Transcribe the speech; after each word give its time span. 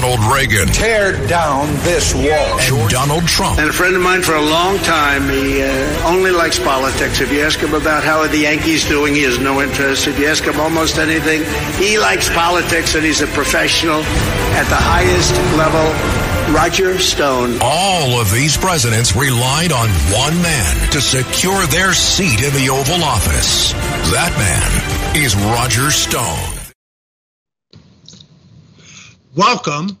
Ronald 0.00 0.32
Reagan. 0.32 0.66
Tear 0.68 1.12
down 1.26 1.68
this 1.84 2.14
wall. 2.14 2.24
And 2.24 2.88
Donald 2.88 3.28
Trump. 3.28 3.58
And 3.58 3.68
a 3.68 3.72
friend 3.72 3.94
of 3.94 4.00
mine 4.00 4.22
for 4.22 4.34
a 4.34 4.40
long 4.40 4.78
time, 4.78 5.28
he 5.28 5.62
uh, 5.62 6.08
only 6.08 6.30
likes 6.30 6.58
politics. 6.58 7.20
If 7.20 7.30
you 7.30 7.42
ask 7.42 7.58
him 7.58 7.74
about 7.74 8.02
how 8.02 8.20
are 8.20 8.28
the 8.28 8.38
Yankees 8.38 8.88
doing, 8.88 9.14
he 9.14 9.24
has 9.24 9.38
no 9.38 9.60
interest. 9.60 10.06
If 10.06 10.18
you 10.18 10.26
ask 10.26 10.42
him 10.42 10.58
almost 10.58 10.96
anything, 10.96 11.44
he 11.76 11.98
likes 11.98 12.30
politics 12.30 12.94
and 12.94 13.04
he's 13.04 13.20
a 13.20 13.26
professional 13.26 14.00
at 14.56 14.64
the 14.70 14.80
highest 14.80 15.34
level. 15.58 15.84
Roger 16.54 16.98
Stone. 16.98 17.58
All 17.60 18.18
of 18.18 18.32
these 18.32 18.56
presidents 18.56 19.14
relied 19.14 19.70
on 19.70 19.90
one 20.16 20.40
man 20.40 20.90
to 20.92 21.00
secure 21.02 21.66
their 21.66 21.92
seat 21.92 22.40
in 22.40 22.54
the 22.54 22.70
Oval 22.70 23.04
Office. 23.04 23.72
That 24.12 24.32
man 24.38 25.22
is 25.22 25.36
Roger 25.36 25.90
Stone. 25.90 26.59
Welcome. 29.40 29.98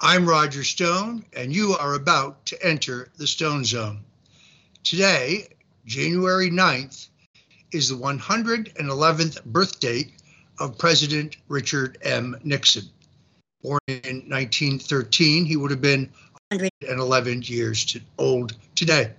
I'm 0.00 0.28
Roger 0.28 0.64
Stone, 0.64 1.24
and 1.36 1.54
you 1.54 1.76
are 1.78 1.94
about 1.94 2.44
to 2.46 2.60
enter 2.66 3.10
the 3.16 3.28
Stone 3.28 3.64
Zone. 3.64 4.02
Today, 4.82 5.46
January 5.86 6.50
9th, 6.50 7.06
is 7.70 7.90
the 7.90 7.94
111th 7.94 9.44
birth 9.44 9.78
date 9.78 10.14
of 10.58 10.78
President 10.78 11.36
Richard 11.46 11.96
M. 12.02 12.36
Nixon. 12.42 12.82
Born 13.62 13.78
in 13.86 14.28
1913, 14.28 15.44
he 15.44 15.56
would 15.56 15.70
have 15.70 15.80
been 15.80 16.10
111 16.50 17.42
years 17.42 17.84
to 17.84 18.00
old 18.18 18.56
today. 18.74 19.12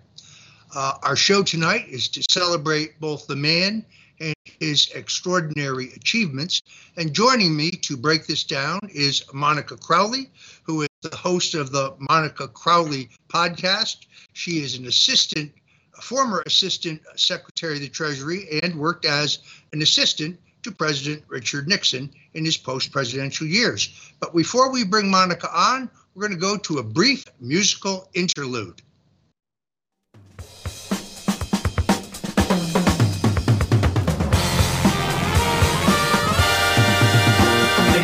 Uh, 0.76 0.96
our 1.04 1.16
show 1.16 1.42
tonight 1.42 1.88
is 1.88 2.10
to 2.10 2.22
celebrate 2.30 3.00
both 3.00 3.28
the 3.28 3.38
man 3.38 3.86
and 4.24 4.36
his 4.60 4.90
extraordinary 4.96 5.92
achievements. 5.96 6.62
And 6.98 7.14
joining 7.14 7.56
me 7.56 7.72
to 7.72 7.98
break 7.98 8.26
this 8.26 8.44
down 8.44 8.80
is 8.94 9.24
Monica 9.34 9.76
Crowley, 9.76 10.30
who 10.64 10.84
is 10.84 10.90
the 11.02 11.16
host 11.16 11.54
of 11.54 11.72
the 11.72 11.94
Monica 12.00 12.48
Crowley 12.48 13.10
podcast. 13.28 14.06
She 14.34 14.64
is 14.64 14.78
an 14.78 14.86
assistant, 14.86 15.52
former 16.02 16.42
assistant 16.46 17.02
secretary 17.16 17.76
of 17.76 17.82
the 17.82 17.90
Treasury, 17.90 18.62
and 18.64 18.76
worked 18.76 19.06
as 19.06 19.40
an 19.74 19.82
assistant 19.82 20.40
to 20.64 20.72
President 20.72 21.24
Richard 21.28 21.68
Nixon 21.68 22.10
in 22.34 22.46
his 22.46 22.56
post 22.58 22.92
presidential 22.92 23.46
years. 23.46 23.90
But 24.20 24.34
before 24.34 24.72
we 24.72 24.86
bring 24.86 25.12
Monica 25.12 25.50
on, 25.54 25.90
we're 26.16 26.28
going 26.28 26.40
to 26.40 26.42
go 26.42 26.58
to 26.58 26.78
a 26.78 26.84
brief 26.84 27.26
musical 27.42 28.10
interlude. 28.14 28.82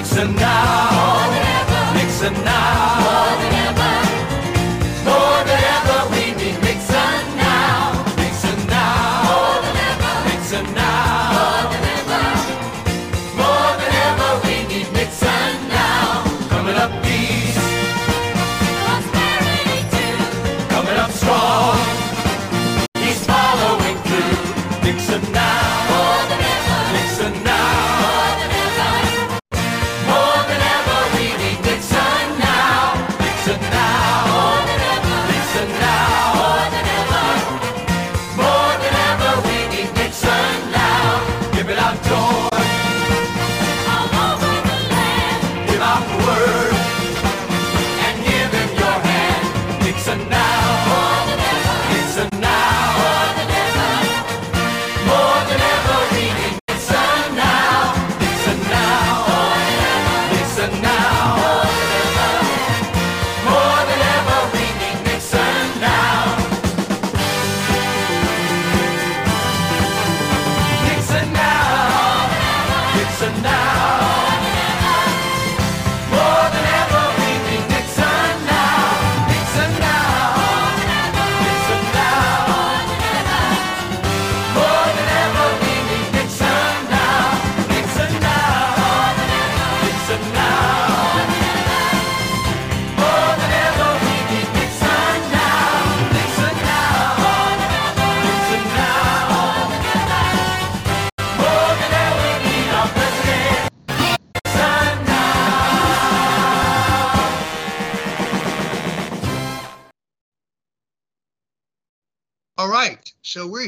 Nixon 0.10 0.36
now. 0.38 1.94
Nixon 1.94 2.34
now. 2.44 2.99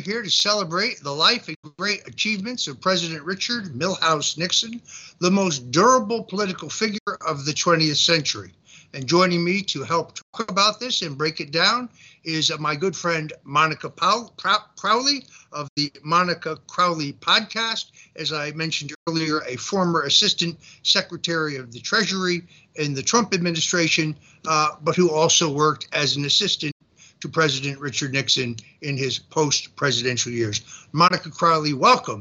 Here 0.04 0.22
to 0.22 0.30
celebrate 0.30 1.02
the 1.02 1.12
life 1.12 1.48
and 1.48 1.58
great 1.78 2.08
achievements 2.08 2.68
of 2.68 2.82
President 2.82 3.24
Richard 3.24 3.74
Milhous 3.74 4.38
Nixon, 4.38 4.82
the 5.20 5.32
most 5.32 5.72
durable 5.72 6.24
political 6.24 6.70
figure 6.70 7.18
of 7.26 7.46
the 7.46 7.52
20th 7.52 7.98
century. 7.98 8.54
And 8.94 9.08
joining 9.08 9.44
me 9.44 9.62
to 9.64 9.84
help 9.84 10.16
talk 10.16 10.50
about 10.50 10.80
this 10.80 11.02
and 11.02 11.18
break 11.18 11.40
it 11.40 11.52
down 11.52 11.90
is 12.24 12.52
my 12.60 12.76
good 12.76 12.96
friend 12.96 13.32
Monica 13.44 13.90
Pow- 13.90 14.32
Prow- 14.38 14.66
Crowley 14.78 15.26
of 15.54 15.70
the 15.76 15.92
Monica 16.04 16.58
Crowley 16.68 17.14
podcast. 17.14 17.92
As 18.18 18.34
I 18.34 18.52
mentioned 18.52 18.94
earlier, 19.08 19.42
a 19.48 19.56
former 19.56 20.04
assistant 20.04 20.60
secretary 20.84 21.56
of 21.56 21.72
the 21.72 21.80
Treasury 21.80 22.44
in 22.76 22.94
the 22.94 23.04
Trump 23.04 23.34
administration, 23.34 24.16
uh, 24.46 24.72
but 24.82 24.96
who 24.96 25.10
also 25.10 25.50
worked 25.50 25.88
as 25.94 26.18
an 26.18 26.26
assistant 26.26 26.74
to 27.22 27.30
President 27.30 27.80
Richard 27.80 28.14
Nixon 28.14 28.56
in 28.82 28.98
his 28.98 29.20
post 29.20 29.76
presidential 29.76 30.32
years. 30.32 30.62
Monica 30.92 31.30
Crowley, 31.30 31.74
welcome. 31.74 32.20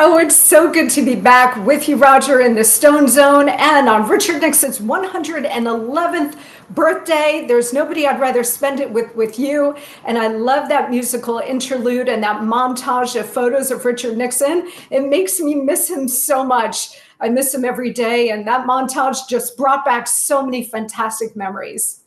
Oh, 0.00 0.18
it's 0.18 0.36
so 0.36 0.72
good 0.72 0.90
to 0.90 1.04
be 1.04 1.16
back 1.16 1.56
with 1.66 1.88
you, 1.88 1.96
Roger, 1.96 2.40
in 2.40 2.54
the 2.54 2.62
Stone 2.62 3.08
Zone 3.08 3.48
and 3.48 3.88
on 3.88 4.08
Richard 4.08 4.40
Nixon's 4.40 4.78
111th 4.78 6.38
birthday. 6.70 7.44
There's 7.48 7.72
nobody 7.72 8.06
I'd 8.06 8.20
rather 8.20 8.44
spend 8.44 8.78
it 8.78 8.88
with 8.88 9.12
with 9.16 9.40
you. 9.40 9.76
And 10.04 10.16
I 10.16 10.28
love 10.28 10.68
that 10.68 10.90
musical 10.90 11.40
interlude 11.40 12.08
and 12.08 12.22
that 12.22 12.42
montage 12.42 13.18
of 13.18 13.28
photos 13.28 13.72
of 13.72 13.84
Richard 13.84 14.16
Nixon. 14.16 14.70
It 14.90 15.08
makes 15.08 15.40
me 15.40 15.56
miss 15.56 15.90
him 15.90 16.06
so 16.06 16.44
much. 16.44 17.00
I 17.20 17.28
miss 17.28 17.52
him 17.52 17.64
every 17.64 17.90
day. 17.90 18.30
And 18.30 18.46
that 18.46 18.68
montage 18.68 19.26
just 19.28 19.56
brought 19.56 19.84
back 19.84 20.06
so 20.06 20.44
many 20.44 20.62
fantastic 20.62 21.34
memories. 21.34 22.04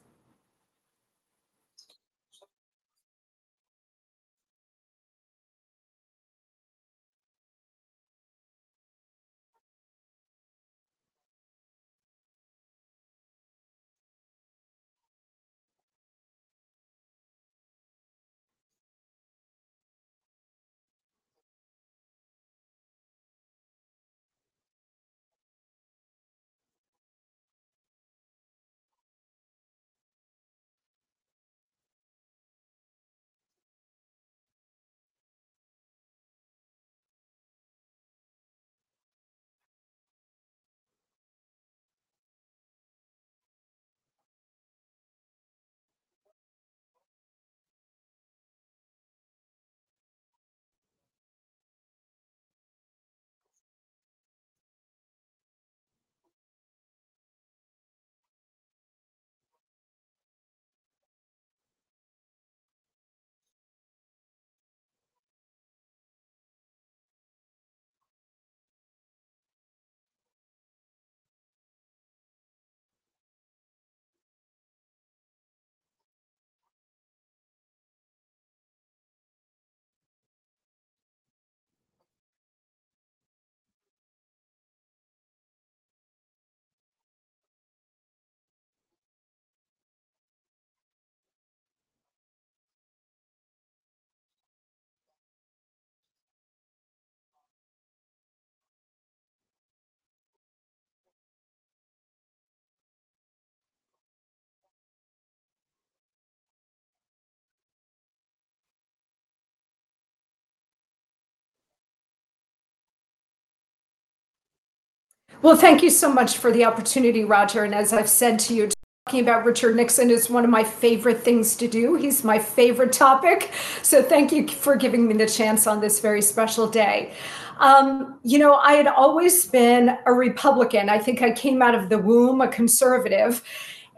Well, 115.42 115.56
thank 115.56 115.82
you 115.82 115.90
so 115.90 116.14
much 116.14 116.38
for 116.38 116.52
the 116.52 116.66
opportunity, 116.66 117.24
Roger. 117.24 117.64
And 117.64 117.74
as 117.74 117.94
I've 117.94 118.10
said 118.10 118.38
to 118.42 118.54
you, 118.54 118.70
talking 119.08 119.22
about 119.22 119.44
Richard 119.44 119.76
Nixon 119.76 120.12
is 120.12 120.30
one 120.30 120.44
of 120.44 120.52
my 120.52 120.64
favorite 120.64 121.22
things 121.22 121.56
to 121.56 121.68
do. 121.68 121.96
He's 121.96 122.24
my 122.24 122.38
favorite 122.38 122.94
topic. 122.94 123.52
So 123.82 124.04
thank 124.04 124.32
you 124.32 124.48
for 124.48 124.76
giving 124.76 125.08
me 125.08 125.16
the 125.16 125.26
chance 125.26 125.66
on 125.66 125.82
this 125.82 126.00
very 126.00 126.22
special 126.22 126.68
day. 126.68 127.14
Um, 127.58 128.20
you 128.24 128.38
know, 128.38 128.54
I 128.54 128.74
had 128.74 128.86
always 128.86 129.48
been 129.48 129.98
a 130.06 130.14
Republican. 130.14 130.90
I 130.90 131.00
think 131.00 131.24
I 131.24 131.32
came 131.32 131.64
out 131.64 131.74
of 131.74 131.90
the 131.90 131.98
womb 131.98 132.42
a 132.42 132.48
conservative. 132.48 133.44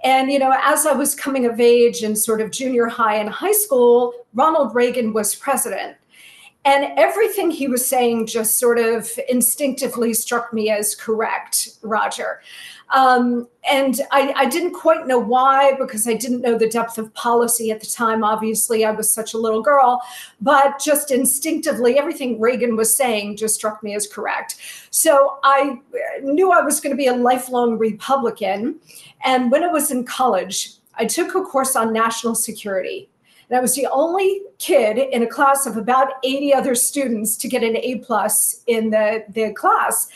And, 0.02 0.32
you 0.32 0.40
know, 0.40 0.56
as 0.62 0.86
I 0.86 0.94
was 0.94 1.14
coming 1.14 1.46
of 1.46 1.60
age 1.60 2.04
in 2.04 2.16
sort 2.16 2.40
of 2.40 2.52
junior 2.52 2.88
high 2.88 3.16
and 3.16 3.30
high 3.30 3.52
school, 3.52 4.14
Ronald 4.34 4.74
Reagan 4.74 5.12
was 5.12 5.36
president. 5.36 5.98
And 6.66 6.98
everything 6.98 7.52
he 7.52 7.68
was 7.68 7.86
saying 7.86 8.28
just 8.28 8.58
sort 8.58 8.80
of 8.80 9.10
instinctively 9.28 10.14
struck 10.14 10.54
me 10.54 10.70
as 10.70 10.96
correct, 10.96 11.70
Roger. 11.82 12.40
Um, 12.94 13.48
and 13.70 14.00
I, 14.12 14.34
I, 14.36 14.46
didn't 14.46 14.74
quite 14.74 15.08
know 15.08 15.18
why 15.18 15.74
because 15.80 16.08
I 16.08 16.14
didn't 16.14 16.42
know 16.42 16.58
the 16.58 16.70
depth 16.70 16.98
of 17.00 17.12
policy 17.16 17.72
at 17.72 17.80
the 17.80 17.88
time. 17.88 18.24
Obviously, 18.24 18.86
I 18.86 18.92
was 18.92 19.10
such 19.10 19.34
a 19.34 19.38
little 19.38 19.64
girl, 19.64 20.02
but 20.42 20.80
just 20.80 21.10
instinctively, 21.10 21.98
everything 21.98 22.40
Reagan 22.40 22.76
was 22.76 22.96
saying 22.96 23.38
just 23.38 23.56
struck 23.56 23.82
me 23.82 23.96
as 23.96 24.06
correct. 24.06 24.58
So 24.92 25.40
I 25.44 25.80
knew 26.22 26.52
I 26.52 26.62
was 26.62 26.80
going 26.80 26.92
to 26.92 26.98
be 26.98 27.08
a 27.08 27.16
lifelong 27.16 27.80
Republican. 27.80 28.80
And 29.26 29.52
when 29.52 29.64
I 29.64 29.72
was 29.72 29.90
in 29.90 30.06
college, 30.06 30.74
I 30.96 31.06
took 31.06 31.34
a 31.34 31.42
course 31.42 31.76
on 31.76 31.94
national 31.94 32.36
security. 32.36 33.10
And 33.54 33.60
I 33.60 33.62
was 33.62 33.76
the 33.76 33.86
only 33.92 34.42
kid 34.58 34.98
in 34.98 35.22
a 35.22 35.28
class 35.28 35.68
of 35.68 35.78
about 35.78 36.14
80 36.24 36.56
other 36.56 36.74
students 36.74 37.38
to 37.38 37.48
get 37.48 37.62
an 37.62 37.78
A 37.78 38.00
plus 38.00 38.64
in 38.66 38.90
the, 38.90 39.26
the 39.30 39.54
class. 39.54 40.08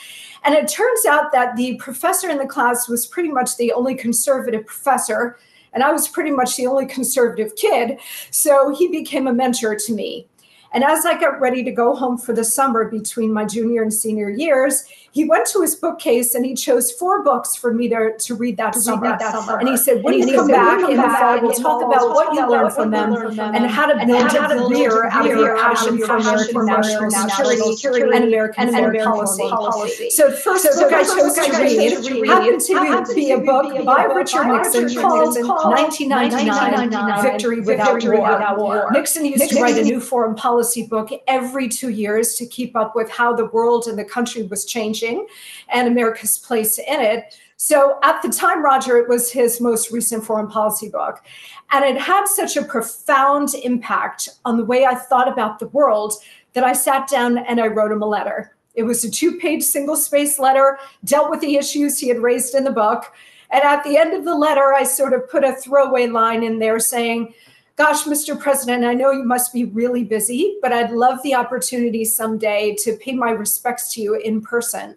And 0.44 0.56
it 0.56 0.68
turns 0.68 1.06
out 1.06 1.32
that 1.34 1.56
the 1.56 1.76
professor 1.76 2.32
in 2.32 2.40
the 2.40 2.48
class 2.48 2.90
was 2.90 3.06
pretty 3.06 3.30
much 3.30 3.56
the 3.58 3.74
only 3.74 3.94
conservative 3.94 4.66
professor. 4.66 5.38
And 5.74 5.84
I 5.84 5.92
was 5.92 6.08
pretty 6.08 6.32
much 6.32 6.58
the 6.58 6.66
only 6.66 6.88
conservative 6.88 7.56
kid. 7.56 8.00
So 8.32 8.74
he 8.76 8.88
became 8.88 9.28
a 9.28 9.34
mentor 9.34 9.76
to 9.76 9.94
me. 9.94 10.28
And 10.74 10.84
as 10.84 11.06
I 11.06 11.20
got 11.20 11.40
ready 11.40 11.64
to 11.64 11.72
go 11.72 11.96
home 11.96 12.18
for 12.18 12.34
the 12.34 12.44
summer 12.44 12.86
between 12.86 13.32
my 13.32 13.46
junior 13.46 13.82
and 13.82 13.94
senior 13.94 14.30
years, 14.30 14.86
he 15.12 15.24
went 15.26 15.48
to 15.48 15.62
his 15.62 15.76
bookcase 15.76 16.36
and 16.36 16.46
he 16.46 16.54
chose 16.54 16.92
four 16.92 17.24
books 17.24 17.56
for 17.56 17.74
me 17.74 17.90
to, 17.90 18.16
to 18.20 18.36
read 18.36 18.58
that, 18.58 18.74
to 18.74 18.80
summer. 18.80 19.02
Read 19.02 19.20
that 19.20 19.32
summer. 19.32 19.58
And 19.58 19.68
he 19.68 19.78
said, 19.78 20.04
when 20.04 20.20
you 20.20 20.36
come 20.36 20.48
back 20.48 20.88
in 20.90 20.98
the 20.98 21.04
fall, 21.04 21.42
we'll 21.42 21.54
talk 21.54 21.84
about 21.84 22.10
what 22.10 22.34
you 22.34 22.48
learned 22.48 22.74
from 22.74 22.92
them 22.92 23.14
and 23.40 23.66
how 23.66 23.88
to 23.88 24.06
build 24.06 24.36
a 24.36 24.68
career 24.68 25.06
out 25.10 25.30
of 25.30 25.38
your 25.38 25.58
passion 25.58 25.98
for 26.00 26.18
American 26.18 27.10
national 27.10 27.76
security 27.76 28.16
and 28.16 28.26
American 28.26 28.72
foreign 28.72 29.04
policy. 29.04 30.10
So 30.12 30.30
the 30.30 30.38
first 30.38 30.66
book 30.78 30.94
I 30.94 31.04
chose 31.04 31.34
to 31.34 31.52
read 31.58 32.28
happened 32.28 33.06
to 33.08 33.16
be 33.16 33.32
a 33.32 33.40
book 33.40 33.86
by 33.86 34.04
Richard 34.04 34.46
Nixon 34.48 34.94
called 35.02 35.36
1999 35.36 37.24
Victory 37.24 37.62
Without 37.62 38.58
War. 38.60 38.90
Nixon 38.92 39.26
used 39.26 39.50
to 39.50 39.62
write 39.62 39.78
a 39.78 39.84
new 39.84 40.00
foreign 40.00 40.36
policy 40.36 40.57
book 40.90 41.10
every 41.28 41.68
two 41.68 41.90
years 41.90 42.36
to 42.36 42.46
keep 42.46 42.76
up 42.76 42.96
with 42.96 43.10
how 43.10 43.34
the 43.34 43.46
world 43.46 43.88
and 43.88 43.98
the 43.98 44.06
country 44.06 44.44
was 44.44 44.66
changing 44.66 45.28
and 45.70 45.88
America's 45.88 46.38
place 46.38 46.78
in 46.78 47.02
it. 47.02 47.38
So 47.58 47.98
at 48.04 48.22
the 48.22 48.30
time, 48.30 48.64
Roger, 48.64 48.98
it 48.98 49.10
was 49.10 49.32
his 49.32 49.60
most 49.60 49.92
recent 49.92 50.24
foreign 50.24 50.48
policy 50.48 50.90
book. 50.90 51.24
And 51.72 51.84
it 51.84 52.00
had 52.00 52.26
such 52.28 52.56
a 52.56 52.64
profound 52.64 53.56
impact 53.64 54.30
on 54.46 54.58
the 54.58 54.66
way 54.66 54.86
I 54.86 54.94
thought 54.94 55.28
about 55.28 55.58
the 55.58 55.68
world 55.70 56.14
that 56.54 56.64
I 56.64 56.74
sat 56.74 57.10
down 57.10 57.40
and 57.40 57.60
I 57.60 57.68
wrote 57.68 57.92
him 57.92 58.04
a 58.04 58.08
letter. 58.08 58.56
It 58.76 58.84
was 58.84 59.04
a 59.04 59.10
two 59.10 59.38
page 59.40 59.64
single 59.64 59.96
space 59.96 60.38
letter, 60.38 60.78
dealt 61.04 61.32
with 61.32 61.42
the 61.42 61.58
issues 61.58 61.98
he 61.98 62.10
had 62.10 62.20
raised 62.20 62.54
in 62.54 62.64
the 62.64 62.72
book. 62.72 63.12
And 63.50 63.64
at 63.64 63.84
the 63.84 63.98
end 63.98 64.14
of 64.14 64.24
the 64.24 64.36
letter, 64.36 64.74
I 64.74 64.84
sort 64.84 65.14
of 65.14 65.30
put 65.30 65.44
a 65.44 65.56
throwaway 65.56 66.08
line 66.08 66.44
in 66.44 66.60
there 66.60 66.80
saying, 66.80 67.34
Gosh, 67.78 68.06
Mr. 68.06 68.38
President, 68.38 68.84
I 68.84 68.96
know 68.96 69.12
you 69.12 69.24
must 69.24 69.54
be 69.54 69.66
really 69.66 70.04
busy, 70.04 70.58
but 70.64 70.74
I'd 70.74 70.90
love 70.90 71.20
the 71.22 71.36
opportunity 71.36 72.06
someday 72.06 72.76
to 72.80 72.98
pay 72.98 73.14
my 73.14 73.30
respects 73.30 73.94
to 73.94 74.02
you 74.02 74.16
in 74.16 74.42
person. 74.42 74.96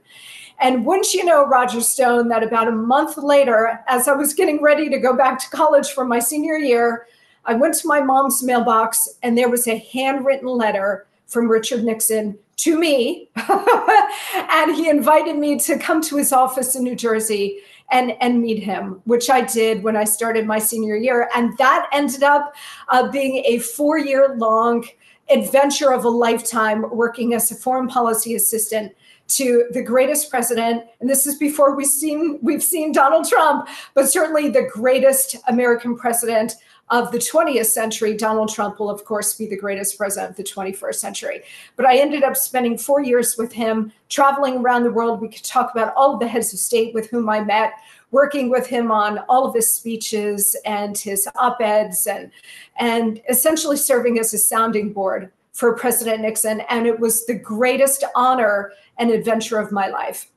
And 0.61 0.87
wouldn't 0.87 1.13
you 1.13 1.27
know, 1.27 1.47
Roger 1.47 1.83
Stone, 1.83 2.29
that 2.29 2.43
about 2.43 2.69
a 2.69 2.73
month 2.73 3.19
later, 3.19 3.85
as 3.87 4.09
I 4.09 4.15
was 4.15 4.33
getting 4.33 4.63
ready 4.63 4.89
to 4.89 4.99
go 4.99 5.15
back 5.15 5.39
to 5.41 5.51
college 5.51 5.91
for 5.91 6.07
my 6.07 6.21
senior 6.21 6.57
year, 6.57 7.07
I 7.45 7.53
went 7.53 7.75
to 7.75 7.87
my 7.87 8.01
mom's 8.01 8.43
mailbox 8.43 9.11
and 9.23 9.37
there 9.37 9.51
was 9.51 9.69
a 9.69 9.77
handwritten 9.77 10.49
letter 10.49 11.07
from 11.27 11.49
Richard 11.49 11.85
Nixon 11.85 12.39
to 12.57 12.79
me. 12.79 13.29
and 13.37 14.75
he 14.75 14.89
invited 14.89 15.37
me 15.37 15.59
to 15.59 15.79
come 15.79 16.01
to 16.03 16.17
his 16.17 16.33
office 16.33 16.75
in 16.75 16.85
New 16.85 16.97
Jersey 16.97 17.61
and 17.91 18.13
and 18.21 18.41
meet 18.41 18.63
him, 18.63 19.01
which 19.05 19.31
I 19.31 19.43
did 19.43 19.83
when 19.83 19.97
I 19.97 20.05
started 20.05 20.47
my 20.47 20.59
senior 20.59 20.97
year, 20.97 21.29
and 21.35 21.57
that 21.59 21.89
ended 21.93 22.23
up 22.23 22.55
uh, 22.89 23.11
being 23.11 23.45
a 23.47 23.59
four 23.59 23.99
year 23.99 24.35
long 24.37 24.87
adventure 25.31 25.93
of 25.93 26.05
a 26.05 26.09
lifetime 26.09 26.85
working 26.91 27.35
as 27.35 27.51
a 27.51 27.55
foreign 27.55 27.89
policy 27.89 28.35
assistant 28.35 28.93
to 29.29 29.65
the 29.71 29.83
greatest 29.83 30.29
president. 30.29 30.83
And 31.01 31.09
this 31.09 31.27
is 31.27 31.37
before 31.37 31.77
we've 31.77 31.87
seen 31.87 32.39
we've 32.43 32.63
seen 32.63 32.93
Donald 32.93 33.29
Trump 33.29 33.69
but 33.95 34.11
certainly 34.11 34.49
the 34.49 34.69
greatest 34.73 35.37
American 35.49 35.97
president 35.97 36.55
of 36.91 37.13
the 37.13 37.19
20th 37.19 37.67
century, 37.67 38.17
Donald 38.17 38.53
Trump 38.53 38.81
will, 38.81 38.91
of 38.91 39.05
course, 39.05 39.35
be 39.35 39.47
the 39.47 39.57
greatest 39.57 39.97
president 39.97 40.31
of 40.31 40.37
the 40.37 40.43
21st 40.43 40.97
century. 40.97 41.43
But 41.77 41.87
I 41.87 41.99
ended 41.99 42.25
up 42.25 42.37
spending 42.37 42.77
four 42.77 43.01
years 43.01 43.37
with 43.39 43.53
him, 43.53 43.93
traveling 44.09 44.59
around 44.59 44.83
the 44.83 44.91
world. 44.91 45.21
We 45.21 45.29
could 45.29 45.45
talk 45.45 45.71
about 45.71 45.95
all 45.95 46.15
of 46.15 46.21
the 46.21 46.27
heads 46.27 46.53
of 46.53 46.59
state 46.59 46.93
with 46.93 47.09
whom 47.09 47.29
I 47.29 47.45
met, 47.45 47.75
working 48.11 48.51
with 48.51 48.67
him 48.67 48.91
on 48.91 49.19
all 49.29 49.47
of 49.47 49.55
his 49.55 49.73
speeches 49.73 50.57
and 50.67 50.99
his 50.99 51.29
op 51.37 51.61
eds, 51.61 52.09
and, 52.09 52.33
and 52.77 53.23
essentially 53.29 53.77
serving 53.77 54.19
as 54.19 54.35
a 54.35 54.39
sounding 54.39 54.93
board 54.93 55.31
for 55.53 55.77
President 55.77 56.23
Nixon. 56.23 56.61
And 56.69 56.87
it 56.89 56.99
was 56.99 57.25
the 57.27 57.35
greatest 57.35 58.03
honor 58.17 58.73
and 58.99 59.11
adventure 59.11 59.59
of 59.59 59.71
my 59.71 59.89
life. 59.89 60.29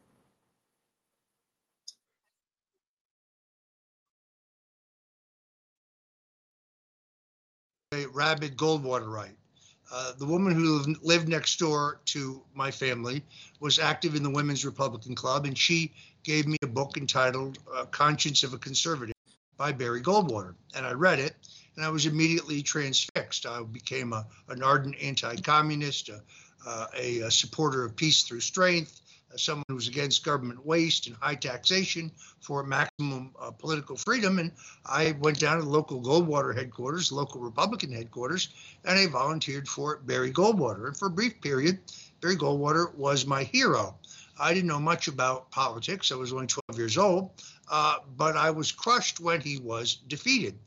Rabid 8.14 8.58
Goldwaterite. 8.58 9.36
Uh, 9.92 10.14
the 10.18 10.26
woman 10.26 10.54
who 10.54 10.96
lived 11.04 11.28
next 11.28 11.60
door 11.60 12.00
to 12.06 12.42
my 12.56 12.72
family 12.72 13.24
was 13.60 13.78
active 13.78 14.16
in 14.16 14.24
the 14.24 14.30
Women's 14.30 14.66
Republican 14.66 15.14
Club, 15.14 15.46
and 15.46 15.58
she 15.58 15.92
gave 16.24 16.48
me 16.48 16.58
a 16.64 16.68
book 16.68 16.98
entitled 16.98 17.60
uh, 17.74 17.86
Conscience 17.86 18.44
of 18.44 18.54
a 18.54 18.58
Conservative 18.58 19.14
by 19.58 19.72
Barry 19.72 20.02
Goldwater. 20.02 20.56
And 20.76 20.86
I 20.86 20.94
read 20.94 21.20
it, 21.20 21.36
and 21.76 21.86
I 21.86 21.90
was 21.90 22.06
immediately 22.06 22.64
transfixed. 22.64 23.46
I 23.46 23.62
became 23.62 24.14
a, 24.14 24.26
an 24.50 24.64
ardent 24.64 24.96
anti 25.02 25.36
communist, 25.36 26.10
a, 26.10 26.22
uh, 26.66 26.88
a, 26.98 27.20
a 27.20 27.32
supporter 27.32 27.86
of 27.86 27.96
peace 27.96 28.24
through 28.24 28.40
strength, 28.40 29.02
someone 29.36 29.66
who 29.68 29.76
was 29.76 29.88
against 29.88 30.24
government 30.24 30.66
waste 30.66 31.08
and 31.08 31.16
high 31.18 31.36
taxation 31.36 32.12
for 32.40 32.64
maximum 32.64 33.32
uh, 33.40 33.52
political 33.52 33.96
freedom. 33.96 34.40
And 34.40 34.52
I 34.86 35.16
went 35.20 35.40
down 35.40 35.58
to 35.58 35.64
the 35.64 35.70
local 35.70 36.02
Goldwater 36.02 36.56
headquarters, 36.56 37.12
local 37.12 37.42
Republican 37.42 37.92
headquarters, 37.92 38.50
and 38.86 38.98
I 38.98 39.08
volunteered 39.08 39.68
for 39.68 39.98
Barry 39.98 40.32
Goldwater. 40.32 40.88
And 40.88 40.98
for 40.98 41.08
a 41.08 41.12
brief 41.12 41.40
period, 41.42 41.80
Barry 42.22 42.36
Goldwater 42.36 42.94
was 42.96 43.26
my 43.26 43.44
hero. 43.44 43.96
I 44.40 44.54
didn't 44.54 44.68
know 44.68 44.80
much 44.80 45.08
about 45.08 45.52
politics. 45.52 46.12
I 46.12 46.16
was 46.16 46.34
only 46.34 46.48
12 46.48 46.78
years 46.78 46.98
old, 46.98 47.32
uh, 47.70 47.98
but 48.18 48.36
I 48.36 48.50
was 48.50 48.72
crushed 48.72 49.20
when 49.20 49.42
he 49.42 49.60
was 49.60 49.96
defeated. 50.08 50.58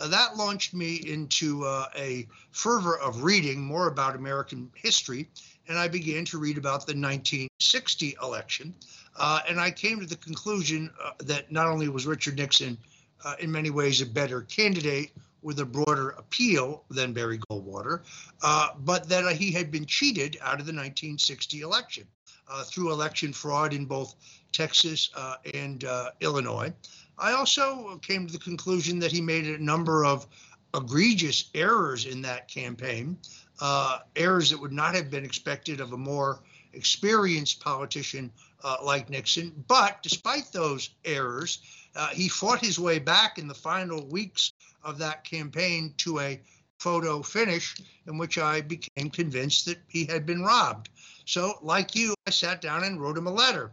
Uh, 0.00 0.08
that 0.08 0.36
launched 0.36 0.74
me 0.74 0.96
into 0.96 1.64
uh, 1.64 1.86
a 1.96 2.26
fervor 2.50 2.98
of 2.98 3.22
reading 3.22 3.60
more 3.60 3.86
about 3.86 4.16
American 4.16 4.70
history 4.74 5.28
and 5.68 5.78
I 5.78 5.88
began 5.88 6.24
to 6.26 6.38
read 6.38 6.58
about 6.58 6.86
the 6.86 6.92
1960 6.92 8.16
election. 8.22 8.74
Uh, 9.16 9.40
and 9.48 9.60
I 9.60 9.70
came 9.70 10.00
to 10.00 10.06
the 10.06 10.16
conclusion 10.16 10.90
uh, 11.02 11.12
that 11.20 11.50
not 11.50 11.66
only 11.66 11.88
was 11.88 12.06
Richard 12.06 12.36
Nixon 12.36 12.76
uh, 13.24 13.34
in 13.38 13.50
many 13.50 13.70
ways 13.70 14.00
a 14.00 14.06
better 14.06 14.42
candidate 14.42 15.12
with 15.42 15.60
a 15.60 15.64
broader 15.64 16.10
appeal 16.10 16.84
than 16.90 17.12
Barry 17.12 17.38
Goldwater, 17.50 18.00
uh, 18.42 18.70
but 18.80 19.08
that 19.08 19.30
he 19.36 19.52
had 19.52 19.70
been 19.70 19.84
cheated 19.84 20.38
out 20.40 20.58
of 20.60 20.66
the 20.66 20.72
1960 20.72 21.60
election 21.60 22.06
uh, 22.48 22.64
through 22.64 22.92
election 22.92 23.32
fraud 23.32 23.72
in 23.72 23.84
both 23.84 24.14
Texas 24.52 25.10
uh, 25.16 25.36
and 25.52 25.84
Illinois. 26.20 26.72
I 27.18 27.32
also 27.32 27.98
came 27.98 28.26
to 28.26 28.32
the 28.32 28.38
conclusion 28.38 28.98
that 29.00 29.12
he 29.12 29.20
made 29.20 29.46
a 29.46 29.62
number 29.62 30.04
of 30.04 30.26
egregious 30.74 31.50
errors 31.54 32.06
in 32.06 32.22
that 32.22 32.48
campaign 32.48 33.16
uh, 33.60 33.98
errors 34.16 34.50
that 34.50 34.60
would 34.60 34.72
not 34.72 34.94
have 34.94 35.10
been 35.10 35.24
expected 35.24 35.80
of 35.80 35.92
a 35.92 35.96
more 35.96 36.40
experienced 36.72 37.60
politician 37.60 38.30
uh, 38.62 38.76
like 38.82 39.10
Nixon. 39.10 39.52
But 39.68 40.02
despite 40.02 40.52
those 40.52 40.90
errors, 41.04 41.58
uh, 41.94 42.08
he 42.08 42.28
fought 42.28 42.64
his 42.64 42.78
way 42.78 42.98
back 42.98 43.38
in 43.38 43.46
the 43.46 43.54
final 43.54 44.04
weeks 44.06 44.52
of 44.82 44.98
that 44.98 45.24
campaign 45.24 45.94
to 45.98 46.20
a 46.20 46.40
photo 46.78 47.22
finish 47.22 47.76
in 48.06 48.18
which 48.18 48.36
I 48.36 48.60
became 48.60 49.10
convinced 49.10 49.66
that 49.66 49.78
he 49.88 50.04
had 50.04 50.26
been 50.26 50.42
robbed. 50.42 50.90
So, 51.24 51.54
like 51.62 51.94
you, 51.94 52.14
I 52.26 52.30
sat 52.30 52.60
down 52.60 52.84
and 52.84 53.00
wrote 53.00 53.16
him 53.16 53.26
a 53.26 53.32
letter. 53.32 53.72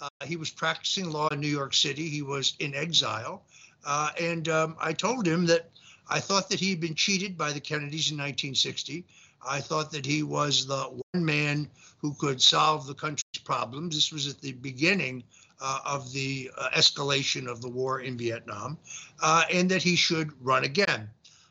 Uh, 0.00 0.08
he 0.24 0.36
was 0.36 0.50
practicing 0.50 1.10
law 1.10 1.28
in 1.28 1.40
New 1.40 1.48
York 1.48 1.74
City. 1.74 2.08
He 2.08 2.22
was 2.22 2.54
in 2.58 2.74
exile. 2.74 3.44
Uh, 3.84 4.10
and 4.20 4.48
um, 4.48 4.76
I 4.80 4.92
told 4.92 5.26
him 5.26 5.46
that 5.46 5.70
I 6.08 6.20
thought 6.20 6.48
that 6.50 6.60
he 6.60 6.70
had 6.70 6.80
been 6.80 6.94
cheated 6.94 7.36
by 7.36 7.52
the 7.52 7.60
Kennedys 7.60 8.10
in 8.10 8.16
1960. 8.16 9.04
I 9.46 9.60
thought 9.60 9.92
that 9.92 10.06
he 10.06 10.22
was 10.22 10.66
the 10.66 10.84
one 11.12 11.24
man 11.24 11.68
who 11.98 12.14
could 12.14 12.40
solve 12.40 12.86
the 12.86 12.94
country's 12.94 13.42
problems. 13.44 13.94
This 13.94 14.12
was 14.12 14.26
at 14.28 14.40
the 14.40 14.52
beginning 14.52 15.22
uh, 15.60 15.80
of 15.84 16.12
the 16.12 16.50
uh, 16.56 16.70
escalation 16.70 17.46
of 17.46 17.60
the 17.60 17.68
war 17.68 18.00
in 18.00 18.16
Vietnam, 18.16 18.78
uh, 19.22 19.44
and 19.52 19.70
that 19.70 19.82
he 19.82 19.96
should 19.96 20.32
run 20.44 20.64
again. 20.64 21.08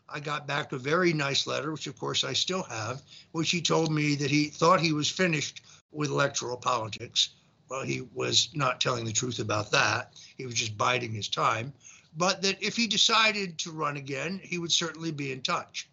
I 0.10 0.20
got 0.22 0.48
back 0.48 0.72
a 0.72 0.78
very 0.78 1.12
nice 1.12 1.48
letter, 1.48 1.72
which 1.72 1.88
of 1.88 2.00
course 2.00 2.24
I 2.24 2.34
still 2.34 2.64
have, 2.64 3.02
which 3.34 3.52
he 3.52 3.62
told 3.62 3.92
me 3.92 4.16
that 4.16 4.32
he 4.32 4.46
thought 4.46 4.80
he 4.80 4.94
was 4.94 5.10
finished 5.10 5.62
with 5.92 6.10
electoral 6.10 6.58
politics. 6.58 7.30
Well, 7.70 7.84
he 7.84 8.08
was 8.14 8.50
not 8.54 8.80
telling 8.80 9.04
the 9.04 9.12
truth 9.12 9.40
about 9.40 9.72
that. 9.72 10.14
He 10.38 10.46
was 10.46 10.56
just 10.56 10.78
biding 10.78 11.12
his 11.12 11.28
time. 11.28 11.74
But 12.16 12.42
that 12.42 12.62
if 12.62 12.76
he 12.76 12.88
decided 12.88 13.58
to 13.60 13.72
run 13.72 13.98
again, 13.98 14.40
he 14.44 14.58
would 14.58 14.72
certainly 14.72 15.12
be 15.12 15.32
in 15.32 15.42
touch. 15.42 15.90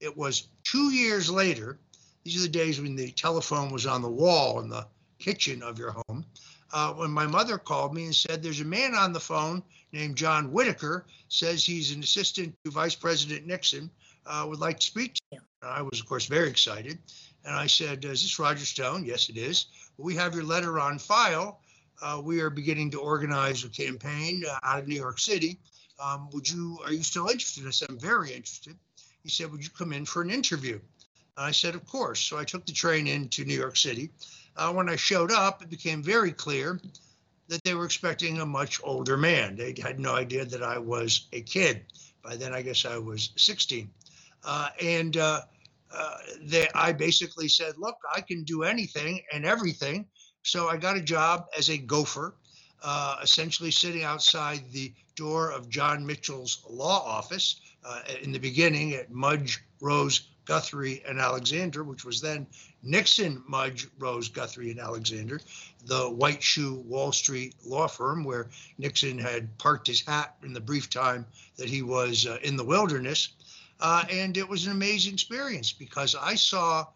It 0.00 0.16
was 0.16 0.48
two 0.64 0.92
years 0.92 1.30
later. 1.30 1.78
These 2.24 2.38
are 2.38 2.42
the 2.42 2.48
days 2.48 2.80
when 2.80 2.96
the 2.96 3.10
telephone 3.12 3.70
was 3.70 3.86
on 3.86 4.02
the 4.02 4.10
wall 4.10 4.60
in 4.60 4.68
the 4.68 4.86
kitchen 5.18 5.62
of 5.62 5.78
your 5.78 5.92
home. 5.92 6.24
Uh, 6.72 6.92
when 6.94 7.10
my 7.10 7.26
mother 7.26 7.58
called 7.58 7.94
me 7.94 8.04
and 8.04 8.14
said, 8.14 8.42
There's 8.42 8.60
a 8.60 8.64
man 8.64 8.94
on 8.94 9.12
the 9.12 9.20
phone 9.20 9.62
named 9.92 10.16
John 10.16 10.52
Whitaker, 10.52 11.06
says 11.28 11.64
he's 11.64 11.92
an 11.92 12.02
assistant 12.02 12.54
to 12.64 12.70
Vice 12.70 12.94
President 12.94 13.46
Nixon, 13.46 13.90
uh, 14.26 14.44
would 14.48 14.58
like 14.58 14.80
to 14.80 14.86
speak 14.86 15.14
to 15.14 15.20
you. 15.32 15.38
I 15.62 15.82
was, 15.82 16.00
of 16.00 16.06
course, 16.06 16.26
very 16.26 16.48
excited. 16.48 16.98
And 17.44 17.54
I 17.54 17.66
said, 17.66 18.04
Is 18.04 18.22
this 18.22 18.38
Roger 18.38 18.64
Stone? 18.64 19.04
Yes, 19.04 19.28
it 19.28 19.36
is. 19.36 19.66
We 19.98 20.14
have 20.16 20.34
your 20.34 20.44
letter 20.44 20.80
on 20.80 20.98
file. 20.98 21.60
Uh, 22.02 22.20
we 22.22 22.40
are 22.40 22.50
beginning 22.50 22.90
to 22.90 23.00
organize 23.00 23.64
a 23.64 23.68
campaign 23.68 24.42
uh, 24.48 24.58
out 24.62 24.78
of 24.78 24.88
New 24.88 24.96
York 24.96 25.18
City. 25.18 25.58
Um, 26.02 26.28
would 26.32 26.48
you, 26.48 26.78
are 26.84 26.92
you 26.92 27.02
still 27.02 27.28
interested? 27.28 27.66
I 27.66 27.70
said, 27.70 27.88
I'm 27.90 27.98
very 27.98 28.32
interested. 28.32 28.76
He 29.22 29.30
said, 29.30 29.50
Would 29.50 29.64
you 29.64 29.70
come 29.70 29.92
in 29.92 30.04
for 30.04 30.22
an 30.22 30.30
interview? 30.30 30.78
I 31.36 31.50
said, 31.50 31.74
Of 31.74 31.86
course. 31.86 32.20
So 32.20 32.38
I 32.38 32.44
took 32.44 32.66
the 32.66 32.72
train 32.72 33.06
into 33.06 33.44
New 33.44 33.58
York 33.58 33.76
City. 33.76 34.10
Uh, 34.56 34.72
when 34.72 34.88
I 34.88 34.96
showed 34.96 35.32
up, 35.32 35.62
it 35.62 35.70
became 35.70 36.02
very 36.02 36.32
clear 36.32 36.80
that 37.48 37.62
they 37.64 37.74
were 37.74 37.84
expecting 37.84 38.40
a 38.40 38.46
much 38.46 38.80
older 38.84 39.16
man. 39.16 39.56
They 39.56 39.74
had 39.82 40.00
no 40.00 40.14
idea 40.14 40.44
that 40.44 40.62
I 40.62 40.78
was 40.78 41.28
a 41.32 41.40
kid. 41.40 41.84
By 42.22 42.36
then, 42.36 42.52
I 42.52 42.62
guess 42.62 42.84
I 42.84 42.98
was 42.98 43.30
16. 43.36 43.88
Uh, 44.44 44.68
and 44.82 45.16
uh, 45.16 45.42
uh, 45.94 46.16
they, 46.42 46.68
I 46.74 46.92
basically 46.92 47.48
said, 47.48 47.74
Look, 47.78 47.96
I 48.14 48.20
can 48.20 48.44
do 48.44 48.62
anything 48.62 49.22
and 49.32 49.44
everything. 49.44 50.06
So 50.46 50.68
I 50.68 50.76
got 50.76 50.96
a 50.96 51.00
job 51.00 51.48
as 51.58 51.70
a 51.70 51.76
gopher, 51.76 52.32
uh, 52.80 53.16
essentially 53.20 53.72
sitting 53.72 54.04
outside 54.04 54.70
the 54.70 54.92
door 55.16 55.50
of 55.50 55.68
John 55.68 56.06
Mitchell's 56.06 56.64
law 56.70 57.02
office 57.04 57.60
uh, 57.84 58.02
in 58.22 58.30
the 58.30 58.38
beginning 58.38 58.94
at 58.94 59.10
Mudge, 59.10 59.60
Rose, 59.80 60.28
Guthrie, 60.44 61.02
and 61.04 61.18
Alexander, 61.18 61.82
which 61.82 62.04
was 62.04 62.20
then 62.20 62.46
Nixon, 62.84 63.42
Mudge, 63.48 63.88
Rose, 63.98 64.28
Guthrie, 64.28 64.70
and 64.70 64.78
Alexander, 64.78 65.40
the 65.84 66.08
white 66.08 66.44
shoe 66.44 66.74
Wall 66.86 67.10
Street 67.10 67.56
law 67.64 67.88
firm 67.88 68.22
where 68.22 68.48
Nixon 68.78 69.18
had 69.18 69.58
parked 69.58 69.88
his 69.88 70.02
hat 70.02 70.36
in 70.44 70.52
the 70.52 70.60
brief 70.60 70.88
time 70.88 71.26
that 71.56 71.68
he 71.68 71.82
was 71.82 72.24
uh, 72.24 72.38
in 72.44 72.56
the 72.56 72.64
wilderness. 72.64 73.30
Uh, 73.80 74.04
and 74.08 74.36
it 74.36 74.48
was 74.48 74.64
an 74.66 74.70
amazing 74.72 75.14
experience 75.14 75.72
because 75.72 76.14
I 76.14 76.36
saw 76.36 76.86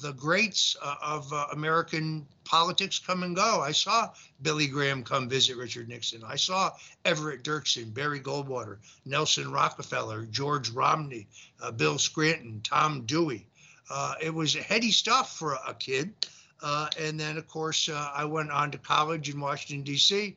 the 0.00 0.12
greats 0.12 0.76
uh, 0.82 0.96
of 1.02 1.32
uh, 1.32 1.46
American 1.52 2.26
politics 2.44 2.98
come 2.98 3.22
and 3.22 3.36
go. 3.36 3.60
I 3.60 3.72
saw 3.72 4.10
Billy 4.42 4.66
Graham 4.66 5.04
come 5.04 5.28
visit 5.28 5.56
Richard 5.56 5.88
Nixon. 5.88 6.22
I 6.26 6.36
saw 6.36 6.72
Everett 7.04 7.44
Dirksen, 7.44 7.92
Barry 7.92 8.20
Goldwater, 8.20 8.78
Nelson 9.04 9.50
Rockefeller, 9.50 10.24
George 10.26 10.70
Romney, 10.70 11.26
uh, 11.60 11.70
Bill 11.70 11.98
Scranton, 11.98 12.60
Tom 12.64 13.02
Dewey. 13.06 13.46
Uh, 13.90 14.14
it 14.20 14.32
was 14.32 14.54
heady 14.54 14.90
stuff 14.90 15.36
for 15.36 15.58
a 15.66 15.74
kid. 15.74 16.12
Uh, 16.62 16.88
and 16.98 17.18
then, 17.18 17.36
of 17.36 17.48
course, 17.48 17.88
uh, 17.88 18.10
I 18.14 18.24
went 18.24 18.50
on 18.50 18.70
to 18.70 18.78
college 18.78 19.28
in 19.28 19.40
Washington, 19.40 19.82
D.C. 19.82 20.36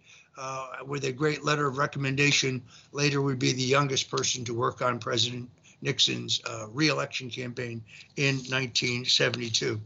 with 0.86 1.06
a 1.06 1.12
great 1.12 1.44
letter 1.44 1.68
of 1.68 1.78
recommendation. 1.78 2.62
Later, 2.92 3.22
would 3.22 3.40
be 3.40 3.54
the 3.54 3.62
youngest 3.62 4.10
person 4.10 4.44
to 4.46 4.54
work 4.54 4.82
on 4.82 5.00
President 5.00 5.50
Nixon's 5.82 6.42
uh, 6.46 6.68
reelection 6.72 7.30
campaign 7.30 7.84
in 8.16 8.36
1972. 8.36 9.80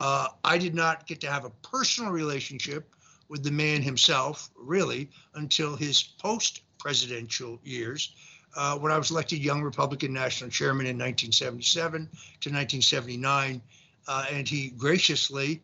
Uh, 0.00 0.28
I 0.44 0.58
did 0.58 0.74
not 0.74 1.06
get 1.06 1.20
to 1.22 1.30
have 1.30 1.44
a 1.44 1.50
personal 1.50 2.10
relationship 2.10 2.94
with 3.28 3.44
the 3.44 3.50
man 3.50 3.82
himself, 3.82 4.50
really, 4.56 5.10
until 5.34 5.76
his 5.76 6.02
post 6.02 6.62
presidential 6.78 7.60
years. 7.62 8.14
Uh, 8.56 8.76
when 8.78 8.90
I 8.90 8.98
was 8.98 9.10
elected 9.10 9.38
young 9.38 9.62
Republican 9.62 10.12
national 10.12 10.50
chairman 10.50 10.86
in 10.86 10.98
1977 10.98 12.00
to 12.00 12.50
1979, 12.50 13.62
uh, 14.08 14.24
and 14.32 14.48
he 14.48 14.70
graciously 14.70 15.62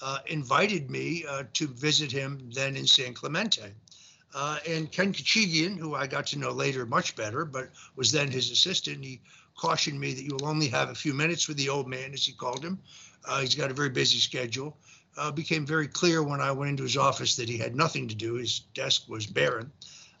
uh, 0.00 0.18
invited 0.26 0.90
me 0.90 1.24
uh, 1.28 1.42
to 1.54 1.66
visit 1.66 2.12
him 2.12 2.50
then 2.54 2.76
in 2.76 2.86
San 2.86 3.14
Clemente. 3.14 3.72
Uh, 4.34 4.58
and 4.68 4.92
Ken 4.92 5.12
Khachigian, 5.12 5.78
who 5.78 5.94
I 5.94 6.06
got 6.06 6.26
to 6.28 6.38
know 6.38 6.50
later 6.50 6.84
much 6.84 7.16
better, 7.16 7.44
but 7.44 7.70
was 7.96 8.12
then 8.12 8.30
his 8.30 8.50
assistant, 8.50 9.04
he 9.04 9.20
cautioned 9.56 9.98
me 9.98 10.12
that 10.12 10.22
you 10.22 10.36
will 10.38 10.46
only 10.46 10.68
have 10.68 10.90
a 10.90 10.94
few 10.94 11.14
minutes 11.14 11.48
with 11.48 11.56
the 11.56 11.68
old 11.68 11.88
man, 11.88 12.12
as 12.12 12.24
he 12.26 12.32
called 12.32 12.62
him. 12.62 12.78
Uh, 13.24 13.40
he's 13.40 13.54
got 13.54 13.70
a 13.70 13.74
very 13.74 13.88
busy 13.88 14.18
schedule. 14.18 14.76
Uh, 15.16 15.32
became 15.32 15.66
very 15.66 15.88
clear 15.88 16.22
when 16.22 16.40
I 16.40 16.52
went 16.52 16.70
into 16.70 16.84
his 16.84 16.96
office 16.96 17.34
that 17.36 17.48
he 17.48 17.58
had 17.58 17.74
nothing 17.74 18.06
to 18.08 18.14
do. 18.14 18.34
His 18.34 18.60
desk 18.74 19.08
was 19.08 19.26
barren. 19.26 19.72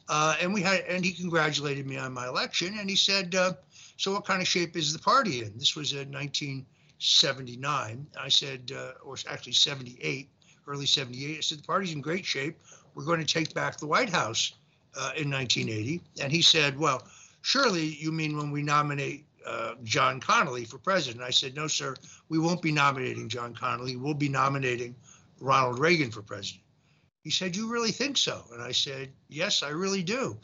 Uh, 0.08 0.34
and 0.40 0.52
we 0.52 0.62
had, 0.62 0.80
and 0.88 1.04
he 1.04 1.12
congratulated 1.12 1.86
me 1.86 1.98
on 1.98 2.12
my 2.12 2.26
election. 2.26 2.78
And 2.78 2.90
he 2.90 2.96
said, 2.96 3.34
uh, 3.34 3.52
"So, 3.96 4.12
what 4.12 4.24
kind 4.24 4.42
of 4.42 4.48
shape 4.48 4.76
is 4.76 4.92
the 4.92 4.98
party 4.98 5.44
in?" 5.44 5.56
This 5.56 5.76
was 5.76 5.92
in 5.92 6.10
1979. 6.10 8.06
I 8.18 8.28
said, 8.28 8.72
uh, 8.74 8.92
or 9.04 9.16
actually 9.28 9.52
78, 9.52 10.30
early 10.66 10.86
78. 10.86 11.36
I 11.36 11.40
said, 11.42 11.58
"The 11.58 11.62
party's 11.64 11.92
in 11.92 12.00
great 12.00 12.24
shape 12.24 12.58
we're 12.98 13.04
going 13.04 13.24
to 13.24 13.32
take 13.32 13.54
back 13.54 13.76
the 13.76 13.86
White 13.86 14.10
House 14.10 14.54
uh, 14.96 15.12
in 15.16 15.30
1980. 15.30 16.00
And 16.20 16.32
he 16.32 16.42
said, 16.42 16.76
Well, 16.76 17.06
surely 17.42 17.84
you 17.84 18.10
mean 18.10 18.36
when 18.36 18.50
we 18.50 18.60
nominate 18.60 19.24
uh, 19.46 19.74
John 19.84 20.20
Connally 20.20 20.66
for 20.66 20.78
president? 20.78 21.22
I 21.22 21.30
said, 21.30 21.54
No, 21.54 21.68
sir, 21.68 21.94
we 22.28 22.40
won't 22.40 22.60
be 22.60 22.72
nominating 22.72 23.28
John 23.28 23.54
Connally. 23.54 23.96
We'll 23.96 24.14
be 24.14 24.28
nominating 24.28 24.96
Ronald 25.40 25.78
Reagan 25.78 26.10
for 26.10 26.22
president. 26.22 26.64
He 27.22 27.30
said, 27.30 27.54
You 27.54 27.70
really 27.70 27.92
think 27.92 28.16
so? 28.16 28.42
And 28.52 28.60
I 28.60 28.72
said, 28.72 29.10
Yes, 29.28 29.62
I 29.62 29.68
really 29.68 30.02
do. 30.02 30.36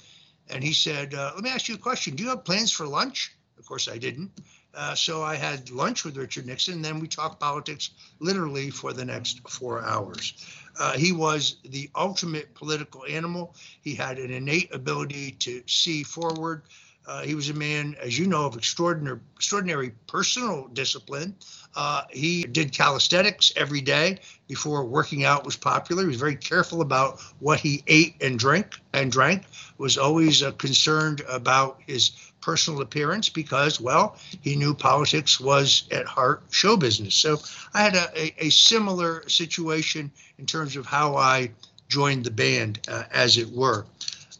And 0.49 0.63
he 0.63 0.73
said, 0.73 1.13
uh, 1.13 1.33
Let 1.35 1.43
me 1.43 1.51
ask 1.51 1.69
you 1.69 1.75
a 1.75 1.79
question. 1.79 2.15
Do 2.15 2.23
you 2.23 2.29
have 2.29 2.45
plans 2.45 2.71
for 2.71 2.87
lunch? 2.87 3.35
Of 3.59 3.67
course, 3.67 3.89
I 3.89 3.99
didn't. 3.99 4.31
Uh, 4.77 4.95
so 4.95 5.23
I 5.23 5.37
had 5.37 5.71
lunch 5.71 6.05
with 6.05 6.17
Richard 6.17 6.47
Nixon, 6.47 6.75
and 6.75 6.85
then 6.85 6.99
we 7.01 7.09
talked 7.09 7.41
politics 7.41 7.91
literally 8.19 8.71
for 8.71 8.93
the 8.93 9.05
next 9.05 9.49
four 9.49 9.83
hours. 9.85 10.35
Uh, 10.79 10.93
he 10.93 11.13
was 11.13 11.57
the 11.65 11.89
ultimate 11.95 12.55
political 12.55 13.05
animal. 13.09 13.55
He 13.83 13.95
had 13.95 14.19
an 14.19 14.31
innate 14.31 14.75
ability 14.75 15.33
to 15.33 15.63
see 15.67 16.03
forward. 16.03 16.63
Uh, 17.07 17.23
he 17.23 17.35
was 17.35 17.51
a 17.51 17.55
man, 17.55 17.95
as 18.03 18.19
you 18.19 18.27
know, 18.27 18.47
of 18.47 18.57
extraordinary, 18.57 19.21
extraordinary 19.37 19.93
personal 20.07 20.69
discipline. 20.69 21.37
Uh, 21.77 22.03
he 22.11 22.45
did 22.45 22.73
calisthenics 22.73 23.53
every 23.57 23.81
day 23.81 24.19
before 24.49 24.85
working 24.85 25.25
out 25.25 25.45
was 25.45 25.57
popular. 25.57 26.03
He 26.03 26.09
was 26.09 26.17
very 26.17 26.37
careful 26.37 26.81
about 26.81 27.21
what 27.41 27.61
he 27.61 27.83
ate 27.89 28.17
and 28.23 28.39
drank 28.39 28.79
and 28.95 29.13
drank. 29.13 29.43
Was 29.77 29.99
always 29.99 30.43
uh, 30.43 30.53
concerned 30.53 31.21
about 31.29 31.81
his 31.87 32.13
personal 32.45 32.83
appearance 32.83 33.31
because, 33.31 33.81
well, 33.81 34.17
he 34.43 34.55
knew 34.55 34.75
politics 34.75 35.41
was 35.41 35.89
at 35.91 36.05
heart 36.05 36.43
show 36.51 36.77
business. 36.77 37.15
So 37.15 37.39
I 37.73 37.83
had 37.83 37.95
a, 37.95 38.07
a, 38.15 38.47
a 38.47 38.51
similar 38.51 39.27
situation 39.29 40.13
in 40.39 40.45
terms 40.45 40.77
of 40.77 40.85
how 40.85 41.17
I 41.17 41.51
joined 41.89 42.25
the 42.25 42.31
band, 42.31 42.81
uh, 42.87 43.05
as 43.11 43.39
it 43.39 43.49
were. 43.51 43.87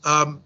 Um, 0.05 0.43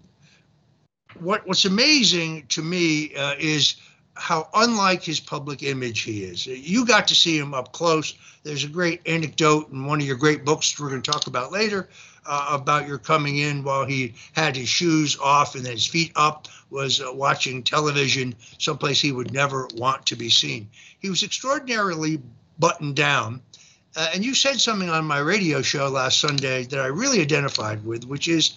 what 1.19 1.45
What's 1.45 1.65
amazing 1.65 2.45
to 2.49 2.61
me 2.61 3.13
uh, 3.15 3.35
is 3.37 3.75
how 4.15 4.47
unlike 4.53 5.03
his 5.03 5.19
public 5.19 5.63
image 5.63 6.01
he 6.01 6.23
is. 6.23 6.45
You 6.45 6.85
got 6.85 7.07
to 7.07 7.15
see 7.15 7.37
him 7.37 7.53
up 7.53 7.71
close. 7.71 8.15
There's 8.43 8.63
a 8.63 8.69
great 8.69 9.01
anecdote 9.05 9.71
in 9.71 9.85
one 9.85 9.99
of 10.01 10.07
your 10.07 10.17
great 10.17 10.45
books 10.45 10.79
we're 10.79 10.89
going 10.89 11.01
to 11.01 11.11
talk 11.11 11.27
about 11.27 11.51
later 11.51 11.89
uh, 12.29 12.47
about 12.51 12.87
your 12.87 12.99
coming 12.99 13.37
in 13.37 13.63
while 13.63 13.85
he 13.85 14.13
had 14.33 14.55
his 14.55 14.69
shoes 14.69 15.17
off 15.19 15.55
and 15.55 15.65
his 15.65 15.85
feet 15.85 16.11
up, 16.15 16.47
was 16.69 17.01
uh, 17.01 17.11
watching 17.11 17.63
television 17.63 18.35
someplace 18.59 19.01
he 19.01 19.11
would 19.11 19.33
never 19.33 19.67
want 19.73 20.05
to 20.05 20.15
be 20.15 20.29
seen. 20.29 20.69
He 20.99 21.09
was 21.09 21.23
extraordinarily 21.23 22.21
buttoned 22.59 22.95
down. 22.95 23.41
Uh, 23.95 24.09
and 24.13 24.23
you 24.23 24.35
said 24.35 24.61
something 24.61 24.89
on 24.89 25.05
my 25.05 25.17
radio 25.17 25.63
show 25.63 25.87
last 25.87 26.21
Sunday 26.21 26.63
that 26.65 26.79
I 26.79 26.85
really 26.85 27.19
identified 27.19 27.83
with, 27.83 28.05
which 28.05 28.27
is 28.27 28.53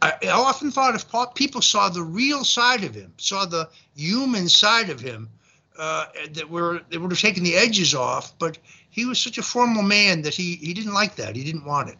I, 0.00 0.12
I 0.22 0.28
often 0.28 0.70
thought 0.70 0.94
if 0.94 1.34
people 1.34 1.62
saw 1.62 1.88
the 1.88 2.04
real 2.04 2.44
side 2.44 2.84
of 2.84 2.94
him, 2.94 3.12
saw 3.18 3.46
the 3.46 3.68
human 3.96 4.48
side 4.48 4.90
of 4.90 5.00
him, 5.00 5.28
uh, 5.76 6.06
that 6.32 6.48
were 6.48 6.82
they 6.88 6.98
would 6.98 7.10
have 7.10 7.20
taken 7.20 7.42
the 7.42 7.56
edges 7.56 7.96
off. 7.96 8.38
But 8.38 8.58
he 8.90 9.06
was 9.06 9.18
such 9.18 9.38
a 9.38 9.42
formal 9.42 9.82
man 9.82 10.22
that 10.22 10.34
he 10.34 10.54
he 10.56 10.72
didn't 10.72 10.94
like 10.94 11.16
that. 11.16 11.34
He 11.34 11.42
didn't 11.42 11.64
want 11.64 11.88
it. 11.88 11.96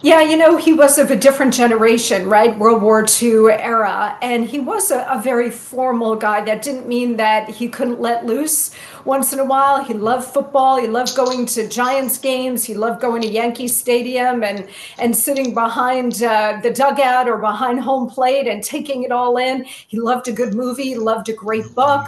Yeah, 0.00 0.20
you 0.20 0.36
know, 0.36 0.56
he 0.56 0.72
was 0.72 0.96
of 0.96 1.10
a 1.10 1.16
different 1.16 1.52
generation, 1.52 2.28
right? 2.28 2.56
World 2.56 2.82
War 2.82 3.04
II 3.20 3.50
era. 3.50 4.16
And 4.22 4.48
he 4.48 4.60
was 4.60 4.92
a, 4.92 5.04
a, 5.10 5.20
very 5.20 5.50
formal 5.50 6.14
guy. 6.14 6.40
That 6.40 6.62
didn't 6.62 6.86
mean 6.86 7.16
that 7.16 7.48
he 7.48 7.68
couldn't 7.68 8.00
let 8.00 8.24
loose 8.24 8.70
once 9.04 9.32
in 9.32 9.40
a 9.40 9.44
while. 9.44 9.82
He 9.82 9.94
loved 9.94 10.32
football. 10.32 10.80
He 10.80 10.86
loved 10.86 11.16
going 11.16 11.46
to 11.46 11.68
Giants 11.68 12.16
games. 12.16 12.62
He 12.62 12.74
loved 12.74 13.00
going 13.00 13.22
to 13.22 13.28
Yankee 13.28 13.66
Stadium 13.66 14.44
and, 14.44 14.68
and 14.98 15.16
sitting 15.16 15.52
behind 15.52 16.22
uh, 16.22 16.60
the 16.62 16.70
dugout 16.70 17.28
or 17.28 17.38
behind 17.38 17.80
home 17.80 18.08
plate 18.08 18.46
and 18.46 18.62
taking 18.62 19.02
it 19.02 19.10
all 19.10 19.36
in. 19.36 19.64
He 19.64 19.98
loved 19.98 20.28
a 20.28 20.32
good 20.32 20.54
movie. 20.54 20.94
Loved 20.94 21.28
a 21.28 21.32
great 21.32 21.74
book. 21.74 22.06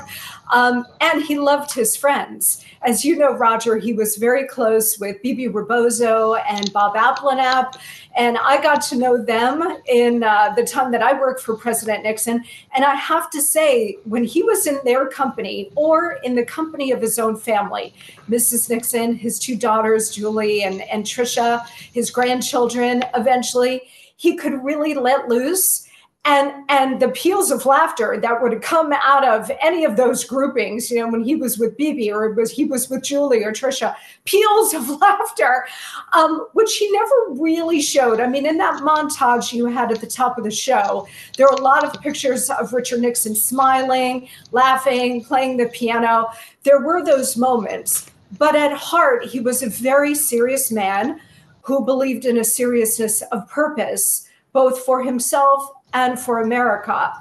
Um, 0.52 0.86
and 1.00 1.22
he 1.22 1.38
loved 1.38 1.72
his 1.72 1.96
friends. 1.96 2.64
As 2.82 3.04
you 3.04 3.16
know, 3.16 3.36
Roger, 3.36 3.76
he 3.76 3.92
was 3.92 4.16
very 4.16 4.46
close 4.46 4.98
with 4.98 5.20
Bebe 5.22 5.48
Rebozo 5.48 6.34
and 6.34 6.72
Bob 6.72 6.94
Abplanalp. 6.94 7.74
And 8.16 8.38
I 8.38 8.60
got 8.60 8.82
to 8.82 8.96
know 8.96 9.22
them 9.22 9.78
in 9.86 10.24
uh, 10.24 10.52
the 10.56 10.64
time 10.64 10.90
that 10.92 11.02
I 11.02 11.18
worked 11.18 11.42
for 11.42 11.54
President 11.56 12.02
Nixon. 12.02 12.44
And 12.74 12.84
I 12.84 12.94
have 12.96 13.30
to 13.30 13.40
say, 13.40 13.98
when 14.04 14.24
he 14.24 14.42
was 14.42 14.66
in 14.66 14.78
their 14.84 15.08
company 15.08 15.70
or 15.76 16.18
in 16.24 16.34
the 16.34 16.44
company 16.44 16.90
of 16.90 17.00
his 17.00 17.18
own 17.18 17.36
family, 17.36 17.94
Mrs. 18.28 18.68
Nixon, 18.68 19.14
his 19.14 19.38
two 19.38 19.56
daughters, 19.56 20.10
Julie 20.10 20.64
and, 20.64 20.82
and 20.82 21.04
Tricia, 21.04 21.66
his 21.92 22.10
grandchildren, 22.10 23.04
eventually, 23.14 23.82
he 24.16 24.36
could 24.36 24.62
really 24.64 24.94
let 24.94 25.28
loose 25.28 25.86
and 26.26 26.52
and 26.68 27.00
the 27.00 27.08
peals 27.08 27.50
of 27.50 27.64
laughter 27.64 28.18
that 28.20 28.42
would 28.42 28.60
come 28.60 28.92
out 28.92 29.26
of 29.26 29.50
any 29.62 29.84
of 29.84 29.96
those 29.96 30.22
groupings 30.22 30.90
you 30.90 30.98
know 30.98 31.08
when 31.08 31.24
he 31.24 31.34
was 31.34 31.58
with 31.58 31.76
Bebe 31.78 32.12
or 32.12 32.30
was 32.32 32.50
he 32.50 32.66
was 32.66 32.90
with 32.90 33.02
Julie 33.02 33.42
or 33.42 33.52
Tricia 33.52 33.94
peals 34.26 34.74
of 34.74 34.88
laughter 35.00 35.66
um, 36.12 36.46
which 36.52 36.76
he 36.76 36.90
never 36.92 37.40
really 37.40 37.80
showed. 37.80 38.20
I 38.20 38.26
mean 38.26 38.44
in 38.44 38.58
that 38.58 38.82
montage 38.82 39.52
you 39.52 39.66
had 39.66 39.90
at 39.92 40.00
the 40.00 40.06
top 40.06 40.36
of 40.36 40.44
the 40.44 40.50
show 40.50 41.06
there 41.38 41.46
are 41.46 41.54
a 41.54 41.62
lot 41.62 41.84
of 41.84 42.00
pictures 42.02 42.50
of 42.50 42.72
Richard 42.74 43.00
Nixon 43.00 43.34
smiling 43.34 44.28
laughing 44.52 45.24
playing 45.24 45.56
the 45.56 45.66
piano. 45.66 46.28
There 46.64 46.80
were 46.80 47.02
those 47.02 47.38
moments 47.38 48.10
but 48.36 48.54
at 48.54 48.72
heart 48.72 49.24
he 49.24 49.40
was 49.40 49.62
a 49.62 49.70
very 49.70 50.14
serious 50.14 50.70
man 50.70 51.18
who 51.62 51.84
believed 51.84 52.26
in 52.26 52.38
a 52.38 52.44
seriousness 52.44 53.22
of 53.32 53.48
purpose 53.48 54.28
both 54.52 54.80
for 54.80 55.02
himself 55.02 55.70
and 55.92 56.18
for 56.18 56.40
America. 56.40 57.12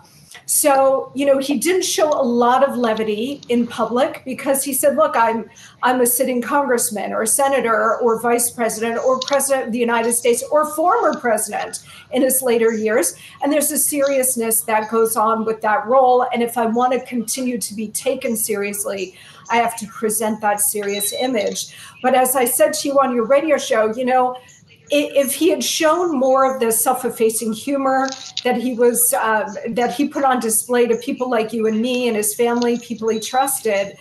So, 0.45 1.11
you 1.13 1.25
know, 1.25 1.37
he 1.37 1.59
didn't 1.59 1.83
show 1.83 2.09
a 2.09 2.23
lot 2.23 2.67
of 2.67 2.75
levity 2.75 3.41
in 3.49 3.67
public 3.67 4.23
because 4.25 4.63
he 4.63 4.73
said, 4.73 4.95
look, 4.95 5.15
I'm 5.15 5.49
I'm 5.83 6.01
a 6.01 6.05
sitting 6.05 6.41
congressman 6.41 7.13
or 7.13 7.25
senator 7.25 7.97
or 7.97 8.19
vice 8.19 8.49
president 8.49 8.99
or 9.05 9.19
president 9.19 9.67
of 9.67 9.73
the 9.73 9.79
United 9.79 10.13
States 10.13 10.43
or 10.51 10.73
former 10.75 11.19
president 11.19 11.83
in 12.11 12.23
his 12.23 12.41
later 12.41 12.73
years. 12.73 13.15
And 13.41 13.53
there's 13.53 13.71
a 13.71 13.77
seriousness 13.77 14.61
that 14.61 14.89
goes 14.89 15.15
on 15.15 15.45
with 15.45 15.61
that 15.61 15.85
role. 15.87 16.25
And 16.33 16.41
if 16.41 16.57
I 16.57 16.65
want 16.65 16.93
to 16.93 17.05
continue 17.05 17.59
to 17.59 17.73
be 17.75 17.89
taken 17.89 18.35
seriously, 18.35 19.15
I 19.51 19.57
have 19.57 19.77
to 19.77 19.87
present 19.87 20.41
that 20.41 20.61
serious 20.61 21.13
image. 21.13 21.75
But 22.01 22.15
as 22.15 22.35
I 22.35 22.45
said 22.45 22.73
to 22.73 22.87
you 22.87 22.99
on 22.99 23.15
your 23.15 23.25
radio 23.25 23.57
show, 23.57 23.95
you 23.95 24.05
know, 24.05 24.35
if 24.91 25.33
he 25.33 25.49
had 25.49 25.63
shown 25.63 26.17
more 26.17 26.51
of 26.51 26.59
the 26.59 26.71
self-effacing 26.71 27.53
humor 27.53 28.09
that 28.43 28.57
he 28.57 28.73
was 28.73 29.13
uh, 29.13 29.51
that 29.69 29.93
he 29.93 30.07
put 30.07 30.23
on 30.23 30.39
display 30.39 30.87
to 30.87 30.95
people 30.97 31.29
like 31.29 31.53
you 31.53 31.67
and 31.67 31.81
me 31.81 32.07
and 32.07 32.17
his 32.17 32.33
family, 32.33 32.79
people 32.79 33.09
he 33.09 33.19
trusted, 33.19 33.97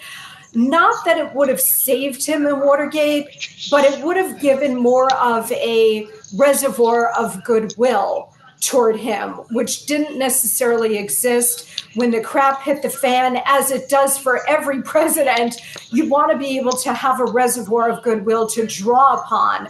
not 0.54 1.04
that 1.04 1.18
it 1.18 1.34
would 1.34 1.48
have 1.48 1.60
saved 1.60 2.24
him 2.26 2.46
in 2.46 2.60
Watergate, 2.60 3.50
but 3.70 3.84
it 3.84 4.02
would 4.02 4.16
have 4.16 4.40
given 4.40 4.76
more 4.76 5.12
of 5.14 5.50
a 5.52 6.08
reservoir 6.36 7.10
of 7.18 7.42
goodwill 7.44 8.32
toward 8.60 8.96
him, 8.96 9.34
which 9.52 9.86
didn't 9.86 10.18
necessarily 10.18 10.98
exist 10.98 11.84
when 11.94 12.10
the 12.10 12.20
crap 12.20 12.62
hit 12.62 12.82
the 12.82 12.90
fan, 12.90 13.40
as 13.44 13.70
it 13.70 13.88
does 13.88 14.18
for 14.18 14.46
every 14.48 14.82
president. 14.82 15.60
You 15.90 16.08
want 16.08 16.32
to 16.32 16.38
be 16.38 16.58
able 16.58 16.72
to 16.72 16.92
have 16.92 17.20
a 17.20 17.26
reservoir 17.26 17.90
of 17.90 18.02
goodwill 18.02 18.48
to 18.48 18.66
draw 18.66 19.20
upon 19.20 19.68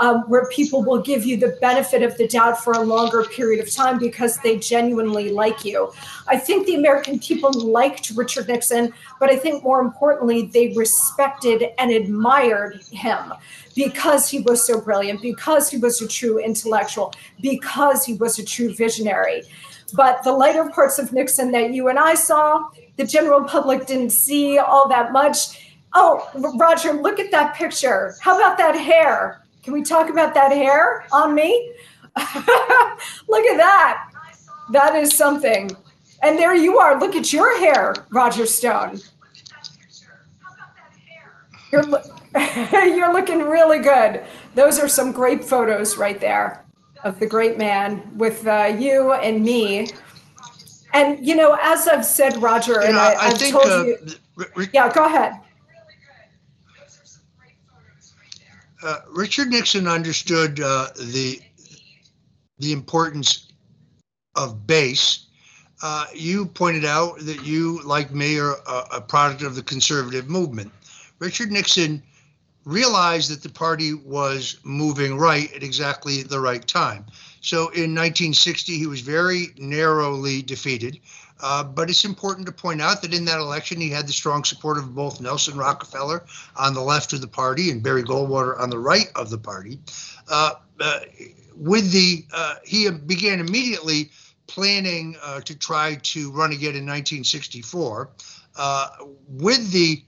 um, 0.00 0.22
where 0.22 0.46
people 0.46 0.82
will 0.82 1.00
give 1.00 1.24
you 1.24 1.36
the 1.36 1.56
benefit 1.60 2.02
of 2.02 2.16
the 2.16 2.26
doubt 2.26 2.64
for 2.64 2.72
a 2.72 2.80
longer 2.80 3.22
period 3.24 3.62
of 3.62 3.70
time 3.70 3.98
because 3.98 4.38
they 4.38 4.58
genuinely 4.58 5.30
like 5.30 5.64
you. 5.64 5.92
I 6.26 6.38
think 6.38 6.66
the 6.66 6.74
American 6.74 7.18
people 7.18 7.52
liked 7.52 8.10
Richard 8.16 8.48
Nixon, 8.48 8.94
but 9.20 9.28
I 9.28 9.36
think 9.36 9.62
more 9.62 9.80
importantly, 9.80 10.46
they 10.46 10.72
respected 10.72 11.64
and 11.78 11.90
admired 11.90 12.82
him 12.90 13.34
because 13.76 14.28
he 14.28 14.40
was 14.40 14.66
so 14.66 14.80
brilliant, 14.80 15.20
because 15.20 15.70
he 15.70 15.76
was 15.76 16.00
a 16.00 16.08
true 16.08 16.38
intellectual, 16.38 17.12
because 17.42 18.04
he 18.04 18.14
was 18.14 18.38
a 18.38 18.44
true 18.44 18.74
visionary. 18.74 19.42
But 19.92 20.24
the 20.24 20.32
lighter 20.32 20.70
parts 20.70 20.98
of 20.98 21.12
Nixon 21.12 21.52
that 21.52 21.74
you 21.74 21.88
and 21.88 21.98
I 21.98 22.14
saw, 22.14 22.68
the 22.96 23.04
general 23.04 23.44
public 23.44 23.86
didn't 23.86 24.10
see 24.10 24.56
all 24.58 24.88
that 24.88 25.12
much. 25.12 25.74
Oh, 25.92 26.28
Roger, 26.56 26.92
look 26.94 27.18
at 27.18 27.30
that 27.32 27.54
picture. 27.54 28.14
How 28.20 28.38
about 28.38 28.56
that 28.58 28.76
hair? 28.76 29.39
Can 29.62 29.72
we 29.72 29.82
talk 29.82 30.08
about 30.08 30.34
that 30.34 30.52
hair 30.52 31.06
on 31.12 31.34
me? 31.34 31.72
Look 32.16 33.44
at 33.46 33.56
that. 33.56 34.10
That 34.70 34.94
is 34.96 35.16
something. 35.16 35.70
And 36.22 36.38
there 36.38 36.54
you 36.54 36.78
are. 36.78 36.98
Look 36.98 37.16
at 37.16 37.32
your 37.32 37.58
hair, 37.58 37.94
Roger 38.10 38.46
Stone. 38.46 39.00
You're, 41.72 41.84
you're 42.72 43.12
looking 43.12 43.42
really 43.42 43.78
good. 43.78 44.24
Those 44.54 44.78
are 44.78 44.88
some 44.88 45.12
great 45.12 45.44
photos 45.44 45.96
right 45.96 46.20
there 46.20 46.64
of 47.04 47.18
the 47.18 47.26
great 47.26 47.56
man 47.56 48.16
with 48.16 48.46
uh, 48.46 48.74
you 48.78 49.12
and 49.12 49.42
me. 49.42 49.88
And, 50.92 51.24
you 51.24 51.36
know, 51.36 51.56
as 51.62 51.86
I've 51.86 52.04
said, 52.04 52.36
Roger, 52.42 52.80
and 52.80 52.96
I, 52.96 53.30
have 53.30 53.38
told 53.38 53.66
uh, 53.66 53.84
you. 53.84 53.96
yeah, 54.72 54.92
go 54.92 55.06
ahead. 55.06 55.34
Uh, 58.82 59.00
Richard 59.10 59.48
Nixon 59.48 59.86
understood 59.86 60.60
uh, 60.60 60.88
the 60.96 61.40
the 62.58 62.72
importance 62.72 63.48
of 64.36 64.66
base. 64.66 65.26
Uh, 65.82 66.06
you 66.14 66.44
pointed 66.46 66.84
out 66.84 67.18
that 67.20 67.44
you, 67.44 67.80
like 67.84 68.12
me, 68.12 68.38
are 68.38 68.56
a, 68.66 68.84
a, 68.92 69.00
product 69.00 69.40
of 69.40 69.54
the 69.54 69.62
conservative 69.62 70.28
movement. 70.28 70.70
Richard 71.18 71.50
Nixon 71.50 72.02
realized 72.66 73.30
that 73.30 73.42
the 73.42 73.48
party 73.48 73.94
was 73.94 74.58
moving 74.62 75.16
right 75.16 75.50
at 75.54 75.62
exactly 75.62 76.22
the 76.22 76.38
right 76.38 76.66
time. 76.66 77.06
So 77.40 77.68
in 77.70 77.94
1960, 77.94 78.76
he 78.76 78.86
was 78.86 79.00
very 79.00 79.48
narrowly 79.56 80.42
defeated. 80.42 81.00
Uh, 81.42 81.64
but 81.64 81.88
it's 81.88 82.04
important 82.04 82.46
to 82.46 82.52
point 82.52 82.80
out 82.80 83.02
that 83.02 83.14
in 83.14 83.24
that 83.24 83.38
election, 83.38 83.80
he 83.80 83.90
had 83.90 84.06
the 84.06 84.12
strong 84.12 84.44
support 84.44 84.78
of 84.78 84.94
both 84.94 85.20
Nelson 85.20 85.56
Rockefeller 85.56 86.24
on 86.56 86.74
the 86.74 86.80
left 86.80 87.12
of 87.12 87.20
the 87.20 87.28
party 87.28 87.70
and 87.70 87.82
Barry 87.82 88.02
Goldwater 88.02 88.58
on 88.58 88.70
the 88.70 88.78
right 88.78 89.08
of 89.16 89.30
the 89.30 89.38
party. 89.38 89.78
Uh, 90.28 90.54
uh, 90.80 91.00
with 91.56 91.90
the 91.92 92.24
uh, 92.32 92.56
he 92.64 92.90
began 92.90 93.40
immediately 93.40 94.10
planning 94.46 95.16
uh, 95.22 95.40
to 95.40 95.56
try 95.56 95.96
to 96.02 96.30
run 96.32 96.52
again 96.52 96.74
in 96.74 96.86
1964. 96.86 98.10
Uh, 98.56 98.88
with 99.28 99.70
the 99.70 100.02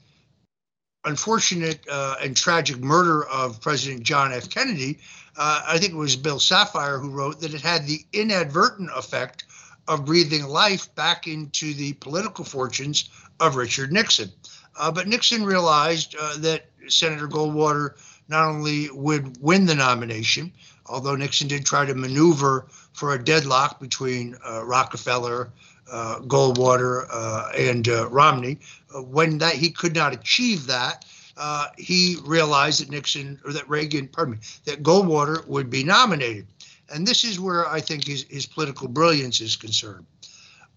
unfortunate 1.04 1.84
and 2.20 2.36
tragic 2.36 2.78
murder 2.78 3.24
of 3.26 3.60
President 3.60 4.02
John 4.02 4.32
F. 4.32 4.48
Kennedy, 4.48 4.98
I 5.36 5.78
think 5.78 5.92
it 5.92 5.96
was 5.96 6.14
Bill 6.16 6.38
Safire 6.38 7.00
who 7.00 7.10
wrote 7.10 7.40
that 7.40 7.54
it 7.54 7.60
had 7.60 7.86
the 7.86 8.04
inadvertent 8.12 8.90
effect 8.94 9.44
of 9.88 10.04
breathing 10.04 10.44
life 10.44 10.94
back 10.94 11.26
into 11.26 11.74
the 11.74 11.92
political 11.94 12.44
fortunes 12.44 13.10
of 13.40 13.56
Richard 13.56 13.92
Nixon. 13.92 14.30
Uh, 14.78 14.90
but 14.90 15.08
Nixon 15.08 15.44
realized 15.44 16.14
uh, 16.18 16.38
that 16.38 16.66
Senator 16.88 17.28
Goldwater 17.28 17.96
not 18.28 18.48
only 18.48 18.88
would 18.90 19.36
win 19.40 19.66
the 19.66 19.74
nomination, 19.74 20.52
although 20.86 21.16
Nixon 21.16 21.48
did 21.48 21.66
try 21.66 21.84
to 21.84 21.94
maneuver 21.94 22.66
for 22.92 23.14
a 23.14 23.22
deadlock 23.22 23.80
between 23.80 24.36
uh, 24.46 24.64
Rockefeller, 24.64 25.50
uh, 25.90 26.20
Goldwater, 26.20 27.06
uh, 27.10 27.50
and 27.56 27.88
uh, 27.88 28.08
Romney. 28.08 28.58
when 28.94 29.38
that 29.38 29.54
he 29.54 29.70
could 29.70 29.94
not 29.94 30.12
achieve 30.12 30.66
that, 30.66 31.04
he 31.76 32.16
realized 32.24 32.80
that 32.80 32.90
Nixon 32.90 33.40
or 33.44 33.52
that 33.52 33.68
Reagan, 33.68 34.08
pardon 34.08 34.34
me, 34.34 34.40
that 34.64 34.82
Goldwater 34.82 35.46
would 35.46 35.70
be 35.70 35.84
nominated. 35.84 36.46
And 36.92 37.06
this 37.06 37.24
is 37.24 37.40
where 37.40 37.66
I 37.66 37.80
think 37.80 38.04
his, 38.04 38.24
his 38.24 38.46
political 38.46 38.86
brilliance 38.86 39.40
is 39.40 39.56
concerned. 39.56 40.06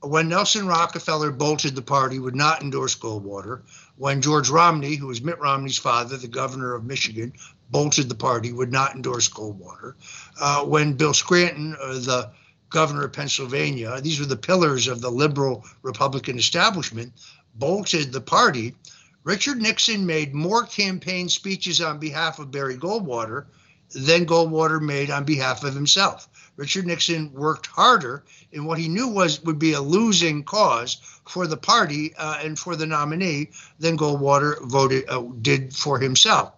When 0.01 0.29
Nelson 0.29 0.67
Rockefeller 0.67 1.31
bolted 1.31 1.75
the 1.75 1.81
party, 1.81 2.19
would 2.19 2.35
not 2.35 2.61
endorse 2.61 2.95
Goldwater. 2.95 3.63
When 3.97 4.21
George 4.21 4.49
Romney, 4.49 4.95
who 4.95 5.07
was 5.07 5.21
Mitt 5.21 5.39
Romney's 5.39 5.77
father, 5.77 6.15
the 6.15 6.27
governor 6.27 6.75
of 6.75 6.85
Michigan, 6.85 7.33
bolted 7.69 8.07
the 8.07 8.15
party, 8.15 8.53
would 8.53 8.71
not 8.71 8.95
endorse 8.95 9.27
Goldwater. 9.27 9.95
Uh, 10.39 10.63
when 10.63 10.93
Bill 10.93 11.13
Scranton, 11.13 11.75
uh, 11.81 11.93
the 11.93 12.31
governor 12.69 13.05
of 13.05 13.13
Pennsylvania, 13.13 13.99
these 14.01 14.19
were 14.19 14.25
the 14.25 14.35
pillars 14.35 14.87
of 14.87 15.01
the 15.01 15.11
liberal 15.11 15.65
Republican 15.81 16.37
establishment, 16.37 17.11
bolted 17.55 18.11
the 18.11 18.21
party. 18.21 18.75
Richard 19.23 19.61
Nixon 19.61 20.05
made 20.05 20.35
more 20.35 20.65
campaign 20.65 21.29
speeches 21.29 21.81
on 21.81 21.99
behalf 21.99 22.37
of 22.37 22.51
Barry 22.51 22.77
Goldwater 22.77 23.45
than 23.93 24.25
Goldwater 24.25 24.81
made 24.81 25.09
on 25.09 25.23
behalf 25.23 25.63
of 25.63 25.73
himself. 25.73 26.27
Richard 26.57 26.85
Nixon 26.85 27.33
worked 27.33 27.67
harder 27.67 28.23
in 28.51 28.65
what 28.65 28.79
he 28.79 28.87
knew 28.87 29.07
was 29.07 29.43
would 29.43 29.59
be 29.59 29.73
a 29.73 29.81
losing 29.81 30.43
cause 30.43 30.97
for 31.27 31.47
the 31.47 31.57
party 31.57 32.13
uh, 32.15 32.39
and 32.41 32.57
for 32.57 32.75
the 32.75 32.85
nominee 32.85 33.49
than 33.79 33.97
Goldwater 33.97 34.61
voted 34.61 35.09
uh, 35.09 35.21
did 35.41 35.75
for 35.75 35.99
himself, 35.99 36.53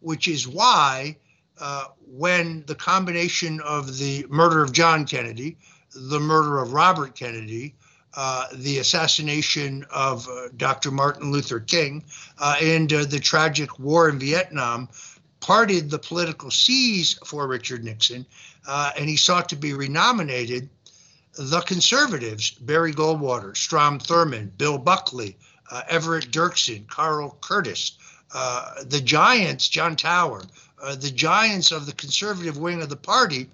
which 0.00 0.28
is 0.28 0.46
why 0.46 1.16
uh, 1.60 1.86
when 2.06 2.64
the 2.66 2.74
combination 2.74 3.60
of 3.60 3.98
the 3.98 4.26
murder 4.28 4.62
of 4.62 4.72
John 4.72 5.04
Kennedy, 5.04 5.56
the 5.94 6.20
murder 6.20 6.58
of 6.58 6.72
Robert 6.72 7.14
Kennedy, 7.14 7.74
uh, 8.14 8.46
the 8.54 8.78
assassination 8.78 9.84
of 9.90 10.26
uh, 10.28 10.48
Dr. 10.56 10.90
Martin 10.90 11.30
Luther 11.30 11.60
King, 11.60 12.04
uh, 12.38 12.56
and 12.60 12.90
the 12.90 13.20
tragic 13.20 13.78
war 13.78 14.08
in 14.08 14.18
Vietnam 14.18 14.88
parted 15.40 15.90
the 15.90 15.98
political 15.98 16.50
seas 16.50 17.18
for 17.24 17.46
Richard 17.46 17.82
Nixon, 17.84 18.26
uh, 18.66 18.90
and 18.98 19.08
he 19.08 19.16
sought 19.16 19.48
to 19.48 19.56
be 19.56 19.72
renominated. 19.72 20.68
The 21.38 21.60
conservatives, 21.60 22.50
Barry 22.50 22.92
Goldwater, 22.92 23.56
Strom 23.56 23.98
Thurmond, 23.98 24.58
Bill 24.58 24.78
Buckley, 24.78 25.36
uh, 25.70 25.82
Everett 25.88 26.30
Dirksen, 26.30 26.86
Carl 26.88 27.38
Curtis, 27.40 27.92
the 28.32 29.00
giants, 29.02 29.68
John 29.68 29.96
Tower, 29.96 30.42
the 30.96 31.10
giants 31.10 31.70
of 31.70 31.86
the 31.86 31.92
conservative 31.92 32.58
wing 32.58 32.82
of 32.82 32.88
the 32.88 32.96
party, 32.96 33.48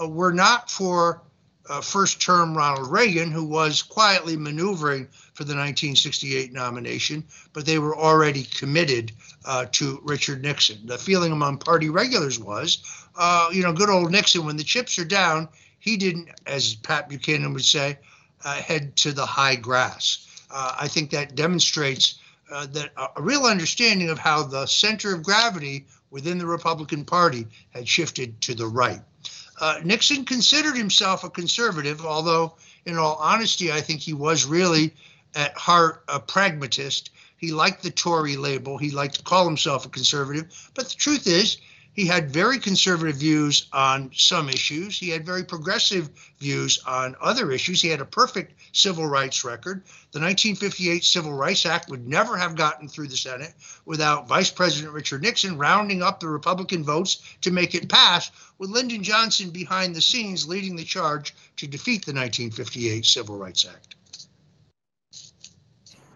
were 0.00 0.32
not 0.32 0.70
for 0.70 1.22
uh, 1.70 1.80
first 1.80 2.20
term 2.20 2.56
Ronald 2.56 2.90
Reagan, 2.90 3.30
who 3.30 3.44
was 3.44 3.80
quietly 3.80 4.36
maneuvering 4.36 5.06
for 5.34 5.44
the 5.44 5.54
1968 5.54 6.52
nomination, 6.52 7.24
but 7.52 7.64
they 7.64 7.78
were 7.78 7.96
already 7.96 8.42
committed 8.42 9.12
uh, 9.44 9.66
to 9.72 10.00
Richard 10.02 10.42
Nixon. 10.42 10.84
The 10.84 10.98
feeling 10.98 11.30
among 11.30 11.58
party 11.58 11.88
regulars 11.88 12.40
was, 12.40 13.06
uh, 13.16 13.50
you 13.52 13.62
know, 13.62 13.72
good 13.72 13.88
old 13.88 14.10
Nixon, 14.10 14.44
when 14.44 14.56
the 14.56 14.64
chips 14.64 14.98
are 14.98 15.04
down, 15.04 15.48
he 15.78 15.96
didn't, 15.96 16.28
as 16.46 16.74
Pat 16.74 17.08
Buchanan 17.08 17.52
would 17.52 17.64
say, 17.64 17.98
uh, 18.44 18.54
head 18.54 18.96
to 18.96 19.12
the 19.12 19.24
high 19.24 19.54
grass. 19.54 20.26
Uh, 20.50 20.74
I 20.80 20.88
think 20.88 21.10
that 21.10 21.36
demonstrates 21.36 22.18
uh, 22.50 22.66
that 22.66 22.90
a 23.16 23.22
real 23.22 23.44
understanding 23.44 24.10
of 24.10 24.18
how 24.18 24.42
the 24.42 24.66
center 24.66 25.14
of 25.14 25.22
gravity 25.22 25.86
within 26.10 26.38
the 26.38 26.46
Republican 26.46 27.04
Party 27.04 27.46
had 27.70 27.86
shifted 27.86 28.40
to 28.40 28.56
the 28.56 28.66
right. 28.66 29.00
Uh, 29.60 29.78
Nixon 29.84 30.24
considered 30.24 30.76
himself 30.76 31.22
a 31.22 31.30
conservative, 31.30 32.04
although, 32.04 32.54
in 32.86 32.96
all 32.96 33.16
honesty, 33.16 33.70
I 33.70 33.82
think 33.82 34.00
he 34.00 34.14
was 34.14 34.46
really 34.46 34.94
at 35.34 35.56
heart 35.56 36.02
a 36.08 36.18
pragmatist. 36.18 37.10
He 37.36 37.52
liked 37.52 37.82
the 37.82 37.90
Tory 37.90 38.36
label. 38.36 38.78
He 38.78 38.90
liked 38.90 39.16
to 39.16 39.22
call 39.22 39.44
himself 39.44 39.84
a 39.84 39.90
conservative. 39.90 40.70
But 40.74 40.88
the 40.88 40.96
truth 40.96 41.26
is, 41.26 41.58
he 42.00 42.06
had 42.06 42.30
very 42.30 42.58
conservative 42.58 43.16
views 43.16 43.66
on 43.74 44.10
some 44.14 44.48
issues. 44.48 44.98
He 44.98 45.10
had 45.10 45.26
very 45.26 45.44
progressive 45.44 46.08
views 46.38 46.78
on 46.86 47.14
other 47.20 47.52
issues. 47.52 47.82
He 47.82 47.88
had 47.88 48.00
a 48.00 48.06
perfect 48.06 48.54
civil 48.72 49.04
rights 49.04 49.44
record. 49.44 49.82
The 50.12 50.20
1958 50.20 51.04
Civil 51.04 51.34
Rights 51.34 51.66
Act 51.66 51.90
would 51.90 52.08
never 52.08 52.38
have 52.38 52.56
gotten 52.56 52.88
through 52.88 53.08
the 53.08 53.18
Senate 53.18 53.52
without 53.84 54.26
Vice 54.26 54.50
President 54.50 54.94
Richard 54.94 55.20
Nixon 55.20 55.58
rounding 55.58 56.02
up 56.02 56.20
the 56.20 56.28
Republican 56.28 56.84
votes 56.84 57.18
to 57.42 57.50
make 57.50 57.74
it 57.74 57.90
pass, 57.90 58.30
with 58.56 58.70
Lyndon 58.70 59.02
Johnson 59.02 59.50
behind 59.50 59.94
the 59.94 60.00
scenes 60.00 60.48
leading 60.48 60.76
the 60.76 60.84
charge 60.84 61.34
to 61.56 61.66
defeat 61.66 62.06
the 62.06 62.14
1958 62.14 63.04
Civil 63.04 63.36
Rights 63.36 63.66
Act. 63.66 63.96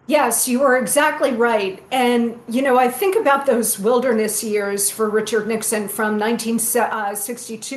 Yes, 0.06 0.46
you 0.46 0.62
are 0.62 0.76
exactly 0.76 1.32
right. 1.32 1.82
And, 1.90 2.38
you 2.46 2.60
know, 2.60 2.78
I 2.78 2.88
think 2.88 3.16
about 3.16 3.46
those 3.46 3.78
wilderness 3.78 4.44
years 4.44 4.90
for 4.90 5.08
Richard 5.08 5.48
Nixon 5.48 5.88
from 5.88 6.18
1962 6.18 7.76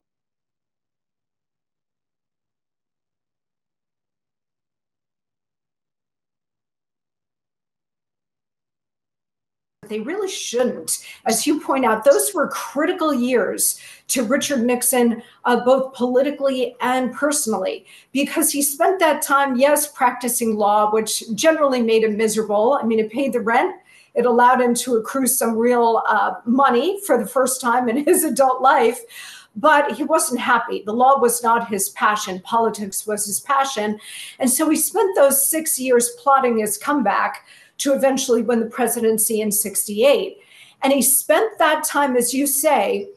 They 9.88 10.00
really 10.00 10.30
shouldn't. 10.30 11.06
As 11.26 11.46
you 11.46 11.60
point 11.60 11.86
out, 11.86 12.04
those 12.04 12.34
were 12.34 12.48
critical 12.50 13.14
years 13.14 13.80
to 14.10 14.24
Richard 14.24 14.62
Nixon, 14.62 15.22
uh, 15.46 15.64
both 15.64 15.94
politically 15.94 16.76
and 16.82 17.14
personally, 17.14 17.86
because 18.12 18.52
he 18.52 18.62
spent 18.62 19.00
that 19.00 19.22
time, 19.22 19.58
yes, 19.58 19.92
practicing 19.92 20.56
law, 20.56 20.92
which 20.92 21.24
generally 21.36 21.82
made 21.82 22.04
him 22.04 22.18
miserable. 22.18 22.80
I 22.82 22.86
mean, 22.86 23.00
it 23.00 23.12
paid 23.12 23.34
the 23.34 23.42
rent. 23.42 23.76
It 24.16 24.26
allowed 24.26 24.62
him 24.62 24.74
to 24.76 24.96
accrue 24.96 25.28
some 25.28 25.56
real 25.56 26.02
uh, 26.08 26.36
money 26.46 27.00
for 27.06 27.18
the 27.18 27.28
first 27.28 27.62
time 27.62 27.90
in 27.90 27.98
his 28.06 28.24
adult 28.24 28.62
life 28.62 29.02
but 29.58 29.92
he 29.94 30.04
wasn't 30.04 30.40
happy. 30.40 30.84
The 30.86 30.94
law 30.94 31.20
was 31.20 31.44
not 31.44 31.68
his 31.68 31.90
passion, 31.90 32.40
politics 32.42 33.06
was 33.08 33.26
his 33.26 33.40
passion. 33.40 34.00
And 34.40 34.50
so 34.50 34.70
he 34.70 34.78
spent 34.78 35.16
those 35.16 35.50
six 35.50 35.80
years 35.80 36.12
plotting 36.20 36.60
his 36.60 36.78
comeback 36.78 37.46
to 37.80 37.94
eventually 37.94 38.42
win 38.42 38.60
the 38.60 38.66
presidency 38.66 39.42
in 39.42 39.52
68. 39.52 40.38
And 40.84 40.94
he 40.94 41.02
spent 41.02 41.58
that 41.60 41.84
time, 41.84 42.16
as 42.16 42.34
you 42.34 42.48
say, 42.48 43.10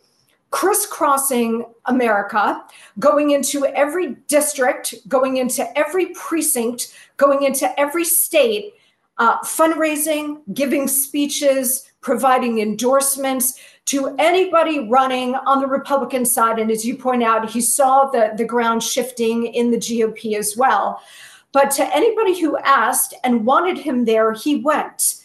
crisscrossing 0.51 1.65
America, 1.87 2.65
going 2.99 3.31
into 3.31 3.67
every 3.67 4.17
district, 4.27 4.95
going 5.09 5.37
into 5.37 5.67
every 5.79 6.07
precinct, 6.07 6.95
going 7.17 7.45
into 7.45 7.79
every 7.79 8.05
state, 8.05 8.75
uh, 9.19 9.39
fundraising, 9.41 10.41
giving 10.55 10.89
speeches, 10.89 11.91
providing 12.01 12.61
endorsements 12.61 13.61
to 13.85 14.15
anybody 14.19 14.89
running 14.89 15.35
on 15.35 15.61
the 15.61 15.67
Republican 15.67 16.25
side. 16.25 16.59
And 16.59 16.71
as 16.71 16.85
you 16.85 16.97
point 16.97 17.23
out, 17.23 17.49
he 17.49 17.61
saw 17.61 18.07
the, 18.07 18.33
the 18.37 18.45
ground 18.45 18.83
shifting 18.83 19.47
in 19.47 19.71
the 19.71 19.77
GOP 19.77 20.37
as 20.37 20.57
well. 20.57 21.03
But 21.53 21.71
to 21.73 21.97
anybody 21.97 22.41
who 22.41 22.59
asked 22.59 23.15
and 23.25 23.45
wanted 23.45 23.79
him 23.79 24.05
there, 24.05 24.33
he 24.33 24.57
went. 24.57 25.17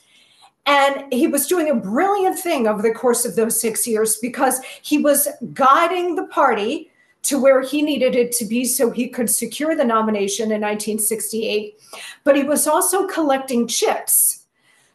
And 0.66 1.12
he 1.14 1.28
was 1.28 1.48
doing 1.48 1.70
a 1.70 1.76
brilliant 1.76 2.40
thing 2.40 2.68
over 2.68 2.82
the 2.82 2.94
course 2.94 3.26
of 3.26 3.36
those 3.36 3.60
six 3.60 3.88
years 3.88 4.18
because 4.18 4.62
he 4.82 4.98
was 4.98 5.28
guiding 5.54 6.16
the 6.16 6.26
party 6.26 6.90
to 7.24 7.40
where 7.40 7.62
he 7.62 7.82
needed 7.82 8.16
it 8.16 8.32
to 8.32 8.46
be 8.46 8.66
so 8.66 8.90
he 8.90 9.08
could 9.08 9.30
secure 9.30 9.76
the 9.76 9.84
nomination 9.84 10.46
in 10.46 10.62
1968. 10.62 11.80
But 12.24 12.36
he 12.36 12.44
was 12.44 12.68
also 12.68 13.08
collecting 13.08 13.68
chips 13.68 14.46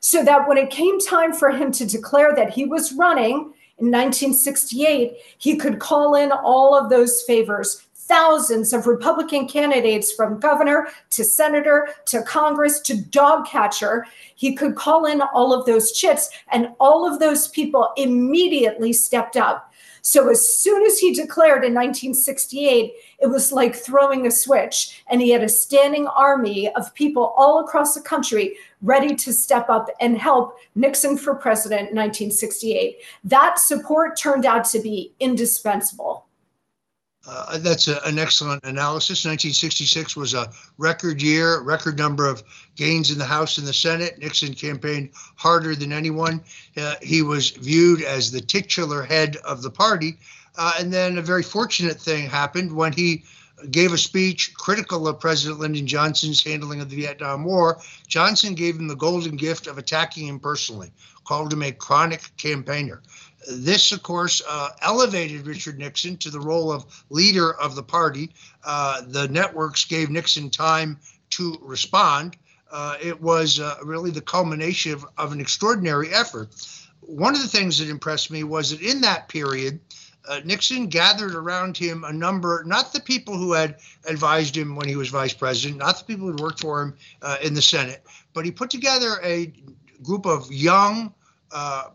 so 0.01 0.25
that 0.25 0.49
when 0.49 0.57
it 0.57 0.71
came 0.71 0.99
time 0.99 1.33
for 1.33 1.51
him 1.51 1.71
to 1.73 1.87
declare 1.87 2.35
that 2.35 2.51
he 2.51 2.65
was 2.65 2.93
running 2.93 3.53
in 3.79 3.91
1968, 3.91 5.13
he 5.39 5.57
could 5.57 5.79
call 5.79 6.15
in 6.15 6.33
all 6.33 6.77
of 6.77 6.91
those 6.91 7.23
favors 7.23 7.87
thousands 8.11 8.73
of 8.73 8.89
Republican 8.89 9.47
candidates 9.47 10.11
from 10.11 10.41
governor 10.41 10.89
to 11.11 11.23
senator 11.23 11.89
to 12.07 12.23
Congress 12.23 12.81
to 12.81 13.01
dog 13.01 13.47
catcher. 13.47 14.05
He 14.35 14.57
could 14.57 14.75
call 14.75 15.07
in 15.07 15.23
all 15.33 15.55
of 15.55 15.65
those 15.65 15.93
chits, 15.93 16.29
and 16.51 16.71
all 16.81 17.07
of 17.07 17.21
those 17.21 17.47
people 17.47 17.93
immediately 17.97 18.93
stepped 18.93 19.37
up. 19.37 19.73
So 20.03 20.29
as 20.29 20.59
soon 20.59 20.85
as 20.87 20.99
he 20.99 21.15
declared 21.15 21.63
in 21.63 21.73
1968, 21.73 22.95
it 23.21 23.27
was 23.29 23.53
like 23.53 23.77
throwing 23.77 24.27
a 24.27 24.31
switch, 24.33 25.05
and 25.09 25.21
he 25.21 25.31
had 25.31 25.45
a 25.45 25.49
standing 25.49 26.09
army 26.09 26.69
of 26.75 26.93
people 26.95 27.33
all 27.37 27.61
across 27.61 27.95
the 27.95 28.01
country 28.01 28.57
ready 28.83 29.15
to 29.15 29.33
step 29.33 29.69
up 29.71 29.89
and 30.01 30.19
help 30.19 30.57
Nixon 30.75 31.17
for 31.17 31.37
president 31.37 31.91
in 31.91 31.97
1968. 31.97 32.97
That 33.23 33.61
support 33.61 34.19
turned 34.19 34.47
out 34.47 34.65
to 34.71 34.81
be 34.81 35.13
indispensable. 35.21 36.27
Uh, 37.33 37.59
that's 37.59 37.87
a, 37.87 38.01
an 38.05 38.19
excellent 38.19 38.65
analysis. 38.65 39.25
1966 39.25 40.17
was 40.17 40.35
a 40.35 40.51
record 40.79 41.23
year, 41.23 41.61
record 41.61 41.97
number 41.97 42.27
of 42.27 42.43
gains 42.75 43.13
in 43.13 43.19
the 43.19 43.25
House 43.25 43.57
and 43.57 43.69
the 43.69 43.73
Senate. 43.73 44.19
Nixon 44.19 44.53
campaigned 44.53 45.11
harder 45.37 45.77
than 45.77 45.93
anyone. 45.93 46.43
Uh, 46.77 46.97
he 47.01 47.23
was 47.23 47.51
viewed 47.51 48.03
as 48.03 48.33
the 48.33 48.41
titular 48.41 49.05
head 49.05 49.37
of 49.45 49.63
the 49.63 49.71
party. 49.71 50.19
Uh, 50.59 50.73
and 50.81 50.93
then 50.93 51.19
a 51.19 51.23
very 51.23 51.45
fortunate 51.45 52.01
thing 52.01 52.29
happened 52.29 52.75
when 52.75 52.93
he 52.93 53.23
gave 53.71 53.93
a 53.93 53.99
speech 53.99 54.53
critical 54.55 55.07
of 55.07 55.21
President 55.21 55.61
Lyndon 55.61 55.87
Johnson's 55.87 56.43
handling 56.43 56.81
of 56.81 56.91
the 56.91 56.97
Vietnam 56.97 57.45
War. 57.45 57.79
Johnson 58.09 58.55
gave 58.57 58.77
him 58.77 58.89
the 58.89 58.97
golden 58.97 59.37
gift 59.37 59.69
of 59.69 59.79
attacking 59.79 60.27
him 60.27 60.41
personally, 60.41 60.91
called 61.25 61.53
him 61.53 61.63
a 61.63 61.71
chronic 61.71 62.37
campaigner. 62.39 63.03
This, 63.49 63.93
of 63.93 64.03
course, 64.03 64.43
uh, 64.47 64.71
elevated 64.83 65.47
Richard 65.47 65.79
Nixon 65.79 66.17
to 66.19 66.31
the 66.31 66.41
role 66.41 66.71
of 66.71 67.05
leader 67.09 67.55
of 67.55 67.75
the 67.75 67.83
party. 67.83 68.31
Uh, 68.65 69.03
the 69.07 69.29
networks 69.29 69.85
gave 69.85 70.11
Nixon 70.11 70.51
time 70.51 70.99
to 71.31 71.57
respond. 71.63 72.37
Uh, 72.71 72.97
it 73.03 73.21
was 73.21 73.59
uh, 73.59 73.77
really 73.83 74.11
the 74.11 74.21
culmination 74.21 74.93
of, 74.93 75.07
of, 75.17 75.33
an 75.33 75.41
extraordinary 75.41 76.13
effort. 76.13 76.51
One 77.01 77.35
of 77.35 77.41
the 77.41 77.49
things 77.49 77.79
that 77.79 77.89
impressed 77.89 78.31
me 78.31 78.45
was 78.45 78.71
that 78.71 78.83
in 78.83 79.01
that 79.01 79.29
period, 79.29 79.81
uh, 80.29 80.41
Nixon 80.45 80.87
gathered 80.87 81.35
around 81.35 81.77
him 81.77 82.05
a 82.05 82.13
number, 82.13 82.63
not 82.67 82.93
the 82.93 83.01
people 83.01 83.37
who 83.37 83.53
had 83.53 83.77
advised 84.07 84.57
him 84.57 84.77
when 84.77 84.87
he 84.87 84.97
was 84.97 85.09
vice 85.09 85.33
president, 85.33 85.79
not 85.79 85.99
the 85.99 86.05
people 86.05 86.31
who 86.31 86.43
worked 86.43 86.61
for 86.61 86.83
him 86.83 86.95
uh, 87.23 87.39
in 87.43 87.55
the 87.55 87.63
Senate, 87.63 88.05
but 88.35 88.45
he 88.45 88.51
put 88.51 88.71
together 88.71 89.19
a 89.25 89.53
group 90.03 90.27
of 90.27 90.53
young, 90.53 91.13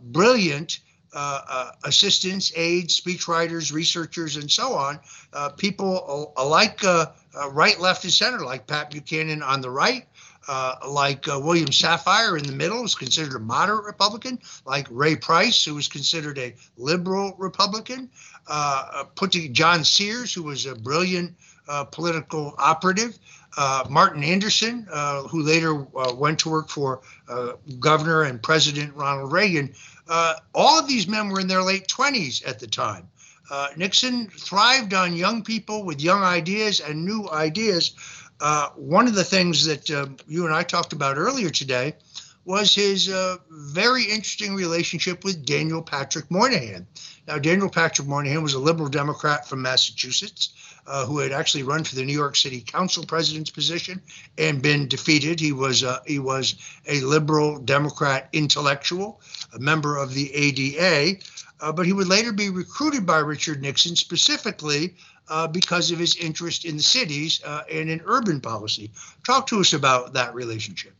brilliant, 0.01 0.79
uh, 1.15 1.41
uh, 1.49 1.71
assistants, 1.86 2.51
aides, 2.58 2.99
speechwriters, 2.99 3.71
researchers, 3.71 4.36
and 4.36 4.51
so 4.51 4.73
on, 4.73 4.99
uh, 5.32 5.49
people 5.49 6.34
alike 6.36 6.84
uh, 6.84 7.06
uh, 7.39 7.49
right, 7.51 7.80
left, 7.80 8.04
and 8.04 8.12
center, 8.12 8.39
like 8.39 8.67
Pat 8.67 8.91
Buchanan 8.91 9.41
on 9.41 9.62
the 9.62 9.69
right, 9.69 10.06
uh, 10.49 10.75
like 10.88 11.25
William 11.28 11.69
Safire 11.69 12.38
in 12.38 12.45
the 12.45 12.51
middle, 12.51 12.84
is 12.84 12.95
considered 12.95 13.36
a 13.36 13.39
moderate 13.39 13.86
Republican, 13.86 14.39
like 14.65 14.88
Ray 14.91 15.15
Price, 15.15 15.63
who 15.63 15.75
was 15.75 15.88
considered 15.88 16.38
a 16.38 16.54
liberal 16.78 17.34
Republican, 17.38 18.10
put 19.15 19.32
to 19.32 19.47
John 19.47 19.86
Sears, 19.86 20.34
who 20.34 20.43
was 20.43 20.65
a 20.65 20.75
brilliant 20.75 21.34
political 21.91 22.54
operative. 22.58 23.17
Uh, 23.57 23.85
Martin 23.89 24.23
Anderson, 24.23 24.87
uh, 24.91 25.23
who 25.23 25.41
later 25.41 25.85
uh, 25.97 26.13
went 26.13 26.39
to 26.39 26.49
work 26.49 26.69
for 26.69 27.01
Governor 27.79 28.23
and 28.23 28.41
President 28.41 28.93
Ronald 28.95 29.31
Reagan, 29.31 29.73
uh, 30.07 30.35
all 30.53 30.79
of 30.79 30.87
these 30.87 31.07
men 31.07 31.29
were 31.29 31.39
in 31.39 31.47
their 31.47 31.63
late 31.63 31.87
20s 31.87 32.47
at 32.47 32.59
the 32.59 32.67
time. 32.67 33.07
Uh, 33.49 33.69
Nixon 33.75 34.27
thrived 34.27 34.93
on 34.93 35.15
young 35.15 35.43
people 35.43 35.83
with 35.83 36.01
young 36.01 36.23
ideas 36.23 36.79
and 36.79 37.05
new 37.05 37.29
ideas. 37.29 37.93
Uh, 38.39 38.69
one 38.75 39.07
of 39.07 39.15
the 39.15 39.23
things 39.23 39.65
that 39.65 39.89
uh, 39.89 40.07
you 40.27 40.45
and 40.45 40.53
I 40.53 40.63
talked 40.63 40.93
about 40.93 41.17
earlier 41.17 41.49
today 41.49 41.95
was 42.43 42.75
his 42.75 43.09
uh, 43.09 43.37
very 43.49 44.03
interesting 44.03 44.55
relationship 44.55 45.23
with 45.23 45.45
Daniel 45.45 45.81
Patrick 45.81 46.29
Moynihan. 46.29 46.85
Now, 47.27 47.39
Daniel 47.39 47.69
Patrick 47.69 48.07
Moynihan 48.07 48.43
was 48.43 48.53
a 48.53 48.59
liberal 48.59 48.89
Democrat 48.89 49.47
from 49.47 49.63
Massachusetts 49.63 50.53
uh, 50.87 51.05
who 51.05 51.19
had 51.19 51.31
actually 51.31 51.63
run 51.63 51.83
for 51.83 51.95
the 51.95 52.03
New 52.03 52.13
York 52.13 52.35
City 52.35 52.61
Council 52.61 53.05
president's 53.05 53.49
position 53.49 54.01
and 54.37 54.61
been 54.61 54.87
defeated. 54.87 55.39
He 55.39 55.51
was 55.51 55.83
uh, 55.83 55.99
he 56.05 56.19
was 56.19 56.55
a 56.87 57.01
liberal 57.01 57.59
Democrat 57.59 58.29
intellectual, 58.33 59.21
a 59.53 59.59
member 59.59 59.97
of 59.97 60.13
the 60.13 60.33
ADA, 60.33 61.19
uh, 61.59 61.71
but 61.71 61.85
he 61.85 61.93
would 61.93 62.07
later 62.07 62.31
be 62.31 62.49
recruited 62.49 63.05
by 63.05 63.19
Richard 63.19 63.61
Nixon 63.61 63.95
specifically 63.95 64.95
uh, 65.27 65.47
because 65.47 65.91
of 65.91 65.99
his 65.99 66.15
interest 66.15 66.65
in 66.65 66.77
the 66.77 66.83
cities 66.83 67.41
uh, 67.43 67.63
and 67.71 67.89
in 67.89 68.01
urban 68.05 68.39
policy. 68.39 68.91
Talk 69.25 69.47
to 69.47 69.59
us 69.59 69.73
about 69.73 70.13
that 70.13 70.35
relationship. 70.35 70.93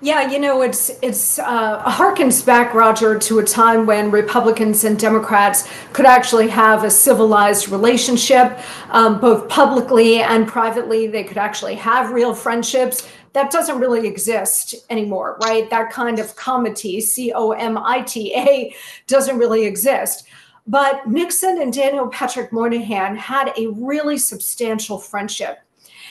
Yeah, 0.00 0.30
you 0.30 0.38
know, 0.38 0.60
it's 0.60 0.90
it's 1.00 1.38
uh, 1.38 1.82
harkens 1.84 2.44
back, 2.44 2.74
Roger, 2.74 3.18
to 3.18 3.38
a 3.38 3.44
time 3.44 3.86
when 3.86 4.10
Republicans 4.10 4.84
and 4.84 4.98
Democrats 4.98 5.66
could 5.94 6.04
actually 6.04 6.48
have 6.48 6.84
a 6.84 6.90
civilized 6.90 7.70
relationship, 7.70 8.58
um, 8.90 9.18
both 9.18 9.48
publicly 9.48 10.20
and 10.20 10.46
privately. 10.46 11.06
They 11.06 11.24
could 11.24 11.38
actually 11.38 11.76
have 11.76 12.12
real 12.12 12.34
friendships. 12.34 13.08
That 13.32 13.50
doesn't 13.50 13.78
really 13.78 14.06
exist 14.06 14.74
anymore, 14.90 15.38
right? 15.42 15.70
That 15.70 15.90
kind 15.90 16.18
of 16.18 16.36
comity, 16.36 17.00
C 17.00 17.32
O 17.34 17.52
M 17.52 17.78
I 17.78 18.02
T 18.02 18.34
A, 18.34 18.74
doesn't 19.06 19.38
really 19.38 19.64
exist. 19.64 20.26
But 20.66 21.06
Nixon 21.08 21.62
and 21.62 21.72
Daniel 21.72 22.08
Patrick 22.08 22.52
Moynihan 22.52 23.16
had 23.16 23.52
a 23.56 23.68
really 23.68 24.18
substantial 24.18 24.98
friendship. 24.98 25.60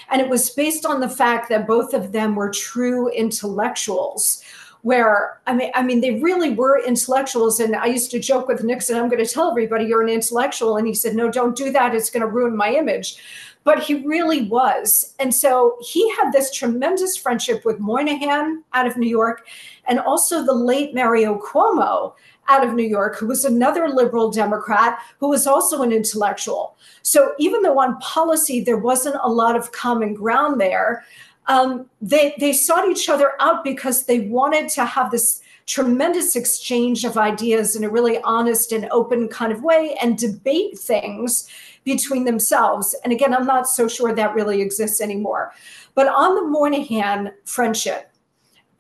And 0.09 0.21
it 0.21 0.29
was 0.29 0.49
based 0.49 0.85
on 0.85 0.99
the 0.99 1.09
fact 1.09 1.49
that 1.49 1.67
both 1.67 1.93
of 1.93 2.11
them 2.11 2.35
were 2.35 2.49
true 2.49 3.09
intellectuals 3.09 4.43
where 4.83 5.39
I 5.47 5.53
mean, 5.53 5.71
I 5.73 5.81
mean, 5.81 6.01
they 6.01 6.19
really 6.19 6.51
were 6.51 6.83
intellectuals. 6.85 7.59
And 7.59 7.75
I 7.75 7.85
used 7.85 8.11
to 8.11 8.19
joke 8.19 8.49
with 8.49 8.63
Nixon, 8.63 8.97
I'm 8.97 9.09
going 9.09 9.25
to 9.25 9.33
tell 9.33 9.49
everybody 9.49 9.85
you're 9.85 10.01
an 10.01 10.09
intellectual. 10.09 10.77
And 10.77 10.85
he 10.85 10.93
said, 10.93 11.15
No, 11.15 11.31
don't 11.31 11.55
do 11.55 11.71
that. 11.71 11.95
It's 11.95 12.09
going 12.09 12.21
to 12.21 12.27
ruin 12.27 12.55
my 12.55 12.69
image. 12.69 13.15
But 13.63 13.81
he 13.81 14.05
really 14.05 14.43
was. 14.43 15.15
And 15.19 15.33
so 15.33 15.77
he 15.81 16.09
had 16.15 16.33
this 16.33 16.51
tremendous 16.51 17.15
friendship 17.15 17.63
with 17.63 17.79
Moynihan 17.79 18.61
out 18.73 18.85
of 18.85 18.97
New 18.97 19.07
York 19.07 19.47
and 19.87 19.99
also 19.99 20.45
the 20.45 20.53
late 20.53 20.93
Mario 20.93 21.39
Cuomo 21.39 22.13
out 22.47 22.65
of 22.65 22.73
New 22.73 22.87
York, 22.87 23.17
who 23.17 23.27
was 23.27 23.45
another 23.45 23.87
liberal 23.87 24.31
Democrat 24.31 24.99
who 25.19 25.29
was 25.29 25.47
also 25.47 25.81
an 25.81 25.91
intellectual. 25.91 26.75
So 27.01 27.33
even 27.39 27.61
though 27.61 27.79
on 27.79 27.97
policy 27.99 28.61
there 28.61 28.77
wasn't 28.77 29.15
a 29.21 29.29
lot 29.29 29.55
of 29.55 29.71
common 29.71 30.13
ground 30.13 30.59
there, 30.59 31.05
um, 31.47 31.89
they 32.01 32.33
they 32.39 32.53
sought 32.53 32.87
each 32.87 33.09
other 33.09 33.33
out 33.39 33.63
because 33.63 34.05
they 34.05 34.21
wanted 34.21 34.69
to 34.69 34.85
have 34.85 35.11
this 35.11 35.41
tremendous 35.65 36.35
exchange 36.35 37.05
of 37.05 37.17
ideas 37.17 37.75
in 37.75 37.83
a 37.83 37.89
really 37.89 38.19
honest 38.21 38.71
and 38.71 38.87
open 38.91 39.27
kind 39.29 39.51
of 39.51 39.63
way 39.63 39.95
and 40.01 40.17
debate 40.17 40.77
things 40.77 41.49
between 41.83 42.25
themselves. 42.25 42.95
And 43.03 43.13
again, 43.13 43.33
I'm 43.33 43.45
not 43.45 43.67
so 43.67 43.87
sure 43.87 44.13
that 44.13 44.35
really 44.35 44.61
exists 44.61 45.01
anymore. 45.01 45.53
But 45.95 46.07
on 46.07 46.35
the 46.35 46.43
Moynihan 46.43 47.31
friendship, 47.45 48.12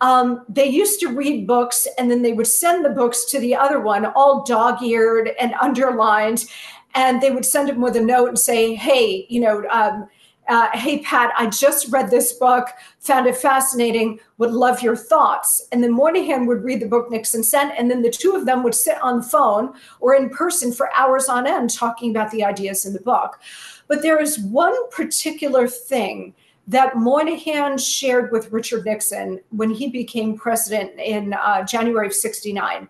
um, 0.03 0.43
they 0.49 0.67
used 0.67 0.99
to 0.99 1.07
read 1.07 1.47
books 1.47 1.87
and 1.97 2.11
then 2.11 2.21
they 2.21 2.33
would 2.33 2.45
send 2.45 2.83
the 2.83 2.89
books 2.89 3.23
to 3.23 3.39
the 3.39 3.55
other 3.55 3.79
one, 3.79 4.05
all 4.05 4.43
dog 4.43 4.83
eared 4.83 5.29
and 5.39 5.53
underlined. 5.61 6.45
And 6.93 7.21
they 7.21 7.31
would 7.31 7.45
send 7.45 7.69
him 7.69 7.79
with 7.79 7.95
a 7.95 8.01
note 8.01 8.27
and 8.27 8.37
say, 8.37 8.75
hey, 8.75 9.25
you 9.29 9.39
know, 9.39 9.63
um, 9.71 10.09
uh, 10.49 10.67
hey, 10.73 10.99
Pat, 10.99 11.31
I 11.37 11.47
just 11.47 11.89
read 11.89 12.09
this 12.09 12.33
book, 12.33 12.67
found 12.99 13.27
it 13.27 13.37
fascinating, 13.37 14.19
would 14.39 14.51
love 14.51 14.81
your 14.81 14.97
thoughts. 14.97 15.65
And 15.71 15.81
then 15.81 15.93
Moynihan 15.93 16.47
would 16.47 16.65
read 16.65 16.81
the 16.81 16.85
book 16.85 17.09
Nixon 17.09 17.41
sent, 17.41 17.73
and 17.77 17.89
then 17.89 18.01
the 18.01 18.11
two 18.11 18.35
of 18.35 18.45
them 18.45 18.61
would 18.63 18.75
sit 18.75 19.01
on 19.01 19.17
the 19.17 19.23
phone 19.23 19.73
or 20.01 20.15
in 20.15 20.29
person 20.29 20.73
for 20.73 20.93
hours 20.93 21.29
on 21.29 21.47
end 21.47 21.69
talking 21.69 22.11
about 22.11 22.29
the 22.31 22.43
ideas 22.43 22.85
in 22.85 22.91
the 22.91 22.99
book. 22.99 23.39
But 23.87 24.01
there 24.01 24.21
is 24.21 24.37
one 24.37 24.75
particular 24.89 25.65
thing 25.65 26.35
that 26.67 26.95
Moynihan 26.97 27.77
shared 27.77 28.31
with 28.31 28.51
Richard 28.51 28.85
Nixon 28.85 29.39
when 29.49 29.69
he 29.69 29.89
became 29.89 30.37
president 30.37 30.97
in 30.99 31.33
uh, 31.33 31.63
January 31.63 32.07
of 32.07 32.13
69. 32.13 32.87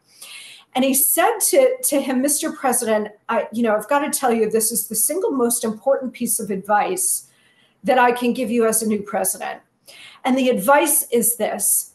And 0.76 0.86
he 0.86 0.94
said 0.94 1.40
to, 1.50 1.76
to 1.84 2.02
him, 2.02 2.24
Mr. 2.24 2.56
President, 2.56 3.10
I, 3.30 3.48
you 3.52 3.64
know, 3.64 3.76
I've 3.76 3.90
got 3.90 4.00
to 4.00 4.10
tell 4.18 4.34
you, 4.34 4.50
this 4.50 4.72
is 4.72 4.88
the 4.88 4.96
single 4.96 5.32
most 5.32 5.64
important 5.64 6.14
piece 6.14 6.40
of 6.40 6.50
advice 6.50 7.30
that 7.84 8.00
I 8.00 8.12
can 8.12 8.34
give 8.34 8.50
you 8.50 8.66
as 8.66 8.82
a 8.82 8.88
new 8.88 9.02
president. 9.02 9.62
And 10.24 10.38
the 10.38 10.50
advice 10.50 11.08
is 11.12 11.36
this 11.36 11.94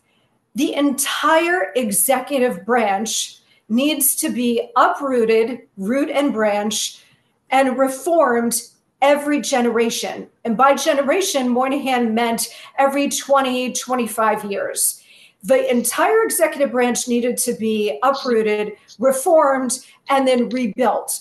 the 0.54 0.74
entire 0.74 1.72
executive 1.76 2.64
branch 2.66 3.40
needs 3.68 4.16
to 4.16 4.30
be 4.30 4.70
uprooted, 4.76 5.60
root 5.76 6.10
and 6.10 6.32
branch, 6.32 7.04
and 7.50 7.78
reformed 7.78 8.62
every 9.02 9.40
generation. 9.40 10.28
And 10.44 10.56
by 10.56 10.74
generation, 10.74 11.48
Moynihan 11.48 12.14
meant 12.14 12.48
every 12.78 13.08
20, 13.08 13.72
25 13.72 14.44
years. 14.44 15.02
The 15.42 15.70
entire 15.70 16.24
executive 16.24 16.72
branch 16.72 17.06
needed 17.06 17.37
to 17.38 17.54
be 17.54 17.98
uprooted, 18.02 18.72
reformed, 18.98 19.78
and 20.08 20.26
then 20.26 20.48
rebuilt. 20.48 21.20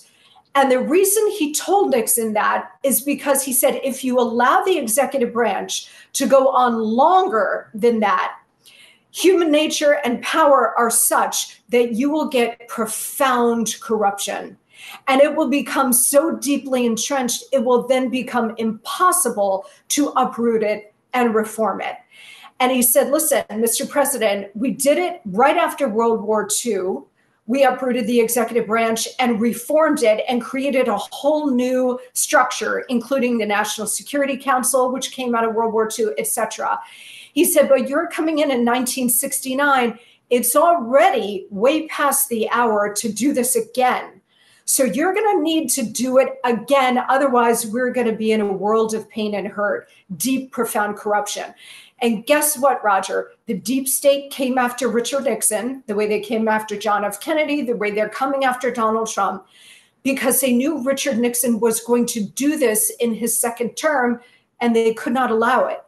And 0.56 0.72
the 0.72 0.80
reason 0.80 1.30
he 1.38 1.54
told 1.54 1.92
Nixon 1.92 2.34
that 2.34 2.72
is 2.82 3.02
because 3.02 3.44
he 3.44 3.54
said 3.54 3.80
if 3.84 4.04
you 4.04 4.20
allow 4.20 4.64
the 4.64 4.80
executive 4.80 5.32
branch 5.32 5.88
to 6.14 6.26
go 6.26 6.50
on 6.50 6.80
longer 6.80 7.70
than 7.76 8.00
that, 8.00 8.40
human 9.12 9.52
nature 9.52 10.00
and 10.04 10.22
power 10.24 10.74
are 10.76 10.90
such 10.90 11.62
that 11.70 11.94
you 11.94 12.10
will 12.10 12.28
get 12.28 12.68
profound 12.68 13.76
corruption 13.82 14.58
and 15.08 15.22
it 15.22 15.36
will 15.36 15.50
become 15.50 15.94
so 15.94 16.36
deeply 16.36 16.86
entrenched, 16.86 17.44
it 17.52 17.64
will 17.64 17.88
then 17.88 18.10
become 18.10 18.54
impossible 18.58 19.66
to 19.90 20.10
uproot 20.10 20.64
it 20.64 20.94
and 21.14 21.34
reform 21.34 21.82
it. 21.82 21.96
And 22.60 22.72
he 22.72 22.82
said, 22.82 23.12
Listen, 23.12 23.44
Mr. 23.52 23.88
President, 23.88 24.50
we 24.56 24.72
did 24.72 24.98
it 24.98 25.22
right 25.26 25.58
after 25.58 25.88
World 25.88 26.24
War 26.24 26.48
II. 26.66 27.00
We 27.46 27.64
uprooted 27.64 28.08
the 28.08 28.20
executive 28.20 28.68
branch 28.68 29.08
and 29.20 29.40
reformed 29.40 30.04
it 30.04 30.24
and 30.28 30.42
created 30.42 30.90
a 30.90 30.98
whole 30.98 31.50
new 31.50 31.98
structure, 32.14 32.80
including 32.90 33.38
the 33.38 33.46
National 33.46 33.88
Security 33.88 34.36
Council, 34.36 34.92
which 34.92 35.12
came 35.12 35.34
out 35.34 35.48
of 35.48 35.56
World 35.56 35.72
War 35.72 35.90
II, 35.98 36.08
et 36.18 36.28
cetera. 36.28 36.78
He 37.34 37.46
said, 37.46 37.70
But 37.70 37.88
you're 37.88 38.08
coming 38.08 38.40
in 38.40 38.52
in 38.52 38.66
1969. 38.66 39.98
It's 40.30 40.58
already 40.58 41.48
way 41.50 41.88
past 41.88 42.28
the 42.28 42.50
hour 42.50 42.94
to 42.96 43.12
do 43.12 43.34
this 43.34 43.56
again. 43.56 44.22
So 44.70 44.84
you're 44.84 45.14
going 45.14 45.38
to 45.38 45.42
need 45.42 45.70
to 45.72 45.84
do 45.84 46.18
it 46.18 46.40
again. 46.44 46.98
Otherwise, 47.08 47.66
we're 47.66 47.94
going 47.94 48.08
to 48.08 48.16
be 48.16 48.34
in 48.34 48.42
a 48.42 48.52
world 48.52 48.94
of 48.94 49.10
pain 49.10 49.36
and 49.36 49.48
hurt, 49.48 49.88
deep, 50.18 50.52
profound 50.52 50.98
corruption. 50.98 51.54
And 52.00 52.26
guess 52.26 52.60
what, 52.60 52.84
Roger? 52.84 53.32
The 53.46 53.54
deep 53.54 53.88
state 53.88 54.30
came 54.30 54.58
after 54.58 54.90
Richard 54.90 55.24
Nixon, 55.24 55.84
the 55.88 55.96
way 55.96 56.06
they 56.06 56.20
came 56.20 56.50
after 56.50 56.76
John 56.78 57.06
F. 57.06 57.22
Kennedy, 57.22 57.62
the 57.62 57.78
way 57.78 57.92
they're 57.92 58.10
coming 58.10 58.44
after 58.44 58.70
Donald 58.70 59.10
Trump, 59.10 59.48
because 60.04 60.42
they 60.42 60.52
knew 60.52 60.84
Richard 60.84 61.18
Nixon 61.18 61.62
was 61.62 61.80
going 61.80 62.06
to 62.08 62.26
do 62.26 62.58
this 62.58 62.92
in 63.00 63.14
his 63.14 63.40
second 63.40 63.78
term 63.78 64.20
and 64.60 64.76
they 64.76 64.94
could 64.94 65.14
not 65.14 65.32
allow 65.32 65.68
it 65.68 65.80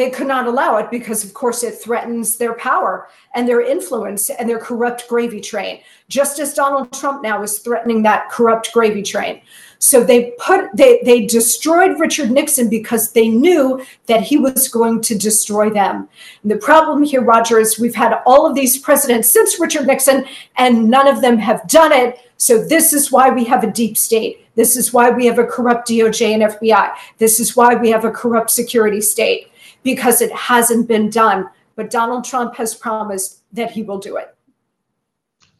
they 0.00 0.08
could 0.08 0.26
not 0.26 0.46
allow 0.46 0.78
it 0.78 0.90
because, 0.90 1.24
of 1.24 1.34
course, 1.34 1.62
it 1.62 1.74
threatens 1.74 2.36
their 2.36 2.54
power 2.54 3.08
and 3.34 3.46
their 3.46 3.60
influence 3.60 4.30
and 4.30 4.48
their 4.48 4.58
corrupt 4.58 5.06
gravy 5.08 5.42
train, 5.42 5.82
just 6.08 6.40
as 6.40 6.54
Donald 6.54 6.90
Trump 6.92 7.22
now 7.22 7.42
is 7.42 7.58
threatening 7.58 8.02
that 8.02 8.30
corrupt 8.30 8.72
gravy 8.72 9.02
train. 9.02 9.42
So 9.78 10.02
they 10.02 10.32
put 10.38 10.74
they 10.74 11.00
they 11.04 11.26
destroyed 11.26 12.00
Richard 12.00 12.30
Nixon 12.30 12.70
because 12.70 13.12
they 13.12 13.28
knew 13.28 13.84
that 14.06 14.22
he 14.22 14.38
was 14.38 14.68
going 14.68 15.02
to 15.02 15.14
destroy 15.16 15.68
them. 15.68 16.08
And 16.42 16.50
the 16.50 16.56
problem 16.56 17.02
here, 17.02 17.22
Roger, 17.22 17.58
is 17.58 17.78
we've 17.78 17.94
had 17.94 18.22
all 18.26 18.46
of 18.46 18.54
these 18.54 18.78
presidents 18.78 19.30
since 19.30 19.60
Richard 19.60 19.86
Nixon, 19.86 20.24
and 20.56 20.90
none 20.90 21.08
of 21.08 21.20
them 21.20 21.36
have 21.36 21.66
done 21.68 21.92
it. 21.92 22.18
So 22.38 22.62
this 22.62 22.94
is 22.94 23.12
why 23.12 23.28
we 23.28 23.44
have 23.44 23.64
a 23.64 23.70
deep 23.70 23.98
state. 23.98 24.46
This 24.54 24.76
is 24.76 24.94
why 24.94 25.10
we 25.10 25.26
have 25.26 25.38
a 25.38 25.44
corrupt 25.44 25.88
DOJ 25.88 26.34
and 26.34 26.42
FBI. 26.42 26.94
This 27.18 27.38
is 27.38 27.54
why 27.54 27.74
we 27.74 27.90
have 27.90 28.06
a 28.06 28.10
corrupt 28.10 28.50
security 28.50 29.02
state 29.02 29.49
because 29.82 30.20
it 30.20 30.32
hasn't 30.32 30.88
been 30.88 31.10
done. 31.10 31.48
But 31.76 31.90
Donald 31.90 32.24
Trump 32.24 32.56
has 32.56 32.74
promised 32.74 33.42
that 33.52 33.70
he 33.70 33.82
will 33.82 33.98
do 33.98 34.16
it. 34.16 34.34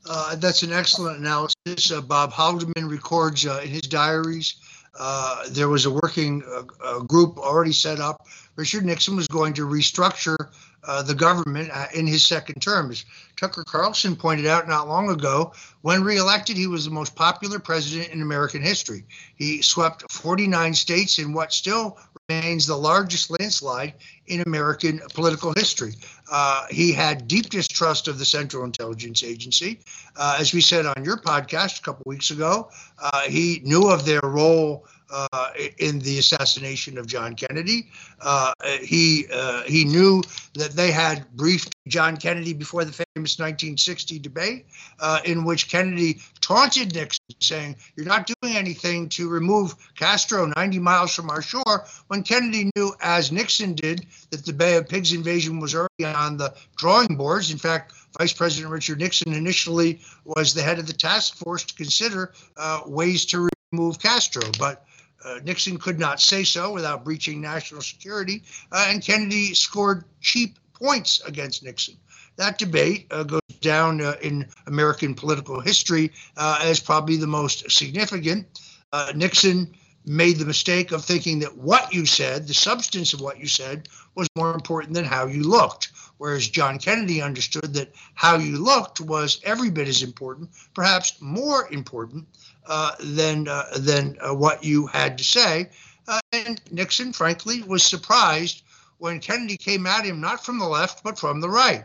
Uh, 0.09 0.35
that's 0.37 0.63
an 0.63 0.73
excellent 0.73 1.19
analysis. 1.19 1.93
Uh, 1.93 2.01
Bob 2.01 2.33
Haldeman 2.33 2.89
records 2.89 3.47
uh, 3.47 3.61
in 3.63 3.69
his 3.69 3.83
diaries. 3.83 4.57
Uh, 4.99 5.45
there 5.51 5.69
was 5.69 5.87
a 5.87 5.91
working 5.91 6.43
uh, 6.83 6.99
group 7.01 7.39
already 7.39 7.73
set 7.73 8.01
up. 8.01 8.27
Richard 8.57 8.85
Nixon 8.85 9.17
was 9.17 9.29
going 9.29 9.53
to 9.55 9.67
restructure 9.67 10.37
uh, 10.85 11.03
the 11.03 11.15
government 11.15 11.71
in 11.95 12.07
his 12.07 12.25
second 12.25 12.61
term. 12.61 12.91
As 12.91 13.05
Tucker 13.37 13.65
Carlson 13.65 14.17
pointed 14.17 14.47
out 14.47 14.67
not 14.67 14.89
long 14.89 15.11
ago, 15.11 15.53
when 15.83 16.03
reelected, 16.03 16.57
he 16.57 16.67
was 16.67 16.85
the 16.85 16.91
most 16.91 17.15
popular 17.15 17.59
president 17.59 18.11
in 18.11 18.23
American 18.23 18.63
history. 18.63 19.05
He 19.37 19.63
swept 19.63 20.11
49 20.11 20.75
states 20.75 21.19
in 21.19 21.33
what 21.33 21.53
still 21.53 21.99
remains 22.31 22.67
the 22.67 22.77
largest 22.77 23.31
landslide 23.31 23.95
in 24.27 24.43
American 24.47 25.01
political 25.15 25.53
history. 25.57 25.95
Uh, 26.31 26.67
he 26.71 26.93
had 26.93 27.27
deep 27.27 27.51
distrust 27.51 28.07
of 28.07 28.19
the 28.19 28.25
Central 28.25 28.65
Intelligence 28.65 29.25
Agency. 29.25 29.81
Uh, 30.17 30.37
as 30.39 30.55
we 30.55 30.61
said 30.61 30.87
on 30.87 31.05
your 31.05 31.17
podcast 31.17 31.81
a 31.81 31.83
couple 31.83 32.05
weeks 32.07 32.31
ago, 32.31 32.71
uh, 33.03 33.23
he 33.23 33.61
knew 33.65 33.89
of 33.89 34.05
their 34.05 34.21
role 34.23 34.87
uh, 35.13 35.51
in 35.79 35.99
the 35.99 36.19
assassination 36.21 36.99
of 36.99 37.07
John 37.09 37.35
Kennedy. 37.35 37.89
Uh, 38.21 38.53
he 38.81 39.27
uh, 39.33 39.63
he 39.65 39.85
knew 39.85 40.23
that 40.55 40.71
they 40.73 40.93
had 40.93 41.29
briefed 41.37 41.75
John 41.91 42.17
Kennedy 42.17 42.55
before 42.55 42.85
the 42.85 42.93
famous 42.93 43.39
1960 43.39 44.19
debate, 44.19 44.67
uh, 44.99 45.21
in 45.25 45.45
which 45.45 45.69
Kennedy 45.69 46.21
taunted 46.41 46.95
Nixon, 46.95 47.25
saying, 47.41 47.77
"You're 47.97 48.07
not 48.07 48.31
doing 48.41 48.57
anything 48.57 49.09
to 49.11 49.29
remove 49.29 49.75
Castro 49.97 50.51
90 50.57 50.79
miles 50.79 51.15
from 51.15 51.29
our 51.29 51.43
shore." 51.43 51.87
When 52.07 52.23
Kennedy 52.23 52.71
knew, 52.75 52.95
as 53.01 53.31
Nixon 53.31 53.75
did, 53.75 54.07
that 54.31 54.47
the 54.47 54.53
Bay 54.53 54.77
of 54.77 54.89
Pigs 54.89 55.13
invasion 55.13 55.61
was 55.61 55.75
already 55.75 56.05
on 56.05 56.37
the 56.39 56.55
drawing 56.77 57.17
boards. 57.17 57.51
In 57.51 57.59
fact. 57.59 57.93
Vice 58.19 58.33
President 58.33 58.73
Richard 58.73 58.99
Nixon 58.99 59.33
initially 59.33 60.01
was 60.25 60.53
the 60.53 60.63
head 60.63 60.81
of 60.81 60.87
the 60.89 60.93
task 60.93 61.37
force 61.37 61.63
to 61.63 61.75
consider 61.75 62.33
uh, 62.57 62.81
ways 62.85 63.25
to 63.27 63.49
remove 63.73 64.01
Castro, 64.01 64.43
but 64.59 64.85
uh, 65.25 65.39
Nixon 65.45 65.79
could 65.79 65.99
not 65.99 66.21
say 66.21 66.45
so 66.45 66.73
without 66.73 67.05
breaching 67.05 67.41
national 67.41 67.83
security, 67.83 68.43
uh, 68.73 68.87
and 68.89 69.03
Kennedy 69.03 69.55
scored 69.55 70.05
cheap 70.21 70.59
points 70.81 71.21
against 71.27 71.63
Nixon. 71.63 71.97
That 72.37 72.59
debate 72.59 73.07
uh, 73.11 73.25
goes 73.25 73.41
down 73.61 74.01
uh, 74.01 74.17
in 74.23 74.49
American 74.67 75.15
political 75.15 75.61
history 75.61 76.13
uh, 76.37 76.61
as 76.63 76.81
probably 76.81 77.17
the 77.17 77.27
most 77.27 77.71
significant. 77.71 78.47
Uh, 78.93 79.13
Nixon 79.15 79.75
made 80.07 80.39
the 80.39 80.47
mistake 80.47 80.93
of 80.93 81.05
thinking 81.05 81.41
that 81.41 81.57
what 81.57 81.93
you 81.93 82.07
said, 82.07 82.47
the 82.47 82.55
substance 82.55 83.13
of 83.13 83.21
what 83.21 83.39
you 83.39 83.47
said, 83.47 83.89
was 84.15 84.29
more 84.37 84.55
important 84.55 84.95
than 84.95 85.05
how 85.05 85.27
you 85.27 85.43
looked. 85.43 85.93
Whereas 86.17 86.49
John 86.49 86.79
Kennedy 86.79 87.23
understood 87.23 87.73
that 87.75 87.95
how 88.15 88.37
you 88.37 88.59
looked 88.59 89.01
was 89.01 89.41
every 89.43 89.71
bit 89.71 89.89
as 89.89 90.03
important, 90.03 90.51
perhaps 90.75 91.21
more 91.21 91.71
important 91.73 92.27
uh, 92.67 92.93
than 93.01 93.49
uh, 93.49 93.65
than 93.79 94.19
uh, 94.21 94.35
what 94.35 94.63
you 94.63 94.87
had 94.87 95.17
to 95.19 95.25
say. 95.25 95.71
Uh, 96.07 96.21
and 96.33 96.61
Nixon, 96.71 97.13
frankly, 97.13 97.63
was 97.63 97.83
surprised 97.83 98.63
when 99.01 99.19
Kennedy 99.21 99.57
came 99.57 99.87
at 99.87 100.05
him 100.05 100.21
not 100.21 100.45
from 100.45 100.59
the 100.59 100.69
left 100.69 101.03
but 101.03 101.19
from 101.19 101.41
the 101.41 101.51
right. 101.51 101.85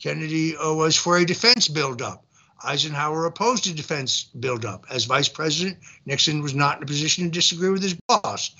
Kennedy 0.00 0.56
uh, 0.56 0.72
was 0.72 0.96
for 0.96 1.18
a 1.18 1.26
defense 1.26 1.68
buildup. 1.68 2.24
Eisenhower 2.62 3.26
opposed 3.26 3.66
a 3.66 3.72
defense 3.72 4.24
buildup. 4.38 4.84
As 4.90 5.04
vice 5.06 5.28
president, 5.28 5.78
Nixon 6.06 6.42
was 6.42 6.54
not 6.54 6.76
in 6.76 6.82
a 6.82 6.86
position 6.86 7.24
to 7.24 7.30
disagree 7.30 7.70
with 7.70 7.82
his 7.82 7.96
boss. 8.06 8.50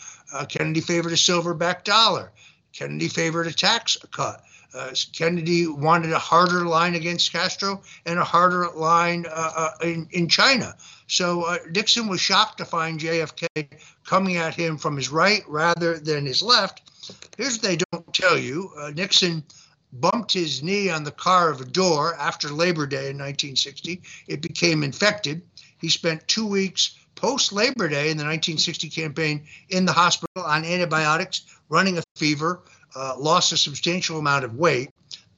Kennedy 0.48 0.80
favored 0.80 1.12
a 1.12 1.16
silver-backed 1.16 1.84
dollar. 1.84 2.32
Kennedy 2.72 3.08
favored 3.08 3.46
a 3.46 3.52
tax 3.52 3.96
cut. 4.10 4.42
Uh, 4.72 4.94
Kennedy 5.12 5.66
wanted 5.66 6.12
a 6.12 6.18
harder 6.18 6.64
line 6.64 6.94
against 6.94 7.32
Castro 7.32 7.82
and 8.06 8.18
a 8.18 8.24
harder 8.24 8.68
line 8.70 9.26
uh, 9.28 9.52
uh, 9.56 9.70
in, 9.82 10.06
in 10.12 10.28
China. 10.28 10.76
So 11.08 11.42
uh, 11.42 11.58
Nixon 11.70 12.06
was 12.06 12.20
shocked 12.20 12.58
to 12.58 12.64
find 12.64 13.00
JFK 13.00 13.66
coming 14.04 14.36
at 14.36 14.54
him 14.54 14.78
from 14.78 14.96
his 14.96 15.08
right 15.08 15.42
rather 15.48 15.98
than 15.98 16.24
his 16.24 16.40
left. 16.40 16.89
Here's 17.36 17.54
what 17.54 17.62
they 17.62 17.76
don't 17.76 18.14
tell 18.14 18.38
you 18.38 18.70
uh, 18.78 18.90
Nixon 18.90 19.44
bumped 19.94 20.32
his 20.32 20.62
knee 20.62 20.88
on 20.88 21.04
the 21.04 21.10
car 21.10 21.50
of 21.50 21.60
a 21.60 21.64
door 21.64 22.14
after 22.16 22.48
Labor 22.48 22.86
Day 22.86 23.10
in 23.10 23.18
1960. 23.18 24.02
It 24.28 24.40
became 24.40 24.82
infected. 24.82 25.42
He 25.78 25.88
spent 25.88 26.26
two 26.28 26.46
weeks 26.46 26.96
post 27.16 27.52
Labor 27.52 27.88
Day 27.88 28.10
in 28.10 28.16
the 28.16 28.24
1960 28.24 28.88
campaign 28.88 29.46
in 29.68 29.84
the 29.84 29.92
hospital 29.92 30.42
on 30.42 30.64
antibiotics, 30.64 31.42
running 31.68 31.98
a 31.98 32.02
fever, 32.16 32.62
uh, 32.96 33.14
lost 33.18 33.52
a 33.52 33.56
substantial 33.56 34.18
amount 34.18 34.44
of 34.44 34.56
weight. 34.56 34.90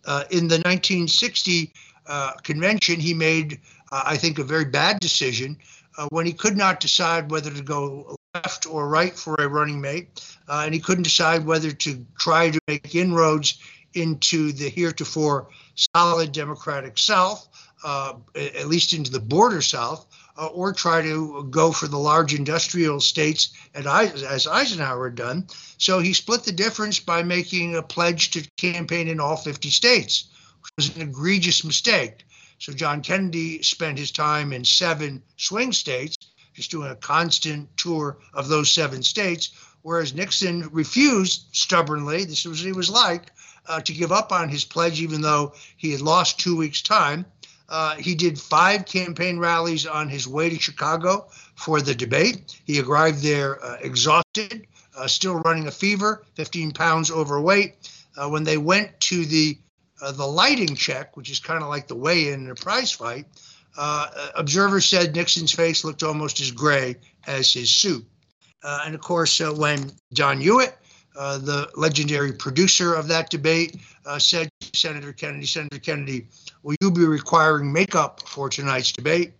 Uh, 0.04 0.24
in 0.30 0.48
the 0.48 0.56
1960 0.56 1.72
uh, 2.06 2.32
convention, 2.42 2.98
he 2.98 3.14
made, 3.14 3.60
uh, 3.90 4.02
I 4.06 4.16
think, 4.16 4.38
a 4.38 4.44
very 4.44 4.64
bad 4.64 5.00
decision 5.00 5.58
uh, 5.98 6.08
when 6.10 6.26
he 6.26 6.32
could 6.32 6.56
not 6.56 6.80
decide 6.80 7.30
whether 7.30 7.50
to 7.50 7.62
go 7.62 8.16
left 8.34 8.66
or 8.66 8.88
right 8.88 9.16
for 9.16 9.34
a 9.34 9.48
running 9.48 9.80
mate, 9.80 10.36
uh, 10.48 10.62
and 10.64 10.74
he 10.74 10.80
couldn't 10.80 11.04
decide 11.04 11.44
whether 11.44 11.70
to 11.70 12.04
try 12.18 12.50
to 12.50 12.60
make 12.66 12.94
inroads 12.94 13.58
into 13.94 14.52
the 14.52 14.68
heretofore 14.68 15.48
solid 15.94 16.32
Democratic 16.32 16.98
South, 16.98 17.48
at 17.84 18.68
least 18.68 18.92
into 18.92 19.10
the 19.10 19.20
border 19.20 19.60
South, 19.60 20.06
uh, 20.38 20.46
or 20.46 20.72
try 20.72 21.02
to 21.02 21.46
go 21.50 21.72
for 21.72 21.88
the 21.88 21.98
large 21.98 22.34
industrial 22.34 23.00
states 23.00 23.52
as 23.74 24.46
Eisenhower 24.46 25.08
had 25.08 25.14
done. 25.14 25.46
So 25.78 25.98
he 25.98 26.12
split 26.12 26.44
the 26.44 26.52
difference 26.52 26.98
by 27.00 27.22
making 27.22 27.76
a 27.76 27.82
pledge 27.82 28.30
to 28.30 28.48
campaign 28.56 29.08
in 29.08 29.20
all 29.20 29.36
50 29.36 29.68
states, 29.70 30.24
which 30.62 30.72
was 30.76 30.96
an 30.96 31.02
egregious 31.02 31.64
mistake. 31.64 32.24
So 32.62 32.72
John 32.72 33.02
Kennedy 33.02 33.60
spent 33.64 33.98
his 33.98 34.12
time 34.12 34.52
in 34.52 34.64
seven 34.64 35.20
swing 35.36 35.72
states, 35.72 36.16
just 36.54 36.70
doing 36.70 36.92
a 36.92 36.94
constant 36.94 37.76
tour 37.76 38.18
of 38.32 38.46
those 38.46 38.70
seven 38.70 39.02
states, 39.02 39.50
whereas 39.82 40.14
Nixon 40.14 40.68
refused 40.70 41.46
stubbornly, 41.50 42.24
this 42.24 42.44
was 42.44 42.60
what 42.60 42.66
he 42.66 42.72
was 42.72 42.88
like, 42.88 43.32
uh, 43.66 43.80
to 43.80 43.92
give 43.92 44.12
up 44.12 44.30
on 44.30 44.48
his 44.48 44.64
pledge, 44.64 45.00
even 45.00 45.22
though 45.22 45.54
he 45.76 45.90
had 45.90 46.02
lost 46.02 46.38
two 46.38 46.56
weeks' 46.56 46.82
time. 46.82 47.26
Uh, 47.68 47.96
he 47.96 48.14
did 48.14 48.38
five 48.38 48.86
campaign 48.86 49.40
rallies 49.40 49.84
on 49.84 50.08
his 50.08 50.28
way 50.28 50.48
to 50.48 50.60
Chicago 50.60 51.26
for 51.56 51.80
the 51.80 51.96
debate. 51.96 52.60
He 52.64 52.80
arrived 52.80 53.24
there 53.24 53.60
uh, 53.64 53.78
exhausted, 53.80 54.68
uh, 54.96 55.08
still 55.08 55.40
running 55.40 55.66
a 55.66 55.72
fever, 55.72 56.24
15 56.36 56.70
pounds 56.70 57.10
overweight. 57.10 57.90
Uh, 58.16 58.28
when 58.28 58.44
they 58.44 58.56
went 58.56 59.00
to 59.00 59.24
the 59.24 59.58
uh, 60.02 60.12
the 60.12 60.26
lighting 60.26 60.74
check, 60.74 61.16
which 61.16 61.30
is 61.30 61.38
kind 61.38 61.62
of 61.62 61.68
like 61.68 61.86
the 61.86 61.94
weigh-in 61.94 62.44
in 62.44 62.50
a 62.50 62.54
prize 62.54 62.90
fight, 62.92 63.26
uh, 63.78 64.30
observers 64.34 64.84
said 64.84 65.14
Nixon's 65.14 65.52
face 65.52 65.84
looked 65.84 66.02
almost 66.02 66.40
as 66.40 66.50
gray 66.50 66.96
as 67.26 67.52
his 67.52 67.70
suit. 67.70 68.04
Uh, 68.62 68.82
and 68.84 68.94
of 68.94 69.00
course, 69.00 69.40
uh, 69.40 69.52
when 69.52 69.90
John 70.12 70.40
Hewitt, 70.40 70.76
the 71.14 71.70
legendary 71.76 72.32
producer 72.32 72.94
of 72.94 73.08
that 73.08 73.30
debate, 73.30 73.76
said 74.18 74.50
to 74.60 74.78
Senator 74.78 75.12
Kennedy, 75.12 75.46
Senator 75.46 75.78
Kennedy, 75.78 76.26
Will 76.62 76.76
you 76.80 76.90
be 76.90 77.04
requiring 77.04 77.72
makeup 77.72 78.22
for 78.28 78.48
tonight's 78.48 78.92
debate? 78.92 79.32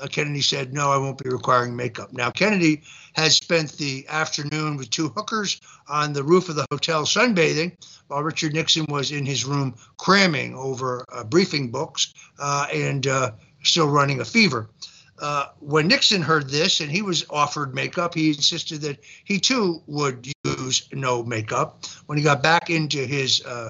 Uh, 0.00 0.06
Kennedy 0.06 0.40
said, 0.40 0.72
No, 0.72 0.90
I 0.90 0.96
won't 0.96 1.22
be 1.22 1.28
requiring 1.28 1.76
makeup. 1.76 2.12
Now, 2.12 2.30
Kennedy 2.30 2.82
has 3.14 3.36
spent 3.36 3.72
the 3.72 4.06
afternoon 4.08 4.76
with 4.76 4.90
two 4.90 5.08
hookers 5.08 5.60
on 5.86 6.12
the 6.12 6.22
roof 6.22 6.48
of 6.48 6.56
the 6.56 6.66
hotel 6.70 7.04
sunbathing 7.04 7.76
while 8.12 8.22
Richard 8.22 8.52
Nixon 8.52 8.84
was 8.88 9.10
in 9.10 9.24
his 9.24 9.44
room 9.44 9.74
cramming 9.96 10.54
over 10.54 11.04
uh, 11.10 11.24
briefing 11.24 11.70
books 11.70 12.12
uh, 12.38 12.66
and 12.72 13.06
uh, 13.06 13.32
still 13.62 13.88
running 13.88 14.20
a 14.20 14.24
fever. 14.24 14.68
Uh, 15.18 15.46
when 15.60 15.88
Nixon 15.88 16.20
heard 16.20 16.50
this 16.50 16.80
and 16.80 16.90
he 16.90 17.00
was 17.00 17.24
offered 17.30 17.74
makeup, 17.74 18.14
he 18.14 18.28
insisted 18.28 18.80
that 18.82 18.98
he 19.24 19.38
too 19.40 19.82
would 19.86 20.30
use 20.44 20.88
no 20.92 21.22
makeup. 21.22 21.84
When 22.06 22.18
he 22.18 22.24
got 22.24 22.42
back 22.42 22.70
into 22.70 22.98
his 23.06 23.44
uh, 23.44 23.68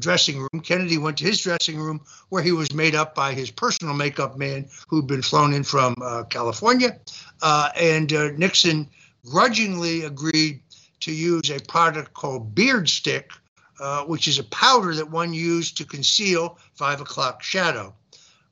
dressing 0.00 0.38
room. 0.38 0.60
Kennedy 0.62 0.98
went 0.98 1.18
to 1.18 1.24
his 1.24 1.40
dressing 1.40 1.78
room 1.78 2.00
where 2.28 2.42
he 2.42 2.52
was 2.52 2.72
made 2.72 2.94
up 2.94 3.14
by 3.14 3.32
his 3.32 3.50
personal 3.50 3.94
makeup 3.94 4.36
man 4.36 4.66
who'd 4.88 5.06
been 5.06 5.22
flown 5.22 5.52
in 5.52 5.62
from 5.62 5.94
uh, 6.02 6.24
California. 6.24 6.98
Uh, 7.42 7.68
and 7.76 8.12
uh, 8.12 8.30
Nixon 8.36 8.88
grudgingly 9.24 10.02
agreed 10.02 10.60
to 11.00 11.12
use 11.12 11.50
a 11.50 11.60
product 11.60 12.14
called 12.14 12.54
Beard 12.54 12.88
Stick, 12.88 13.30
uh, 13.80 14.04
which 14.04 14.28
is 14.28 14.38
a 14.38 14.44
powder 14.44 14.94
that 14.94 15.10
one 15.10 15.32
used 15.32 15.76
to 15.78 15.84
conceal 15.84 16.58
five 16.74 17.00
o'clock 17.00 17.42
shadow. 17.42 17.94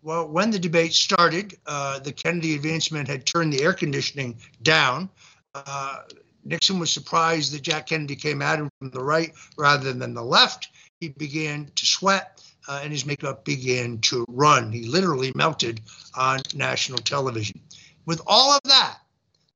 Well, 0.02 0.28
when 0.28 0.50
the 0.50 0.58
debate 0.58 0.94
started, 0.94 1.56
uh, 1.66 2.00
the 2.00 2.12
Kennedy 2.12 2.54
advancement 2.54 3.08
had 3.08 3.24
turned 3.24 3.52
the 3.52 3.62
air 3.62 3.72
conditioning 3.72 4.36
down. 4.62 5.08
Uh, 5.54 5.98
Nixon 6.44 6.80
was 6.80 6.92
surprised 6.92 7.52
that 7.52 7.62
Jack 7.62 7.86
Kennedy 7.86 8.16
came 8.16 8.42
at 8.42 8.58
him 8.58 8.68
from 8.78 8.90
the 8.90 9.02
right 9.02 9.32
rather 9.56 9.92
than 9.92 10.12
the 10.12 10.22
left. 10.22 10.70
He 11.00 11.10
began 11.10 11.70
to 11.76 11.86
sweat 11.86 12.42
uh, 12.68 12.80
and 12.82 12.92
his 12.92 13.06
makeup 13.06 13.44
began 13.44 13.98
to 13.98 14.24
run. 14.28 14.72
He 14.72 14.84
literally 14.84 15.32
melted 15.34 15.80
on 16.16 16.40
national 16.54 16.98
television. 16.98 17.60
With 18.06 18.20
all 18.26 18.52
of 18.52 18.60
that, 18.64 18.98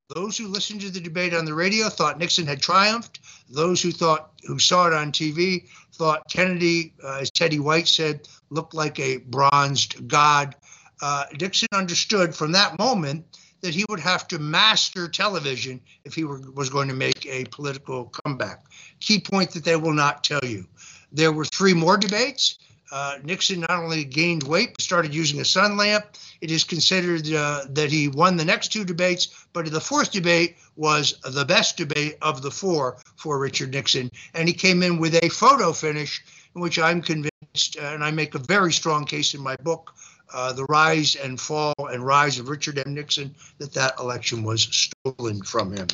those 0.09 0.39
who 0.39 0.47
listened 0.47 0.81
to 0.83 0.91
the 0.91 1.01
debate 1.01 1.35
on 1.35 1.45
the 1.45 1.55
radio 1.55 1.89
thought 1.89 2.19
Nixon 2.19 2.47
had 2.47 2.61
triumphed. 2.61 3.21
Those 3.49 3.83
who 3.83 3.91
thought 3.91 4.31
who 4.47 4.59
saw 4.59 4.87
it 4.87 4.93
on 4.93 5.13
TV 5.13 5.69
thought 5.93 6.23
Kennedy, 6.31 6.93
uh, 7.03 7.19
as 7.21 7.31
Teddy 7.31 7.59
White 7.59 7.89
said, 7.89 8.29
looked 8.51 8.75
like 8.75 9.01
a 9.01 9.19
bronzed 9.19 10.07
god. 10.07 10.55
Uh, 11.03 11.25
Nixon 11.41 11.69
understood 11.73 12.35
from 12.35 12.53
that 12.53 12.79
moment 12.79 13.25
that 13.63 13.75
he 13.75 13.85
would 13.89 14.01
have 14.01 14.29
to 14.29 14.39
master 14.39 15.09
television 15.09 15.81
if 16.05 16.15
he 16.15 16.25
were, 16.25 16.41
was 16.55 16.71
going 16.71 16.89
to 16.89 16.95
make 16.95 17.27
a 17.27 17.45
political 17.47 18.13
comeback. 18.25 18.65
Key 19.01 19.21
point 19.21 19.51
that 19.53 19.65
they 19.65 19.77
will 19.77 19.93
not 19.93 20.23
tell 20.23 20.45
you. 20.45 20.67
There 21.13 21.33
were 21.33 21.45
three 21.45 21.75
more 21.75 21.97
debates. 21.97 22.59
Uh, 22.93 23.18
Nixon 23.24 23.61
not 23.61 23.70
only 23.70 24.05
gained 24.05 24.45
weight, 24.45 24.74
but 24.74 24.80
started 24.80 25.14
using 25.14 25.41
a 25.41 25.45
sun 25.45 25.76
lamp. 25.76 26.05
It 26.41 26.51
is 26.51 26.64
considered 26.64 27.30
uh, 27.32 27.64
that 27.70 27.91
he 27.91 28.09
won 28.09 28.37
the 28.37 28.45
next 28.45 28.68
two 28.68 28.84
debates, 28.84 29.47
but 29.53 29.70
the 29.70 29.80
fourth 29.80 30.12
debate 30.12 30.57
was 30.76 31.18
the 31.24 31.45
best 31.45 31.76
debate 31.76 32.16
of 32.22 32.43
the 32.43 32.51
four 32.51 32.99
for 33.16 33.39
Richard 33.39 33.72
Nixon. 33.72 34.11
And 34.34 34.47
he 34.47 34.55
came 34.55 34.82
in 34.82 34.99
with 34.99 35.14
a 35.22 35.28
photo 35.28 35.72
finish, 35.72 36.22
in 36.55 36.61
which 36.61 36.78
I'm 36.78 37.03
convinced, 37.03 37.76
and 37.80 38.05
I 38.05 38.11
make 38.11 38.34
a 38.34 38.39
very 38.39 38.72
strong 38.72 39.05
case 39.05 39.34
in 39.34 39.41
my 39.41 39.57
book, 39.57 39.95
uh, 40.32 40.53
The 40.53 40.64
Rise 40.66 41.16
and 41.16 41.41
Fall 41.41 41.74
and 41.91 42.05
Rise 42.05 42.39
of 42.39 42.49
Richard 42.49 42.78
M. 42.78 42.95
Nixon, 42.95 43.34
that 43.59 43.72
that 43.72 43.99
election 43.99 44.45
was 44.45 44.89
stolen 45.05 45.43
from 45.43 45.72
him. 45.72 45.87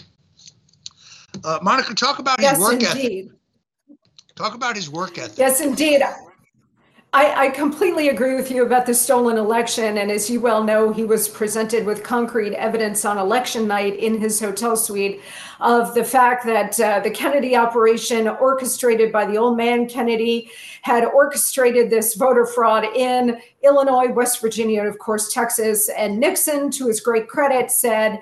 Uh, 1.45 1.59
Monica, 1.62 1.95
talk 1.95 2.18
about 2.18 2.40
Yes, 2.40 2.57
his 2.57 2.61
work 2.61 2.72
indeed. 2.74 2.86
ethic. 3.26 3.97
Talk 4.34 4.55
about 4.55 4.76
his 4.76 4.90
work 4.90 5.16
ethic. 5.18 5.38
Yes, 5.38 5.61
indeed. 5.61 6.03
I, 7.15 7.49
I 7.49 7.49
completely 7.51 8.09
agree 8.09 8.35
with 8.35 8.51
you 8.51 8.65
about 8.65 8.87
the 8.87 8.95
stolen 8.95 9.37
election. 9.37 9.99
And 9.99 10.11
as 10.11 10.31
you 10.31 10.41
well 10.41 10.65
know, 10.65 10.95
he 10.95 11.05
was 11.05 11.29
presented 11.29 11.85
with 11.85 12.03
concrete 12.03 12.55
evidence 12.55 13.05
on 13.05 13.19
election 13.19 13.69
night 13.69 13.97
in 13.97 14.19
his 14.19 14.41
hotel 14.41 14.79
suite 14.79 15.21
of 15.61 15.95
the 15.95 16.05
fact 16.05 16.47
that 16.47 16.81
uh, 16.81 17.01
the 17.01 17.11
Kennedy 17.11 17.55
operation, 17.55 18.29
orchestrated 18.29 19.13
by 19.13 19.27
the 19.27 19.37
old 19.37 19.59
man 19.59 19.87
Kennedy, 19.87 20.51
had 20.81 21.05
orchestrated 21.05 21.91
this 21.91 22.15
voter 22.15 22.47
fraud 22.47 22.85
in 22.97 23.39
Illinois, 23.63 24.11
West 24.11 24.41
Virginia, 24.41 24.81
and 24.81 24.89
of 24.89 24.99
course, 24.99 25.35
Texas. 25.35 25.91
And 25.91 26.19
Nixon, 26.19 26.71
to 26.71 26.87
his 26.87 27.01
great 27.01 27.29
credit, 27.29 27.71
said, 27.71 28.21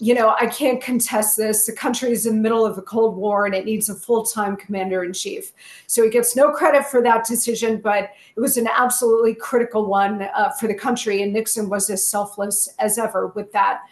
you 0.00 0.14
know, 0.14 0.34
I 0.40 0.46
can't 0.46 0.82
contest 0.82 1.36
this. 1.36 1.66
The 1.66 1.72
country 1.72 2.10
is 2.10 2.24
in 2.24 2.36
the 2.36 2.40
middle 2.40 2.64
of 2.64 2.78
a 2.78 2.82
Cold 2.82 3.16
War 3.16 3.44
and 3.44 3.54
it 3.54 3.66
needs 3.66 3.90
a 3.90 3.94
full 3.94 4.24
time 4.24 4.56
commander 4.56 5.04
in 5.04 5.12
chief. 5.12 5.52
So 5.86 6.02
he 6.02 6.08
gets 6.08 6.34
no 6.34 6.50
credit 6.50 6.86
for 6.86 7.02
that 7.02 7.26
decision, 7.26 7.82
but 7.82 8.10
it 8.34 8.40
was 8.40 8.56
an 8.56 8.66
absolutely 8.66 9.34
critical 9.34 9.84
one 9.84 10.22
uh, 10.34 10.52
for 10.58 10.68
the 10.68 10.74
country. 10.74 11.22
And 11.22 11.34
Nixon 11.34 11.68
was 11.68 11.90
as 11.90 12.06
selfless 12.08 12.66
as 12.78 12.96
ever 12.96 13.28
with 13.28 13.52
that. 13.52 13.82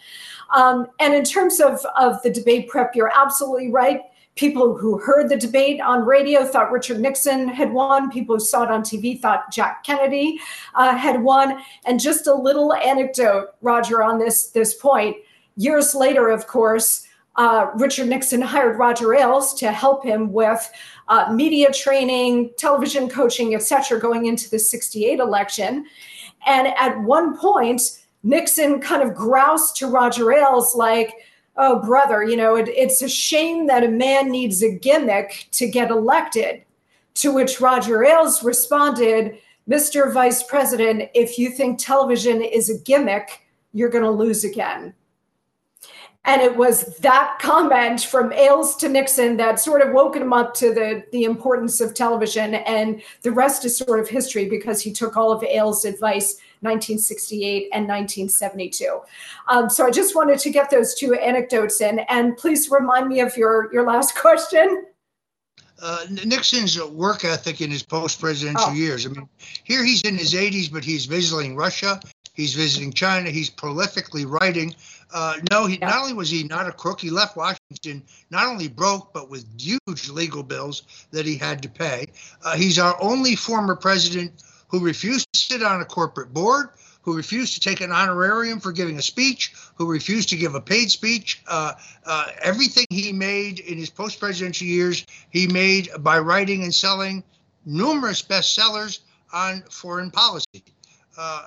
Um, 0.56 0.86
and 0.98 1.12
in 1.12 1.24
terms 1.24 1.60
of, 1.60 1.84
of 1.94 2.22
the 2.22 2.30
debate 2.30 2.68
prep, 2.68 2.96
you're 2.96 3.12
absolutely 3.14 3.70
right. 3.70 4.00
People 4.34 4.78
who 4.78 4.98
heard 4.98 5.28
the 5.28 5.36
debate 5.36 5.78
on 5.82 6.06
radio 6.06 6.46
thought 6.46 6.72
Richard 6.72 7.00
Nixon 7.00 7.48
had 7.48 7.70
won. 7.70 8.10
People 8.10 8.36
who 8.36 8.40
saw 8.40 8.62
it 8.62 8.70
on 8.70 8.80
TV 8.80 9.20
thought 9.20 9.52
Jack 9.52 9.84
Kennedy 9.84 10.40
uh, 10.74 10.96
had 10.96 11.22
won. 11.22 11.60
And 11.84 12.00
just 12.00 12.26
a 12.26 12.32
little 12.34 12.72
anecdote, 12.72 13.48
Roger, 13.60 14.02
on 14.02 14.18
this, 14.18 14.48
this 14.50 14.72
point 14.72 15.16
Years 15.58 15.92
later, 15.92 16.28
of 16.28 16.46
course, 16.46 17.04
uh, 17.34 17.66
Richard 17.74 18.08
Nixon 18.08 18.40
hired 18.40 18.78
Roger 18.78 19.12
Ailes 19.12 19.54
to 19.54 19.72
help 19.72 20.04
him 20.04 20.32
with 20.32 20.70
uh, 21.08 21.32
media 21.32 21.72
training, 21.72 22.50
television 22.56 23.08
coaching, 23.08 23.56
et 23.56 23.62
cetera, 23.62 23.98
going 23.98 24.26
into 24.26 24.48
the 24.48 24.58
68 24.58 25.18
election. 25.18 25.84
And 26.46 26.68
at 26.68 27.00
one 27.00 27.36
point, 27.36 28.04
Nixon 28.22 28.80
kind 28.80 29.02
of 29.02 29.16
groused 29.16 29.74
to 29.76 29.88
Roger 29.88 30.32
Ailes, 30.32 30.76
like, 30.76 31.12
oh, 31.56 31.80
brother, 31.80 32.22
you 32.22 32.36
know, 32.36 32.54
it, 32.54 32.68
it's 32.68 33.02
a 33.02 33.08
shame 33.08 33.66
that 33.66 33.82
a 33.82 33.88
man 33.88 34.30
needs 34.30 34.62
a 34.62 34.70
gimmick 34.70 35.48
to 35.52 35.68
get 35.68 35.90
elected. 35.90 36.62
To 37.14 37.34
which 37.34 37.60
Roger 37.60 38.04
Ailes 38.04 38.44
responded, 38.44 39.38
Mr. 39.68 40.12
Vice 40.14 40.44
President, 40.44 41.10
if 41.14 41.36
you 41.36 41.50
think 41.50 41.80
television 41.80 42.42
is 42.42 42.70
a 42.70 42.78
gimmick, 42.84 43.44
you're 43.72 43.90
going 43.90 44.04
to 44.04 44.10
lose 44.10 44.44
again. 44.44 44.94
And 46.28 46.42
it 46.42 46.54
was 46.54 46.94
that 46.98 47.38
comment 47.40 48.02
from 48.02 48.34
Ailes 48.34 48.76
to 48.76 48.88
Nixon 48.90 49.38
that 49.38 49.58
sort 49.58 49.80
of 49.80 49.94
woken 49.94 50.20
him 50.20 50.34
up 50.34 50.52
to 50.56 50.74
the, 50.74 51.02
the 51.10 51.24
importance 51.24 51.80
of 51.80 51.94
television. 51.94 52.54
And 52.54 53.00
the 53.22 53.32
rest 53.32 53.64
is 53.64 53.78
sort 53.78 53.98
of 53.98 54.10
history 54.10 54.46
because 54.46 54.82
he 54.82 54.92
took 54.92 55.16
all 55.16 55.32
of 55.32 55.42
Ailes' 55.42 55.86
advice 55.86 56.34
1968 56.60 57.70
and 57.72 57.88
1972. 57.88 59.00
Um, 59.48 59.70
so 59.70 59.86
I 59.86 59.90
just 59.90 60.14
wanted 60.14 60.38
to 60.40 60.50
get 60.50 60.68
those 60.68 60.94
two 60.94 61.14
anecdotes 61.14 61.80
in. 61.80 62.00
And 62.10 62.36
please 62.36 62.70
remind 62.70 63.08
me 63.08 63.20
of 63.20 63.34
your, 63.38 63.72
your 63.72 63.86
last 63.86 64.14
question. 64.20 64.84
Uh, 65.80 66.04
Nixon's 66.26 66.78
work 66.90 67.24
ethic 67.24 67.60
in 67.60 67.70
his 67.70 67.82
post-presidential 67.84 68.66
Oh. 68.68 68.72
years. 68.74 69.06
I 69.06 69.10
mean, 69.10 69.28
here 69.64 69.84
he's 69.84 70.02
in 70.02 70.16
his 70.16 70.34
80s, 70.34 70.70
but 70.70 70.84
he's 70.84 71.06
visiting 71.06 71.56
Russia. 71.56 72.00
He's 72.38 72.54
visiting 72.54 72.92
China. 72.92 73.30
He's 73.30 73.50
prolifically 73.50 74.24
writing. 74.24 74.72
Uh, 75.12 75.38
no, 75.50 75.66
he 75.66 75.76
Yeah. 75.76 75.88
not 75.88 76.02
only 76.02 76.12
was 76.12 76.30
he 76.30 76.44
not 76.44 76.68
a 76.68 76.72
crook, 76.72 77.00
he 77.00 77.10
left 77.10 77.36
Washington 77.36 78.04
not 78.30 78.46
only 78.46 78.68
broke, 78.68 79.12
but 79.12 79.28
with 79.28 79.44
huge 79.60 80.08
legal 80.08 80.44
bills 80.44 80.84
that 81.10 81.26
he 81.26 81.36
had 81.36 81.60
to 81.62 81.68
pay. 81.68 82.06
Uh, 82.44 82.54
he's 82.54 82.78
our 82.78 82.96
only 83.02 83.34
former 83.34 83.74
president 83.74 84.44
who 84.68 84.78
refused 84.78 85.26
to 85.32 85.40
sit 85.40 85.64
on 85.64 85.80
a 85.80 85.84
corporate 85.84 86.32
board, 86.32 86.68
who 87.02 87.16
refused 87.16 87.54
to 87.54 87.60
take 87.60 87.80
an 87.80 87.90
honorarium 87.90 88.60
for 88.60 88.70
giving 88.70 88.98
a 88.98 89.02
speech, 89.02 89.52
who 89.74 89.90
refused 89.90 90.28
to 90.28 90.36
give 90.36 90.54
a 90.54 90.60
paid 90.60 90.92
speech. 90.92 91.42
Uh, 91.48 91.72
uh, 92.06 92.26
everything 92.40 92.86
he 92.90 93.12
made 93.12 93.58
in 93.58 93.76
his 93.78 93.90
post 93.90 94.20
presidential 94.20 94.68
years, 94.68 95.04
he 95.30 95.48
made 95.48 95.88
by 96.00 96.20
writing 96.20 96.62
and 96.62 96.72
selling 96.72 97.24
numerous 97.66 98.22
bestsellers 98.22 99.00
on 99.32 99.60
foreign 99.70 100.12
policy. 100.12 100.62
Uh, 101.18 101.42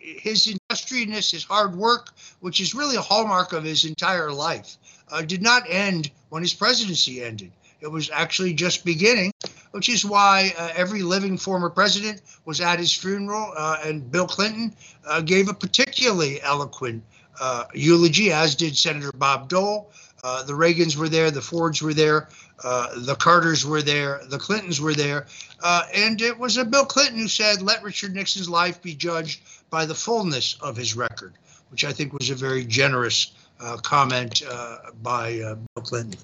his 0.00 0.48
industriousness, 0.48 1.30
his 1.30 1.44
hard 1.44 1.76
work, 1.76 2.10
which 2.40 2.60
is 2.60 2.74
really 2.74 2.96
a 2.96 3.00
hallmark 3.00 3.52
of 3.52 3.62
his 3.62 3.84
entire 3.84 4.32
life, 4.32 4.76
uh, 5.12 5.22
did 5.22 5.40
not 5.40 5.62
end 5.68 6.10
when 6.30 6.42
his 6.42 6.52
presidency 6.52 7.22
ended. 7.22 7.52
It 7.80 7.86
was 7.86 8.10
actually 8.10 8.54
just 8.54 8.84
beginning, 8.84 9.32
which 9.70 9.88
is 9.88 10.04
why 10.04 10.52
uh, 10.58 10.70
every 10.74 11.02
living 11.02 11.38
former 11.38 11.70
president 11.70 12.22
was 12.44 12.60
at 12.60 12.80
his 12.80 12.92
funeral, 12.92 13.52
uh, 13.56 13.78
and 13.84 14.10
Bill 14.10 14.26
Clinton 14.26 14.74
uh, 15.06 15.20
gave 15.20 15.48
a 15.48 15.54
particularly 15.54 16.42
eloquent 16.42 17.04
uh, 17.40 17.64
eulogy, 17.72 18.32
as 18.32 18.54
did 18.54 18.76
Senator 18.76 19.12
Bob 19.12 19.48
Dole. 19.48 19.92
Uh, 20.24 20.42
the 20.42 20.54
Reagans 20.54 20.96
were 20.96 21.08
there, 21.08 21.30
the 21.30 21.42
Fords 21.42 21.82
were 21.82 21.92
there, 21.92 22.28
uh, 22.64 22.98
the 23.00 23.14
Carters 23.14 23.66
were 23.66 23.82
there, 23.82 24.22
the 24.30 24.38
Clintons 24.38 24.80
were 24.80 24.94
there. 24.94 25.26
Uh, 25.62 25.82
and 25.94 26.22
it 26.22 26.38
was 26.38 26.56
a 26.56 26.64
Bill 26.64 26.86
Clinton 26.86 27.18
who 27.18 27.28
said, 27.28 27.60
let 27.60 27.82
Richard 27.82 28.14
Nixon's 28.14 28.48
life 28.48 28.80
be 28.80 28.94
judged 28.94 29.42
by 29.68 29.84
the 29.84 29.94
fullness 29.94 30.56
of 30.62 30.78
his 30.78 30.96
record, 30.96 31.34
which 31.70 31.84
I 31.84 31.92
think 31.92 32.14
was 32.14 32.30
a 32.30 32.34
very 32.34 32.64
generous 32.64 33.32
uh, 33.60 33.76
comment 33.76 34.42
uh, 34.50 34.78
by 35.02 35.36
Bill 35.74 35.84
Clinton. 35.84 36.18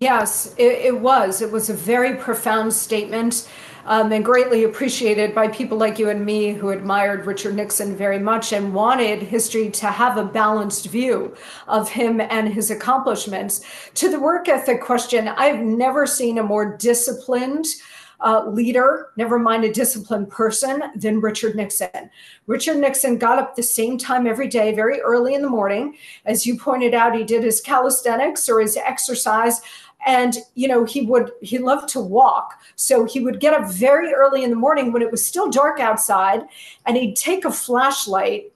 Yes, 0.00 0.54
it, 0.56 0.72
it 0.72 0.98
was. 0.98 1.42
It 1.42 1.52
was 1.52 1.68
a 1.68 1.74
very 1.74 2.16
profound 2.16 2.72
statement 2.72 3.48
um, 3.86 4.12
and 4.12 4.24
greatly 4.24 4.64
appreciated 4.64 5.34
by 5.34 5.48
people 5.48 5.78
like 5.78 5.98
you 5.98 6.08
and 6.08 6.24
me 6.24 6.52
who 6.52 6.70
admired 6.70 7.26
Richard 7.26 7.54
Nixon 7.54 7.96
very 7.96 8.18
much 8.18 8.52
and 8.52 8.74
wanted 8.74 9.22
history 9.22 9.70
to 9.70 9.86
have 9.86 10.16
a 10.16 10.24
balanced 10.24 10.86
view 10.86 11.34
of 11.68 11.90
him 11.90 12.20
and 12.20 12.52
his 12.52 12.70
accomplishments. 12.70 13.64
To 13.94 14.08
the 14.08 14.20
work 14.20 14.48
ethic 14.48 14.80
question, 14.80 15.28
I've 15.28 15.60
never 15.60 16.06
seen 16.06 16.38
a 16.38 16.42
more 16.42 16.76
disciplined 16.76 17.66
uh, 18.22 18.48
leader, 18.48 19.08
never 19.16 19.38
mind 19.38 19.64
a 19.64 19.72
disciplined 19.72 20.30
person, 20.30 20.82
than 20.94 21.20
Richard 21.20 21.56
Nixon. 21.56 22.08
Richard 22.46 22.76
Nixon 22.76 23.18
got 23.18 23.38
up 23.38 23.56
the 23.56 23.62
same 23.62 23.98
time 23.98 24.26
every 24.26 24.48
day, 24.48 24.74
very 24.74 25.00
early 25.00 25.34
in 25.34 25.42
the 25.42 25.48
morning. 25.48 25.96
As 26.24 26.46
you 26.46 26.56
pointed 26.56 26.94
out, 26.94 27.16
he 27.16 27.24
did 27.24 27.42
his 27.42 27.60
calisthenics 27.60 28.48
or 28.48 28.60
his 28.60 28.76
exercise 28.76 29.60
and 30.06 30.38
you 30.54 30.68
know 30.68 30.84
he 30.84 31.02
would 31.02 31.32
he 31.40 31.58
loved 31.58 31.88
to 31.90 32.00
walk. 32.00 32.60
So 32.76 33.04
he 33.04 33.20
would 33.20 33.40
get 33.40 33.54
up 33.54 33.70
very 33.70 34.12
early 34.12 34.44
in 34.44 34.50
the 34.50 34.56
morning 34.56 34.92
when 34.92 35.02
it 35.02 35.10
was 35.10 35.24
still 35.24 35.50
dark 35.50 35.80
outside 35.80 36.42
and 36.86 36.96
he'd 36.96 37.16
take 37.16 37.44
a 37.44 37.52
flashlight 37.52 38.52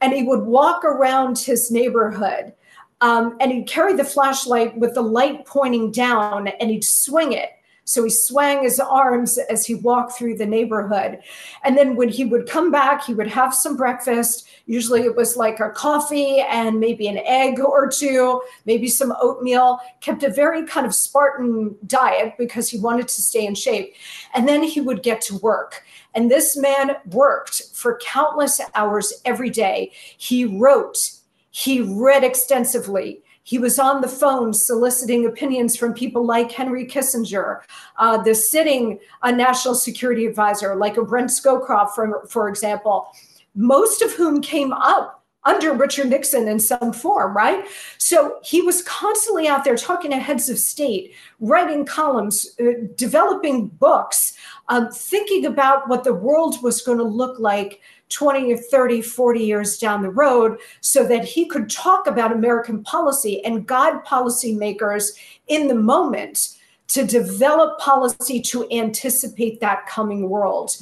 and 0.00 0.12
he 0.12 0.22
would 0.22 0.42
walk 0.42 0.84
around 0.84 1.38
his 1.38 1.70
neighborhood 1.70 2.52
um, 3.00 3.36
and 3.40 3.52
he'd 3.52 3.68
carry 3.68 3.94
the 3.94 4.04
flashlight 4.04 4.76
with 4.76 4.94
the 4.94 5.02
light 5.02 5.44
pointing 5.46 5.90
down 5.90 6.48
and 6.48 6.70
he'd 6.70 6.84
swing 6.84 7.32
it 7.32 7.50
So 7.88 8.04
he 8.04 8.10
swung 8.10 8.64
his 8.64 8.78
arms 8.78 9.38
as 9.38 9.64
he 9.64 9.74
walked 9.74 10.12
through 10.12 10.36
the 10.36 10.44
neighborhood. 10.44 11.20
And 11.64 11.78
then 11.78 11.96
when 11.96 12.10
he 12.10 12.26
would 12.26 12.46
come 12.46 12.70
back, 12.70 13.02
he 13.02 13.14
would 13.14 13.28
have 13.28 13.54
some 13.54 13.78
breakfast. 13.78 14.46
Usually 14.66 15.04
it 15.04 15.16
was 15.16 15.38
like 15.38 15.58
a 15.58 15.70
coffee 15.70 16.40
and 16.40 16.78
maybe 16.78 17.08
an 17.08 17.16
egg 17.24 17.60
or 17.60 17.88
two, 17.88 18.42
maybe 18.66 18.88
some 18.88 19.14
oatmeal, 19.22 19.80
kept 20.02 20.22
a 20.22 20.28
very 20.28 20.66
kind 20.66 20.86
of 20.86 20.94
Spartan 20.94 21.76
diet 21.86 22.34
because 22.36 22.68
he 22.68 22.78
wanted 22.78 23.08
to 23.08 23.22
stay 23.22 23.46
in 23.46 23.54
shape. 23.54 23.94
And 24.34 24.46
then 24.46 24.62
he 24.62 24.82
would 24.82 25.02
get 25.02 25.22
to 25.22 25.38
work. 25.38 25.82
And 26.14 26.30
this 26.30 26.58
man 26.58 26.96
worked 27.06 27.62
for 27.72 27.98
countless 28.04 28.60
hours 28.74 29.14
every 29.24 29.48
day. 29.48 29.92
He 30.18 30.44
wrote, 30.44 31.10
he 31.52 31.80
read 31.80 32.22
extensively. 32.22 33.22
He 33.48 33.58
was 33.58 33.78
on 33.78 34.02
the 34.02 34.08
phone 34.08 34.52
soliciting 34.52 35.24
opinions 35.24 35.74
from 35.74 35.94
people 35.94 36.22
like 36.22 36.52
Henry 36.52 36.84
Kissinger, 36.84 37.62
uh, 37.96 38.22
the 38.22 38.34
sitting 38.34 38.98
uh, 39.22 39.30
national 39.30 39.74
security 39.74 40.26
advisor, 40.26 40.76
like 40.76 40.98
a 40.98 41.02
Brent 41.02 41.30
Scowcroft, 41.30 41.94
for, 41.94 42.26
for 42.28 42.50
example, 42.50 43.06
most 43.54 44.02
of 44.02 44.12
whom 44.12 44.42
came 44.42 44.74
up 44.74 45.24
under 45.44 45.72
Richard 45.72 46.10
Nixon 46.10 46.46
in 46.46 46.60
some 46.60 46.92
form, 46.92 47.34
right? 47.34 47.64
So 47.96 48.36
he 48.44 48.60
was 48.60 48.82
constantly 48.82 49.48
out 49.48 49.64
there 49.64 49.76
talking 49.76 50.10
to 50.10 50.18
heads 50.18 50.50
of 50.50 50.58
state, 50.58 51.14
writing 51.40 51.86
columns, 51.86 52.54
uh, 52.60 52.72
developing 52.96 53.68
books, 53.68 54.34
um, 54.68 54.90
thinking 54.90 55.46
about 55.46 55.88
what 55.88 56.04
the 56.04 56.12
world 56.12 56.62
was 56.62 56.82
going 56.82 56.98
to 56.98 57.04
look 57.04 57.38
like 57.38 57.80
20 58.08 58.52
or 58.52 58.56
30, 58.56 59.02
40 59.02 59.40
years 59.40 59.78
down 59.78 60.02
the 60.02 60.10
road 60.10 60.58
so 60.80 61.06
that 61.06 61.24
he 61.24 61.46
could 61.46 61.70
talk 61.70 62.06
about 62.06 62.32
American 62.32 62.82
policy 62.82 63.44
and 63.44 63.66
guide 63.66 64.04
policymakers 64.04 65.18
in 65.48 65.68
the 65.68 65.74
moment 65.74 66.56
to 66.88 67.04
develop 67.04 67.78
policy 67.78 68.40
to 68.40 68.70
anticipate 68.70 69.60
that 69.60 69.86
coming 69.86 70.28
world. 70.28 70.76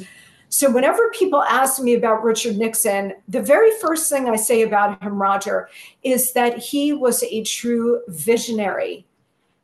So, 0.48 0.70
whenever 0.70 1.10
people 1.10 1.42
ask 1.42 1.82
me 1.82 1.94
about 1.94 2.22
Richard 2.22 2.56
Nixon, 2.56 3.14
the 3.28 3.42
very 3.42 3.72
first 3.80 4.08
thing 4.08 4.28
I 4.28 4.36
say 4.36 4.62
about 4.62 5.02
him, 5.02 5.20
Roger, 5.20 5.68
is 6.04 6.32
that 6.32 6.58
he 6.58 6.92
was 6.92 7.22
a 7.24 7.42
true 7.42 8.00
visionary. 8.08 9.04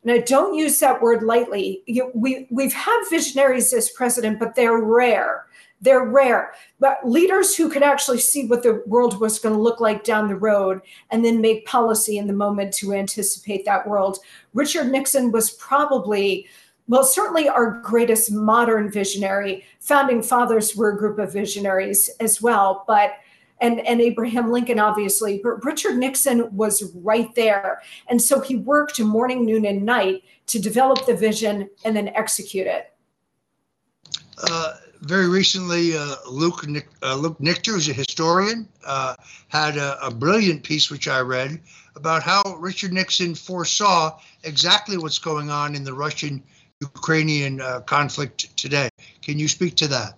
And 0.03 0.11
I 0.11 0.19
don't 0.19 0.55
use 0.55 0.81
that 0.81 1.01
word 1.01 1.23
lightly. 1.23 1.83
We, 2.15 2.49
we've 2.51 2.73
had 2.73 3.01
visionaries 3.09 3.73
as 3.73 3.91
president, 3.91 4.41
but 4.41 4.57
they're 4.57 4.81
rare. 4.81 5.47
They're 5.83 6.05
rare, 6.05 6.55
but 6.79 6.99
leaders 7.05 7.57
who 7.57 7.69
could 7.69 7.83
actually 7.83 8.19
see 8.19 8.47
what 8.47 8.63
the 8.63 8.83
world 8.87 9.21
was 9.21 9.41
going 9.41 9.55
to 9.55 9.61
look 9.61 9.81
like 9.81 10.05
down 10.05 10.29
the 10.29 10.37
road 10.37 10.81
and 11.11 11.25
then 11.25 11.41
make 11.41 11.67
policy 11.67 12.19
in 12.19 12.29
the 12.29 12.33
moment 12.33 12.73
to 12.75 12.95
anticipate 12.95 13.65
that 13.65 13.87
world. 13.87 14.19
Richard 14.55 14.91
Nixon 14.91 15.33
was 15.33 15.51
probably, 15.51 16.47
well, 16.87 17.05
certainly 17.05 17.49
our 17.49 17.81
greatest 17.81 18.31
modern 18.31 18.91
visionary. 18.93 19.65
Founding 19.81 20.23
fathers 20.23 20.77
were 20.77 20.93
a 20.93 20.99
group 20.99 21.19
of 21.19 21.33
visionaries 21.33 22.09
as 22.21 22.41
well, 22.41 22.85
but 22.87 23.15
and, 23.61 23.81
and 23.87 24.01
Abraham 24.01 24.51
Lincoln, 24.51 24.81
obviously, 24.81 25.41
but 25.43 25.65
Richard 25.65 25.97
Nixon 25.97 26.55
was 26.55 26.93
right 26.97 27.33
there. 27.37 27.81
And 28.09 28.21
so 28.21 28.41
he 28.41 28.57
worked 28.57 28.99
morning, 29.01 29.47
noon, 29.47 29.65
and 29.67 29.85
night 29.85 30.25
to 30.49 30.61
develop 30.61 31.07
the 31.07 31.15
vision 31.15 31.71
and 31.85 31.97
then 31.97 32.09
execute 32.09 32.67
it. 32.67 32.93
Uh, 34.39 34.75
very 35.03 35.29
recently, 35.29 35.97
uh, 35.97 36.15
Luke 36.31 36.65
uh, 37.03 37.17
Luke 37.17 37.39
Nichter, 37.39 37.73
who's 37.73 37.89
a 37.89 37.93
historian, 37.93 38.69
uh, 38.87 39.15
had 39.49 39.77
a, 39.77 40.07
a, 40.07 40.11
brilliant 40.11 40.63
piece 40.63 40.91
which 40.91 41.09
I 41.09 41.21
read 41.21 41.61
about 41.97 42.23
how 42.23 42.57
Richard 42.59 42.93
Nixon 42.93 43.35
foresaw 43.35 44.19
exactly 44.45 44.97
what's 44.97 45.19
going 45.19 45.51
on 45.51 45.75
in 45.75 45.83
the 45.83 45.93
Russian-Ukrainian 45.93 47.61
uh, 47.61 47.81
conflict 47.81 48.57
today. 48.57 48.89
Can 49.23 49.39
you 49.39 49.49
speak 49.49 49.75
to 49.77 49.89
that? 49.89 50.15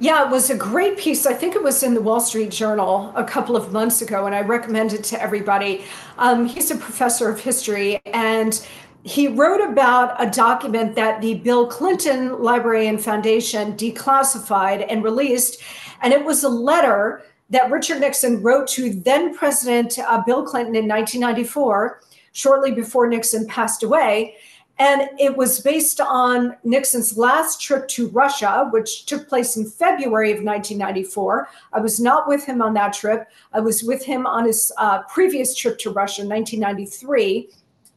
Yeah, 0.00 0.26
it 0.26 0.30
was 0.30 0.50
a 0.50 0.56
great 0.56 0.98
piece. 0.98 1.24
I 1.24 1.34
think 1.34 1.54
it 1.54 1.62
was 1.62 1.84
in 1.84 1.94
the 1.94 2.00
Wall 2.00 2.20
Street 2.20 2.50
Journal 2.50 3.12
a 3.14 3.22
couple 3.22 3.56
of 3.56 3.72
months 3.72 4.02
ago, 4.02 4.26
and 4.26 4.34
I 4.34 4.40
recommend 4.40 4.92
it 4.92 5.04
to 5.04 5.22
everybody. 5.22 5.84
Um, 6.18 6.46
he's 6.46 6.72
a 6.72 6.76
professor 6.76 7.30
of 7.30 7.38
history, 7.40 8.00
and 8.06 8.66
he 9.04 9.28
wrote 9.28 9.60
about 9.60 10.16
a 10.18 10.30
document 10.30 10.94
that 10.94 11.20
the 11.20 11.34
Bill 11.34 11.66
Clinton 11.66 12.42
Library 12.42 12.86
and 12.86 13.02
Foundation 13.02 13.76
declassified 13.76 14.86
and 14.88 15.04
released. 15.04 15.62
And 16.00 16.12
it 16.12 16.24
was 16.24 16.42
a 16.42 16.48
letter 16.48 17.22
that 17.50 17.70
Richard 17.70 18.00
Nixon 18.00 18.42
wrote 18.42 18.66
to 18.68 18.94
then 18.94 19.36
President 19.36 19.98
uh, 19.98 20.22
Bill 20.24 20.42
Clinton 20.42 20.74
in 20.74 20.88
1994, 20.88 22.00
shortly 22.32 22.72
before 22.72 23.06
Nixon 23.06 23.46
passed 23.46 23.82
away. 23.82 24.36
And 24.78 25.02
it 25.20 25.36
was 25.36 25.60
based 25.60 26.00
on 26.00 26.56
Nixon's 26.64 27.16
last 27.16 27.60
trip 27.60 27.86
to 27.88 28.08
Russia, 28.08 28.68
which 28.72 29.04
took 29.04 29.28
place 29.28 29.56
in 29.56 29.66
February 29.66 30.30
of 30.30 30.42
1994. 30.42 31.48
I 31.74 31.80
was 31.80 32.00
not 32.00 32.26
with 32.26 32.44
him 32.44 32.62
on 32.62 32.72
that 32.74 32.94
trip. 32.94 33.28
I 33.52 33.60
was 33.60 33.84
with 33.84 34.02
him 34.02 34.26
on 34.26 34.46
his 34.46 34.72
uh, 34.78 35.02
previous 35.02 35.54
trip 35.54 35.78
to 35.80 35.90
Russia 35.90 36.22
in 36.22 36.28
1993. 36.28 37.50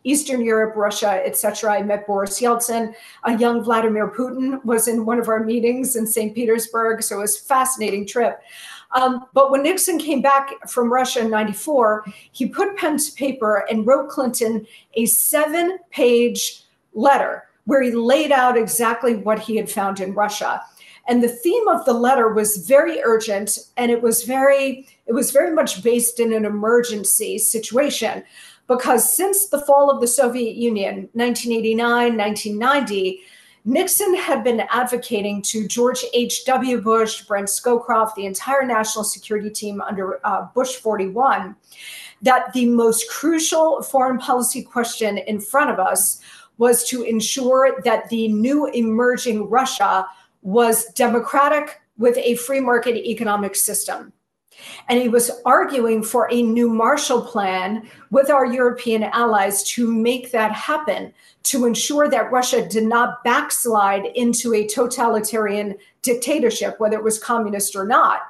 Eastern 0.07 0.41
Europe, 0.41 0.75
Russia, 0.75 1.21
etc. 1.25 1.73
I 1.73 1.83
met 1.83 2.07
Boris 2.07 2.39
Yeltsin. 2.39 2.93
A 3.25 3.37
young 3.37 3.61
Vladimir 3.61 4.09
Putin 4.09 4.63
was 4.63 4.87
in 4.87 5.05
one 5.05 5.19
of 5.19 5.27
our 5.27 5.43
meetings 5.43 5.97
in 5.97 6.07
St. 6.07 6.33
Petersburg, 6.33 7.03
so 7.03 7.17
it 7.17 7.21
was 7.21 7.37
a 7.37 7.43
fascinating 7.43 8.07
trip. 8.07 8.41
Um, 8.91 9.25
but 9.33 9.51
when 9.51 9.63
Nixon 9.63 9.99
came 9.99 10.21
back 10.21 10.69
from 10.69 10.91
Russia 10.91 11.19
in 11.19 11.29
94, 11.29 12.05
he 12.31 12.45
put 12.45 12.77
pen 12.77 12.97
to 12.97 13.11
paper 13.13 13.65
and 13.69 13.85
wrote 13.85 14.09
Clinton 14.09 14.65
a 14.93 15.05
seven 15.05 15.77
page 15.91 16.63
letter 16.93 17.43
where 17.65 17.81
he 17.81 17.91
laid 17.91 18.31
out 18.31 18.57
exactly 18.57 19.17
what 19.17 19.39
he 19.39 19.57
had 19.57 19.69
found 19.69 19.99
in 19.99 20.13
Russia. 20.13 20.61
And 21.09 21.23
the 21.23 21.29
theme 21.29 21.67
of 21.67 21.85
the 21.85 21.93
letter 21.93 22.33
was 22.33 22.65
very 22.67 23.01
urgent 23.03 23.57
and 23.77 23.91
it 23.91 24.01
was 24.01 24.23
very 24.23 24.87
it 25.05 25.13
was 25.13 25.31
very 25.31 25.53
much 25.53 25.81
based 25.83 26.19
in 26.19 26.33
an 26.33 26.43
emergency 26.43 27.37
situation 27.37 28.23
because 28.67 29.15
since 29.15 29.47
the 29.47 29.61
fall 29.61 29.89
of 29.89 30.01
the 30.01 30.07
Soviet 30.07 30.55
Union, 30.55 31.09
1989, 31.13 32.17
1990, 32.17 33.21
Nixon 33.65 34.15
had 34.15 34.43
been 34.43 34.63
advocating 34.71 35.41
to 35.41 35.67
George 35.67 36.05
H.W. 36.13 36.81
Bush, 36.81 37.23
Brent 37.23 37.47
Scowcroft, 37.47 38.15
the 38.15 38.25
entire 38.25 38.65
national 38.65 39.03
security 39.03 39.49
team 39.49 39.81
under 39.81 40.25
uh, 40.25 40.47
Bush 40.53 40.75
41, 40.75 41.55
that 42.21 42.53
the 42.53 42.65
most 42.67 43.09
crucial 43.09 43.81
foreign 43.81 44.19
policy 44.19 44.63
question 44.63 45.17
in 45.17 45.41
front 45.41 45.69
of 45.69 45.79
us 45.79 46.21
was 46.57 46.87
to 46.87 47.03
ensure 47.03 47.81
that 47.83 48.09
the 48.09 48.29
new 48.29 48.67
emerging 48.67 49.49
Russia 49.49 50.07
was 50.41 50.85
democratic 50.93 51.81
with 51.97 52.17
a 52.17 52.35
free 52.35 52.59
market 52.59 52.95
economic 52.95 53.55
system. 53.55 54.13
And 54.89 55.01
he 55.01 55.09
was 55.09 55.31
arguing 55.45 56.03
for 56.03 56.29
a 56.31 56.41
new 56.41 56.69
Marshall 56.69 57.21
Plan 57.21 57.87
with 58.11 58.29
our 58.29 58.45
European 58.45 59.03
allies 59.03 59.63
to 59.71 59.91
make 59.91 60.31
that 60.31 60.51
happen, 60.51 61.13
to 61.43 61.65
ensure 61.65 62.09
that 62.09 62.31
Russia 62.31 62.67
did 62.67 62.83
not 62.83 63.23
backslide 63.23 64.05
into 64.15 64.53
a 64.53 64.67
totalitarian 64.67 65.75
dictatorship, 66.01 66.79
whether 66.79 66.97
it 66.97 67.03
was 67.03 67.19
communist 67.19 67.75
or 67.75 67.85
not 67.85 68.21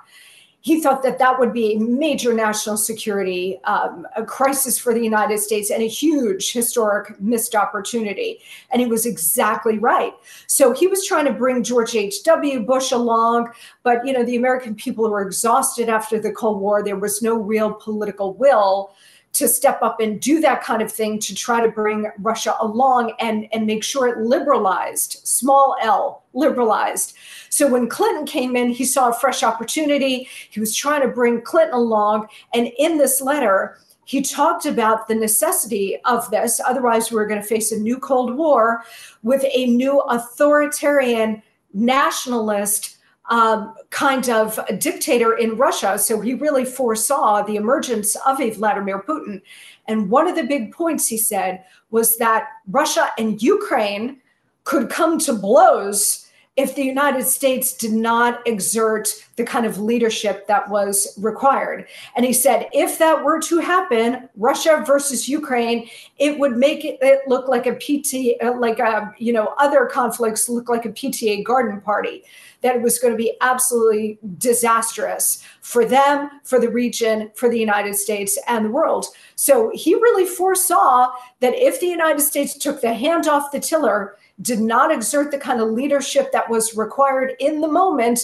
he 0.68 0.82
thought 0.82 1.02
that 1.02 1.18
that 1.18 1.40
would 1.40 1.54
be 1.54 1.76
a 1.76 1.80
major 1.80 2.34
national 2.34 2.76
security 2.76 3.58
um, 3.64 4.06
a 4.18 4.26
crisis 4.26 4.78
for 4.78 4.94
the 4.94 5.02
United 5.02 5.40
States 5.40 5.72
and 5.72 5.82
a 5.82 5.88
huge 5.88 6.52
historic 6.52 7.18
missed 7.22 7.56
opportunity. 7.56 8.42
And 8.70 8.82
he 8.82 8.86
was 8.86 9.06
exactly 9.06 9.80
right. 9.80 10.12
So 10.48 10.74
he 10.74 10.88
was 10.88 11.06
trying 11.06 11.24
to 11.24 11.32
bring 11.32 11.64
George 11.64 11.96
H.W. 11.96 12.66
Bush 12.66 12.92
along, 12.92 13.54
but 13.84 14.06
you 14.06 14.12
know 14.12 14.26
the 14.26 14.36
American 14.36 14.76
people 14.76 15.10
were 15.10 15.22
exhausted 15.22 15.88
after 15.88 16.20
the 16.20 16.34
Cold 16.34 16.60
War. 16.60 16.84
There 16.84 17.00
was 17.00 17.22
no 17.22 17.36
real 17.38 17.72
political 17.72 18.34
will 18.34 18.92
to 19.38 19.48
step 19.48 19.82
up 19.82 20.02
and 20.02 20.20
do 20.20 20.42
that 20.42 20.64
kind 20.64 20.82
of 20.82 20.92
thing 20.92 21.20
to 21.20 21.34
try 21.34 21.62
to 21.62 21.72
bring 21.72 22.12
Russia 22.20 22.56
along 22.60 23.14
and, 23.20 23.48
and 23.54 23.66
make 23.68 23.84
sure 23.84 24.08
it 24.08 24.18
liberalized, 24.18 25.22
small 25.24 25.78
L, 25.82 26.24
liberalized. 26.34 27.16
So 27.50 27.68
when 27.68 27.90
Clinton 27.90 28.26
came 28.26 28.56
in, 28.56 28.70
he 28.70 28.86
saw 28.86 29.10
a 29.10 29.14
fresh 29.14 29.44
opportunity. 29.44 30.28
He 30.50 30.60
was 30.60 30.76
trying 30.76 31.02
to 31.02 31.08
bring 31.08 31.42
Clinton 31.42 31.76
along. 31.76 32.28
And 32.54 32.72
in 32.78 32.98
this 32.98 33.22
letter, 33.22 33.78
he 34.06 34.22
talked 34.22 34.66
about 34.66 35.08
the 35.08 35.16
necessity 35.16 35.98
of 36.06 36.30
this. 36.32 36.62
Otherwise, 36.66 37.12
we 37.12 37.16
we're 37.16 37.28
going 37.28 37.42
to 37.42 37.48
face 37.48 37.72
a 37.72 37.80
new 37.80 38.00
Cold 38.00 38.36
War 38.36 38.84
with 39.22 39.44
a 39.54 39.66
new 39.66 40.00
authoritarian 40.02 41.44
nationalist 41.74 42.98
um, 43.30 43.76
kind 43.90 44.30
of 44.30 44.60
dictator 44.80 45.36
in 45.36 45.58
Russia. 45.58 46.00
So 46.00 46.22
he 46.22 46.34
really 46.34 46.64
foresaw 46.64 47.42
the 47.42 47.58
emergence 47.58 48.16
of 48.26 48.40
a 48.40 48.52
Vladimir 48.52 49.04
Putin. 49.04 49.42
And 49.88 50.10
one 50.10 50.28
of 50.28 50.36
the 50.36 50.44
big 50.44 50.72
points 50.72 51.08
he 51.08 51.18
said 51.18 51.64
was 51.92 52.18
that 52.18 52.48
Russia 52.70 53.10
and 53.18 53.42
Ukraine 53.42 54.22
could 54.64 54.90
come 54.90 55.20
to 55.20 55.34
blows 55.34 56.27
if 56.58 56.74
the 56.74 56.84
United 56.84 57.24
States 57.24 57.72
did 57.72 57.94
not 57.94 58.46
exert 58.48 59.10
the 59.36 59.44
kind 59.44 59.68
of 59.68 59.78
leadership 59.78 60.48
that 60.48 60.68
was 60.70 61.16
required. 61.22 61.88
And 62.16 62.26
he 62.26 62.34
said, 62.34 62.68
if 62.74 62.98
that 62.98 63.24
were 63.24 63.40
to 63.42 63.60
happen, 63.60 64.28
Russia 64.36 64.84
versus 64.86 65.30
Ukraine, 65.30 65.88
it 66.18 66.40
would 66.40 66.58
make 66.58 66.84
it, 66.84 66.98
look 67.28 67.48
like 67.48 67.68
a 67.68 67.76
PT, 67.76 68.42
uh, 68.44 68.58
like 68.58 68.80
a, 68.80 69.14
you 69.20 69.32
know, 69.32 69.54
other 69.60 69.86
conflicts 69.86 70.50
look 70.50 70.68
like 70.68 70.86
a 70.86 70.90
PTA 70.90 71.44
garden 71.44 71.80
party. 71.80 72.24
That 72.62 72.78
it 72.78 72.82
was 72.82 72.98
going 72.98 73.14
to 73.14 73.18
be 73.18 73.38
absolutely 73.42 74.18
disastrous 74.40 75.44
for 75.62 75.86
them, 75.86 76.42
for 76.44 76.60
the 76.60 76.70
region, 76.70 77.30
for 77.36 77.50
the 77.50 77.60
United 77.60 77.96
States, 77.96 78.40
and 78.48 78.66
the 78.66 78.72
world. 78.72 79.06
So 79.36 79.70
he 79.76 79.94
really 79.94 80.26
foresaw 80.26 81.12
that 81.40 81.54
if 81.54 81.80
the 81.80 81.86
United 81.86 82.22
States 82.22 82.58
took 82.58 82.82
the 82.82 82.96
hand 82.96 83.28
off 83.28 83.52
the 83.52 83.60
tiller, 83.60 84.18
did 84.42 84.60
not 84.60 84.92
exert 84.92 85.32
the 85.32 85.38
kind 85.38 85.62
of 85.62 85.70
leadership 85.70 86.32
that 86.32 86.50
was 86.50 86.76
required 86.76 87.34
in 87.40 87.62
the 87.62 87.68
moment 87.68 88.20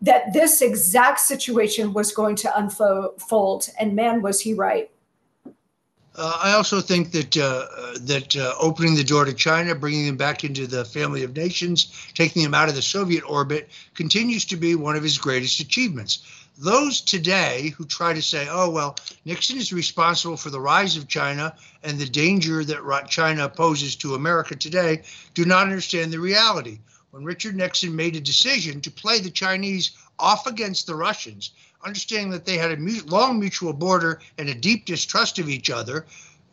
that 0.00 0.32
this 0.32 0.60
exact 0.60 1.20
situation 1.20 1.92
was 1.92 2.12
going 2.12 2.34
to 2.34 2.58
unfold. 2.58 3.68
And 3.78 3.94
man, 3.94 4.20
was 4.20 4.40
he 4.40 4.54
right. 4.54 4.90
Uh, 6.14 6.38
I 6.42 6.52
also 6.52 6.80
think 6.80 7.12
that 7.12 7.36
uh, 7.38 7.66
that 8.00 8.36
uh, 8.36 8.54
opening 8.60 8.96
the 8.96 9.04
door 9.04 9.24
to 9.24 9.32
China, 9.32 9.74
bringing 9.74 10.04
them 10.04 10.16
back 10.16 10.44
into 10.44 10.66
the 10.66 10.84
family 10.84 11.22
of 11.22 11.34
nations, 11.34 12.10
taking 12.12 12.42
them 12.42 12.52
out 12.52 12.68
of 12.68 12.74
the 12.74 12.82
Soviet 12.82 13.24
orbit, 13.24 13.70
continues 13.94 14.44
to 14.46 14.56
be 14.56 14.74
one 14.74 14.94
of 14.94 15.02
his 15.02 15.16
greatest 15.16 15.60
achievements 15.60 16.41
those 16.58 17.00
today 17.00 17.72
who 17.76 17.84
try 17.84 18.12
to 18.12 18.22
say, 18.22 18.46
oh, 18.50 18.70
well, 18.70 18.96
Nixon 19.24 19.56
is 19.56 19.72
responsible 19.72 20.36
for 20.36 20.50
the 20.50 20.60
rise 20.60 20.96
of 20.96 21.08
China 21.08 21.54
and 21.82 21.98
the 21.98 22.06
danger 22.06 22.64
that 22.64 23.06
China 23.08 23.48
poses 23.48 23.96
to 23.96 24.14
America 24.14 24.54
today 24.54 25.02
do 25.34 25.44
not 25.44 25.66
understand 25.66 26.12
the 26.12 26.20
reality. 26.20 26.78
When 27.10 27.24
Richard 27.24 27.56
Nixon 27.56 27.94
made 27.94 28.16
a 28.16 28.20
decision 28.20 28.80
to 28.82 28.90
play 28.90 29.20
the 29.20 29.30
Chinese 29.30 29.92
off 30.18 30.46
against 30.46 30.86
the 30.86 30.94
Russians, 30.94 31.50
understanding 31.84 32.30
that 32.30 32.44
they 32.44 32.56
had 32.56 32.72
a 32.72 33.04
long 33.06 33.38
mutual 33.38 33.72
border 33.72 34.20
and 34.38 34.48
a 34.48 34.54
deep 34.54 34.86
distrust 34.86 35.38
of 35.38 35.48
each 35.48 35.68
other, 35.68 36.06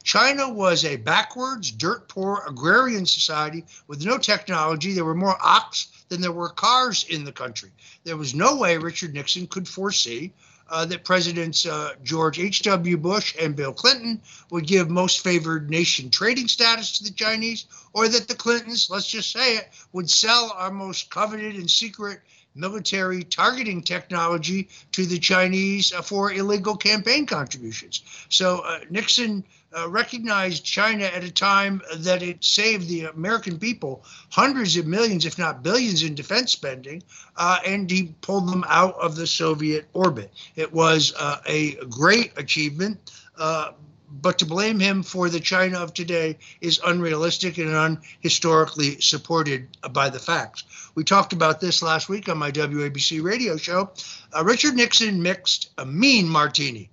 China 0.03 0.49
was 0.49 0.85
a 0.85 0.95
backwards, 0.95 1.71
dirt 1.71 2.07
poor 2.07 2.43
agrarian 2.47 3.05
society 3.05 3.65
with 3.87 4.05
no 4.05 4.17
technology. 4.17 4.93
There 4.93 5.05
were 5.05 5.13
more 5.13 5.37
ox 5.41 5.87
than 6.09 6.21
there 6.21 6.31
were 6.31 6.49
cars 6.49 7.05
in 7.09 7.23
the 7.23 7.31
country. 7.31 7.69
There 8.03 8.17
was 8.17 8.35
no 8.35 8.55
way 8.55 8.77
Richard 8.77 9.13
Nixon 9.13 9.47
could 9.47 9.67
foresee 9.67 10.33
uh, 10.69 10.85
that 10.85 11.03
Presidents 11.03 11.65
uh, 11.65 11.93
George 12.03 12.39
H.W. 12.39 12.97
Bush 12.97 13.35
and 13.39 13.55
Bill 13.55 13.73
Clinton 13.73 14.21
would 14.51 14.67
give 14.67 14.89
most 14.89 15.21
favored 15.21 15.69
nation 15.69 16.09
trading 16.09 16.47
status 16.47 16.97
to 16.97 17.03
the 17.03 17.11
Chinese, 17.11 17.65
or 17.93 18.07
that 18.07 18.27
the 18.27 18.35
Clintons, 18.35 18.89
let's 18.89 19.07
just 19.07 19.31
say 19.31 19.57
it, 19.57 19.69
would 19.93 20.09
sell 20.09 20.53
our 20.55 20.71
most 20.71 21.09
coveted 21.09 21.55
and 21.55 21.69
secret 21.69 22.21
military 22.55 23.23
targeting 23.23 23.81
technology 23.81 24.67
to 24.91 25.05
the 25.05 25.19
Chinese 25.19 25.93
uh, 25.93 26.01
for 26.01 26.31
illegal 26.31 26.75
campaign 26.75 27.25
contributions. 27.25 28.03
So 28.29 28.59
uh, 28.59 28.79
Nixon 28.89 29.43
uh, 29.77 29.89
recognized 29.89 30.63
China 30.63 31.05
at 31.05 31.23
a 31.23 31.31
time 31.31 31.81
that 31.97 32.23
it 32.23 32.43
saved 32.43 32.87
the 32.87 33.05
American 33.05 33.59
people 33.59 34.03
hundreds 34.29 34.77
of 34.77 34.87
millions, 34.87 35.25
if 35.25 35.37
not 35.37 35.63
billions, 35.63 36.03
in 36.03 36.15
defense 36.15 36.51
spending, 36.51 37.03
uh, 37.37 37.59
and 37.65 37.89
he 37.89 38.13
pulled 38.21 38.49
them 38.49 38.65
out 38.67 38.95
of 38.95 39.15
the 39.15 39.27
Soviet 39.27 39.87
orbit. 39.93 40.33
It 40.55 40.73
was 40.73 41.13
uh, 41.17 41.37
a 41.45 41.75
great 41.85 42.31
achievement. 42.37 43.11
Uh, 43.37 43.71
but 44.21 44.39
to 44.39 44.45
blame 44.45 44.79
him 44.79 45.03
for 45.03 45.29
the 45.29 45.39
China 45.39 45.77
of 45.77 45.93
today 45.93 46.35
is 46.61 46.81
unrealistic 46.85 47.59
and 47.59 47.69
unhistorically 47.69 49.01
supported 49.01 49.67
by 49.91 50.09
the 50.09 50.17
facts. 50.17 50.63
We 50.95 51.03
talked 51.03 51.31
about 51.31 51.61
this 51.61 51.83
last 51.83 52.09
week 52.09 52.27
on 52.27 52.39
my 52.39 52.51
WABC 52.51 53.21
radio 53.21 53.55
show. 53.55 53.91
Uh, 54.35 54.43
Richard 54.43 54.73
Nixon 54.73 55.21
mixed 55.21 55.69
a 55.77 55.85
mean 55.85 56.27
martini 56.27 56.89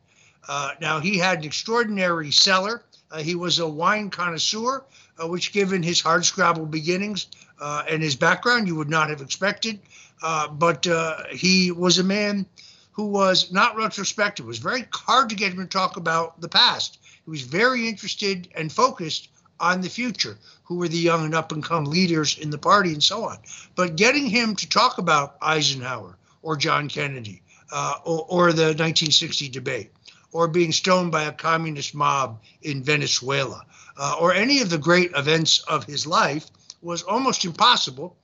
uh, 0.49 0.73
now, 0.81 1.01
he 1.01 1.19
had 1.19 1.39
an 1.39 1.45
extraordinary 1.45 2.31
cellar. 2.31 2.83
Uh, 3.11 3.19
he 3.19 3.35
was 3.35 3.59
a 3.59 3.67
wine 3.67 4.11
connoisseur, 4.11 4.85
uh, 5.23 5.27
which, 5.27 5.53
given 5.53 5.83
his 5.83 6.03
hardscrabble 6.03 6.71
beginnings 6.71 7.27
uh, 7.61 7.85
and 7.89 8.03
his 8.03 8.17
background, 8.17 8.69
you 8.69 8.75
would 8.75 8.91
not 8.91 9.11
have 9.11 9.21
expected. 9.21 9.81
Uh, 10.23 10.49
but 10.49 10.87
uh, 10.87 11.25
he 11.31 11.71
was 11.71 11.99
a 11.99 12.05
man 12.05 12.47
who 12.93 13.07
was 13.07 13.53
not 13.53 13.77
retrospective. 13.77 14.47
It 14.47 14.49
was 14.49 14.59
very 14.59 14.87
hard 14.93 15.29
to 15.31 15.37
get 15.37 15.53
him 15.53 15.59
to 15.59 15.67
talk 15.67 15.97
about 15.97 16.41
the 16.41 16.49
past. 16.49 16.99
He 17.25 17.31
was 17.31 17.43
very 17.43 17.89
interested 17.89 18.49
and 18.55 18.73
focused 18.73 19.29
on 19.59 19.81
the 19.81 19.89
future, 19.89 20.39
who 20.65 20.77
were 20.77 20.89
the 20.89 20.99
young 20.99 21.25
and 21.25 21.35
up 21.35 21.53
and 21.53 21.63
come 21.63 21.85
leaders 21.85 22.39
in 22.39 22.51
the 22.51 22.59
party 22.59 22.93
and 22.93 23.03
so 23.03 23.25
on. 23.25 23.39
But 23.75 23.97
getting 23.97 24.27
him 24.27 24.55
to 24.57 24.69
talk 24.69 24.99
about 24.99 25.37
Eisenhower 25.41 26.17
or 26.43 26.57
John 26.57 26.89
Kennedy 26.89 27.43
or, 27.73 28.27
or 28.29 28.53
the 28.53 28.67
1960 28.67 29.49
debate 29.49 29.91
or 30.37 30.47
being 30.47 30.71
stoned 30.71 31.11
by 31.11 31.23
a 31.23 31.33
communist 31.33 31.95
mob 31.95 32.39
in 32.61 32.83
Venezuela, 32.83 33.65
uh, 33.97 34.17
or 34.21 34.35
any 34.35 34.61
of 34.61 34.69
the 34.69 34.77
great 34.77 35.11
events 35.17 35.61
of 35.61 35.85
his 35.85 36.07
life 36.07 36.51
was 36.83 37.03
almost 37.03 37.47
impossible 37.47 38.15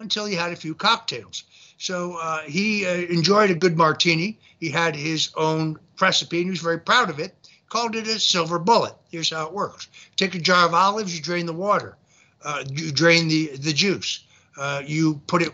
until 0.00 0.26
he 0.26 0.34
had 0.34 0.50
a 0.50 0.56
few 0.56 0.74
cocktails. 0.74 1.44
So 1.78 2.18
uh, 2.20 2.40
he 2.40 2.84
uh, 2.84 2.94
enjoyed 3.16 3.52
a 3.52 3.54
good 3.54 3.76
martini. 3.76 4.40
He 4.58 4.68
had 4.68 4.96
his 4.96 5.30
own 5.36 5.78
recipe 6.00 6.38
and 6.38 6.46
he 6.46 6.50
was 6.50 6.60
very 6.60 6.80
proud 6.80 7.08
of 7.08 7.20
it. 7.20 7.36
Called 7.68 7.94
it 7.94 8.08
a 8.08 8.18
silver 8.18 8.58
bullet. 8.58 8.94
Here's 9.08 9.30
how 9.30 9.46
it 9.46 9.52
works: 9.52 9.86
take 10.16 10.34
a 10.34 10.40
jar 10.40 10.66
of 10.66 10.74
olives, 10.74 11.14
you 11.14 11.22
drain 11.22 11.46
the 11.46 11.52
water, 11.52 11.96
uh, 12.42 12.64
you 12.68 12.90
drain 12.90 13.28
the 13.28 13.56
the 13.56 13.72
juice. 13.72 14.24
Uh, 14.56 14.82
you 14.84 15.20
put 15.26 15.42
it, 15.42 15.52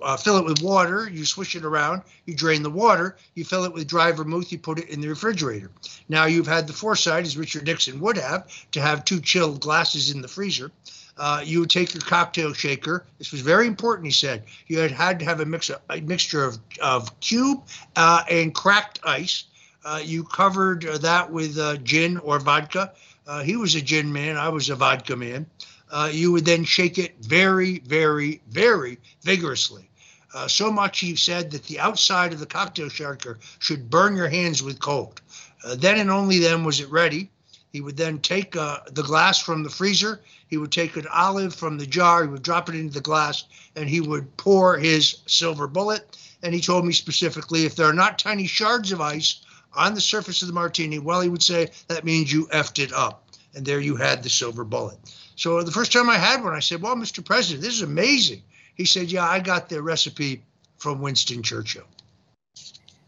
uh, 0.00 0.16
fill 0.16 0.38
it 0.38 0.44
with 0.44 0.62
water, 0.62 1.08
you 1.10 1.24
swish 1.24 1.56
it 1.56 1.64
around, 1.64 2.02
you 2.26 2.34
drain 2.34 2.62
the 2.62 2.70
water, 2.70 3.16
you 3.34 3.44
fill 3.44 3.64
it 3.64 3.72
with 3.72 3.86
dry 3.86 4.12
vermouth, 4.12 4.52
you 4.52 4.58
put 4.58 4.78
it 4.78 4.88
in 4.88 5.00
the 5.00 5.08
refrigerator. 5.08 5.70
Now 6.08 6.26
you've 6.26 6.46
had 6.46 6.66
the 6.66 6.72
foresight, 6.72 7.24
as 7.24 7.36
Richard 7.36 7.66
Nixon 7.66 8.00
would 8.00 8.16
have, 8.16 8.48
to 8.72 8.80
have 8.80 9.04
two 9.04 9.20
chilled 9.20 9.60
glasses 9.60 10.10
in 10.10 10.22
the 10.22 10.28
freezer. 10.28 10.70
Uh, 11.18 11.42
you 11.44 11.60
would 11.60 11.70
take 11.70 11.94
your 11.94 12.02
cocktail 12.02 12.52
shaker. 12.52 13.06
This 13.18 13.32
was 13.32 13.40
very 13.40 13.66
important, 13.66 14.06
he 14.06 14.12
said. 14.12 14.44
You 14.66 14.78
had 14.78 14.90
had 14.90 15.18
to 15.20 15.24
have 15.24 15.40
a, 15.40 15.46
mix, 15.46 15.70
a 15.70 16.00
mixture 16.02 16.44
of, 16.44 16.58
of 16.80 17.18
cube 17.20 17.62
uh, 17.96 18.22
and 18.30 18.54
cracked 18.54 19.00
ice. 19.02 19.44
Uh, 19.84 20.00
you 20.04 20.24
covered 20.24 20.82
that 20.82 21.32
with 21.32 21.58
uh, 21.58 21.76
gin 21.78 22.18
or 22.18 22.38
vodka. 22.38 22.92
he 23.44 23.56
was 23.56 23.74
a 23.74 23.80
gin 23.80 24.12
man, 24.12 24.36
I 24.36 24.50
was 24.50 24.68
a 24.68 24.76
vodka 24.76 25.16
man 25.16 25.46
uh, 25.90 26.10
you 26.12 26.32
would 26.32 26.44
then 26.44 26.64
shake 26.64 26.98
it 26.98 27.14
very, 27.20 27.78
very, 27.80 28.40
very 28.48 28.98
vigorously. 29.22 29.88
Uh, 30.34 30.46
so 30.48 30.70
much 30.70 31.00
he 31.00 31.16
said 31.16 31.50
that 31.50 31.64
the 31.64 31.78
outside 31.78 32.32
of 32.32 32.40
the 32.40 32.46
cocktail 32.46 32.88
shaker 32.88 33.38
should 33.58 33.88
burn 33.88 34.16
your 34.16 34.28
hands 34.28 34.62
with 34.62 34.80
cold. 34.80 35.20
Uh, 35.64 35.74
then 35.74 35.98
and 35.98 36.10
only 36.10 36.38
then 36.38 36.64
was 36.64 36.80
it 36.80 36.90
ready. 36.90 37.30
He 37.72 37.80
would 37.80 37.96
then 37.96 38.18
take 38.18 38.56
uh, 38.56 38.78
the 38.90 39.02
glass 39.02 39.40
from 39.40 39.62
the 39.62 39.70
freezer. 39.70 40.20
He 40.48 40.56
would 40.56 40.72
take 40.72 40.96
an 40.96 41.06
olive 41.12 41.54
from 41.54 41.78
the 41.78 41.86
jar. 41.86 42.22
He 42.22 42.28
would 42.28 42.42
drop 42.42 42.68
it 42.68 42.74
into 42.74 42.94
the 42.94 43.00
glass 43.00 43.44
and 43.74 43.88
he 43.88 44.00
would 44.00 44.36
pour 44.36 44.78
his 44.78 45.18
silver 45.26 45.66
bullet. 45.66 46.16
And 46.42 46.54
he 46.54 46.60
told 46.60 46.84
me 46.84 46.92
specifically 46.92 47.64
if 47.64 47.76
there 47.76 47.86
are 47.86 47.92
not 47.92 48.18
tiny 48.18 48.46
shards 48.46 48.92
of 48.92 49.00
ice 49.00 49.40
on 49.74 49.94
the 49.94 50.00
surface 50.00 50.42
of 50.42 50.48
the 50.48 50.54
martini, 50.54 50.98
well, 50.98 51.20
he 51.20 51.28
would 51.28 51.42
say 51.42 51.70
that 51.88 52.04
means 52.04 52.32
you 52.32 52.46
effed 52.48 52.82
it 52.82 52.92
up. 52.92 53.28
And 53.54 53.64
there 53.64 53.80
you 53.80 53.96
had 53.96 54.22
the 54.22 54.30
silver 54.30 54.64
bullet. 54.64 54.98
So 55.36 55.62
the 55.62 55.70
first 55.70 55.92
time 55.92 56.08
I 56.10 56.16
had 56.16 56.42
one, 56.42 56.54
I 56.54 56.60
said, 56.60 56.82
Well, 56.82 56.96
Mr. 56.96 57.24
President, 57.24 57.62
this 57.62 57.74
is 57.74 57.82
amazing. 57.82 58.42
He 58.74 58.84
said, 58.86 59.10
Yeah, 59.12 59.24
I 59.24 59.40
got 59.40 59.68
the 59.68 59.82
recipe 59.82 60.42
from 60.78 61.00
Winston 61.00 61.42
Churchill. 61.42 61.84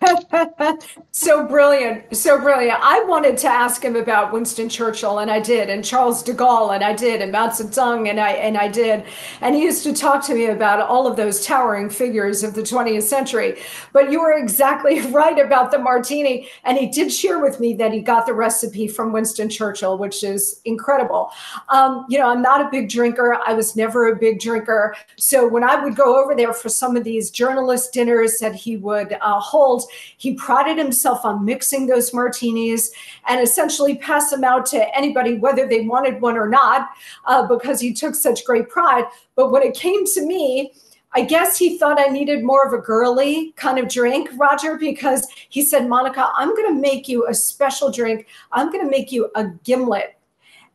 so 1.10 1.44
brilliant, 1.46 2.16
so 2.16 2.40
brilliant. 2.40 2.78
I 2.80 3.02
wanted 3.04 3.36
to 3.38 3.48
ask 3.48 3.82
him 3.82 3.96
about 3.96 4.32
Winston 4.32 4.68
Churchill, 4.68 5.18
and 5.18 5.30
I 5.30 5.40
did, 5.40 5.68
and 5.70 5.84
Charles 5.84 6.22
de 6.22 6.32
Gaulle, 6.32 6.72
and 6.72 6.84
I 6.84 6.92
did, 6.94 7.20
and 7.20 7.32
Mao 7.32 7.48
Zedong, 7.48 8.08
and 8.08 8.20
I 8.20 8.32
and 8.32 8.56
I 8.56 8.68
did. 8.68 9.04
And 9.40 9.56
he 9.56 9.62
used 9.62 9.82
to 9.84 9.92
talk 9.92 10.24
to 10.26 10.34
me 10.34 10.46
about 10.46 10.80
all 10.80 11.08
of 11.08 11.16
those 11.16 11.44
towering 11.44 11.90
figures 11.90 12.44
of 12.44 12.54
the 12.54 12.62
20th 12.62 13.02
century. 13.02 13.60
But 13.92 14.12
you 14.12 14.20
were 14.20 14.38
exactly 14.38 15.00
right 15.10 15.38
about 15.38 15.72
the 15.72 15.78
martini, 15.78 16.48
and 16.64 16.78
he 16.78 16.86
did 16.86 17.12
share 17.12 17.40
with 17.40 17.58
me 17.58 17.74
that 17.74 17.92
he 17.92 18.00
got 18.00 18.26
the 18.26 18.34
recipe 18.34 18.86
from 18.86 19.12
Winston 19.12 19.48
Churchill, 19.48 19.98
which 19.98 20.22
is 20.22 20.60
incredible. 20.64 21.30
Um, 21.70 22.06
you 22.08 22.18
know, 22.18 22.28
I'm 22.28 22.42
not 22.42 22.60
a 22.60 22.68
big 22.70 22.88
drinker. 22.88 23.36
I 23.44 23.52
was 23.52 23.74
never 23.74 24.06
a 24.06 24.16
big 24.16 24.38
drinker, 24.38 24.94
so 25.16 25.48
when 25.48 25.64
I 25.64 25.82
would 25.82 25.96
go 25.96 26.22
over 26.22 26.36
there 26.36 26.52
for 26.52 26.68
some 26.68 26.96
of 26.96 27.02
these 27.02 27.32
journalist 27.32 27.92
dinners 27.92 28.38
that 28.38 28.54
he 28.54 28.76
would 28.76 29.14
uh, 29.20 29.40
hold 29.40 29.87
he 30.16 30.34
prided 30.34 30.78
himself 30.78 31.24
on 31.24 31.44
mixing 31.44 31.86
those 31.86 32.12
martinis 32.14 32.92
and 33.26 33.40
essentially 33.40 33.96
pass 33.98 34.30
them 34.30 34.44
out 34.44 34.66
to 34.66 34.96
anybody, 34.96 35.38
whether 35.38 35.66
they 35.66 35.80
wanted 35.80 36.20
one 36.20 36.36
or 36.36 36.48
not, 36.48 36.88
uh, 37.26 37.46
because 37.46 37.80
he 37.80 37.92
took 37.92 38.14
such 38.14 38.44
great 38.44 38.68
pride. 38.68 39.04
But 39.34 39.50
when 39.50 39.62
it 39.62 39.74
came 39.74 40.04
to 40.06 40.26
me, 40.26 40.72
I 41.14 41.22
guess 41.22 41.56
he 41.56 41.78
thought 41.78 41.98
I 41.98 42.08
needed 42.08 42.44
more 42.44 42.66
of 42.66 42.74
a 42.74 42.82
girly 42.84 43.52
kind 43.56 43.78
of 43.78 43.88
drink, 43.88 44.28
Roger, 44.36 44.76
because 44.76 45.26
he 45.48 45.62
said, 45.62 45.88
Monica, 45.88 46.28
I'm 46.36 46.54
going 46.54 46.74
to 46.74 46.80
make 46.80 47.08
you 47.08 47.26
a 47.26 47.34
special 47.34 47.90
drink. 47.90 48.26
I'm 48.52 48.70
going 48.70 48.84
to 48.84 48.90
make 48.90 49.10
you 49.10 49.30
a 49.34 49.46
gimlet. 49.64 50.16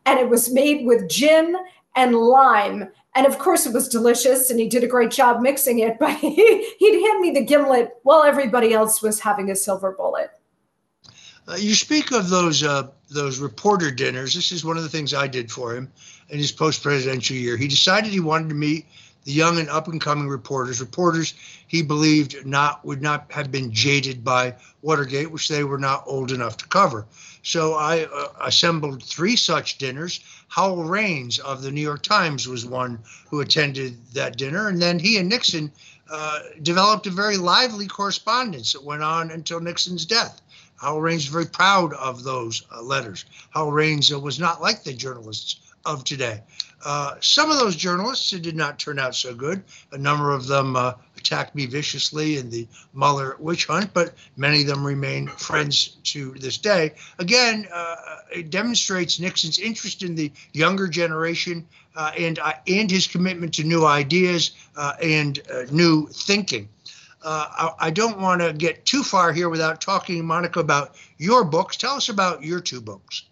and 0.05 0.20
it 0.20 0.28
was 0.30 0.51
made 0.51 0.86
with 0.86 1.09
gin 1.09 1.55
and 1.95 2.16
lime. 2.16 2.89
And 3.16 3.28
of 3.28 3.38
course, 3.38 3.66
it 3.66 3.74
was 3.74 3.88
delicious, 3.88 4.49
and 4.49 4.59
he 4.59 4.68
did 4.68 4.84
a 4.84 4.88
great 4.88 5.11
job 5.11 5.41
mixing 5.41 5.80
it. 5.80 5.97
But 5.99 6.18
he, 6.18 6.36
he'd 6.80 7.05
hand 7.05 7.22
me 7.22 7.32
the 7.32 7.43
gimlet 7.43 7.97
while 8.03 8.24
everybody 8.24 8.74
else 8.74 9.01
was 9.01 9.20
having 9.20 9.51
a 9.51 9.55
silver 9.55 9.91
bullet. 9.91 10.32
Uh, 11.47 11.55
you 11.55 11.76
speak 11.76 12.11
of 12.11 12.30
those 12.30 12.64
uh, 12.64 12.88
those 13.09 13.39
reporter 13.39 13.91
dinners. 13.91 14.34
This 14.34 14.51
is 14.51 14.64
one 14.66 14.78
of 14.78 14.84
the 14.84 14.89
things 14.89 15.14
I 15.14 15.28
did 15.28 15.51
for 15.51 15.76
him 15.76 15.91
in 16.30 16.38
his 16.38 16.51
post 16.51 16.82
presidential 16.82 17.36
year. 17.36 17.57
He 17.57 17.68
decided 17.68 18.11
he 18.11 18.20
wanted 18.20 18.49
to 18.49 18.55
meet 18.55 18.86
the 19.24 19.32
young 19.32 19.60
and 19.60 19.70
up 19.70 19.88
and 19.88 20.02
coming 20.02 20.28
reporters, 20.28 20.82
reporters 20.82 21.34
he 21.68 21.82
believed 21.82 22.46
not 22.46 22.84
would 22.86 23.02
not 23.02 23.32
have 23.32 23.52
been 23.52 23.72
jaded 23.72 24.24
by 24.24 24.56
Watergate, 24.82 25.32
which 25.32 25.48
they 25.48 25.64
were 25.64 25.78
not 25.78 26.04
old 26.06 26.32
enough 26.32 26.58
to 26.58 26.68
cover. 26.68 27.06
So 27.42 27.74
I 27.74 28.06
uh, 28.06 28.28
assembled 28.42 29.04
three 29.04 29.36
such 29.36 29.78
dinners. 29.78 30.20
Howell 30.48 30.84
Raines 30.84 31.40
of 31.40 31.62
the 31.62 31.72
New 31.72 31.82
York 31.82 32.04
Times 32.04 32.48
was 32.48 32.66
one 32.66 33.00
who 33.30 33.42
attended 33.42 33.98
that 34.14 34.38
dinner, 34.38 34.68
and 34.68 34.82
then 34.82 35.00
he 35.00 35.18
and 35.18 35.30
Nixon 35.30 35.72
uh, 36.12 36.40
developed 36.62 37.08
a 37.08 37.12
very 37.12 37.38
lively 37.38 37.88
correspondence 37.88 38.74
that 38.74 38.84
went 38.84 39.04
on 39.04 39.32
until 39.32 39.60
Nixon's 39.60 40.06
death. 40.06 40.42
Howell 40.76 41.02
Raines 41.02 41.24
is 41.24 41.30
very 41.30 41.46
proud 41.46 41.94
of 41.94 42.24
those 42.24 42.64
uh, 42.72 42.82
letters. 42.82 43.26
Howell 43.52 43.72
Raines 43.72 44.12
uh, 44.12 44.20
was 44.20 44.40
not 44.40 44.62
like 44.62 44.84
the 44.84 44.94
journalists 44.94 45.60
of 45.86 46.04
today. 46.04 46.42
Uh, 46.84 47.16
some 47.22 47.50
of 47.50 47.60
those 47.60 47.76
journalists 47.76 48.34
it 48.34 48.42
did 48.42 48.56
not 48.56 48.78
turn 48.78 49.00
out 49.00 49.16
so 49.16 49.34
good. 49.34 49.64
A 49.94 49.98
number 49.98 50.32
of 50.32 50.48
them 50.48 50.76
uh, 50.76 50.94
attacked 51.18 51.56
me 51.56 51.66
viciously 51.66 52.38
in 52.38 52.50
the 52.50 52.68
Mueller 52.94 53.38
witch 53.40 53.68
hunt, 53.68 53.94
but 53.94 54.14
many 54.36 54.62
of 54.62 54.68
them 54.68 54.86
remain 54.86 55.28
friends 55.28 55.98
to 56.04 56.32
this 56.32 56.58
day. 56.58 56.94
Again, 57.20 57.68
uh, 57.74 57.96
it 58.32 58.50
demonstrates 58.50 59.20
Nixon's 59.20 59.60
interest 59.60 60.04
in 60.04 60.16
the 60.16 60.32
younger 60.52 60.88
generation 60.88 61.66
uh, 61.96 62.12
and 62.18 62.40
uh, 62.40 62.54
and 62.68 62.92
his 62.92 63.08
commitment 63.08 63.54
to 63.54 63.64
new 63.64 63.86
ideas 63.86 64.52
and 65.02 65.40
new 65.72 66.08
thinking. 66.08 66.68
I, 67.26 67.72
I 67.80 67.90
don't 67.92 68.20
want 68.20 68.42
to 68.42 68.52
get 68.52 68.86
too 68.86 69.04
far 69.04 69.32
here 69.32 69.48
without 69.48 69.80
talking, 69.80 70.26
Monica, 70.26 70.60
about 70.60 70.96
your 71.18 71.46
books. 71.46 71.78
Tell 71.78 71.96
us 71.96 72.10
about 72.10 72.44
your 72.44 72.60
two 72.60 72.82
books. 72.82 73.24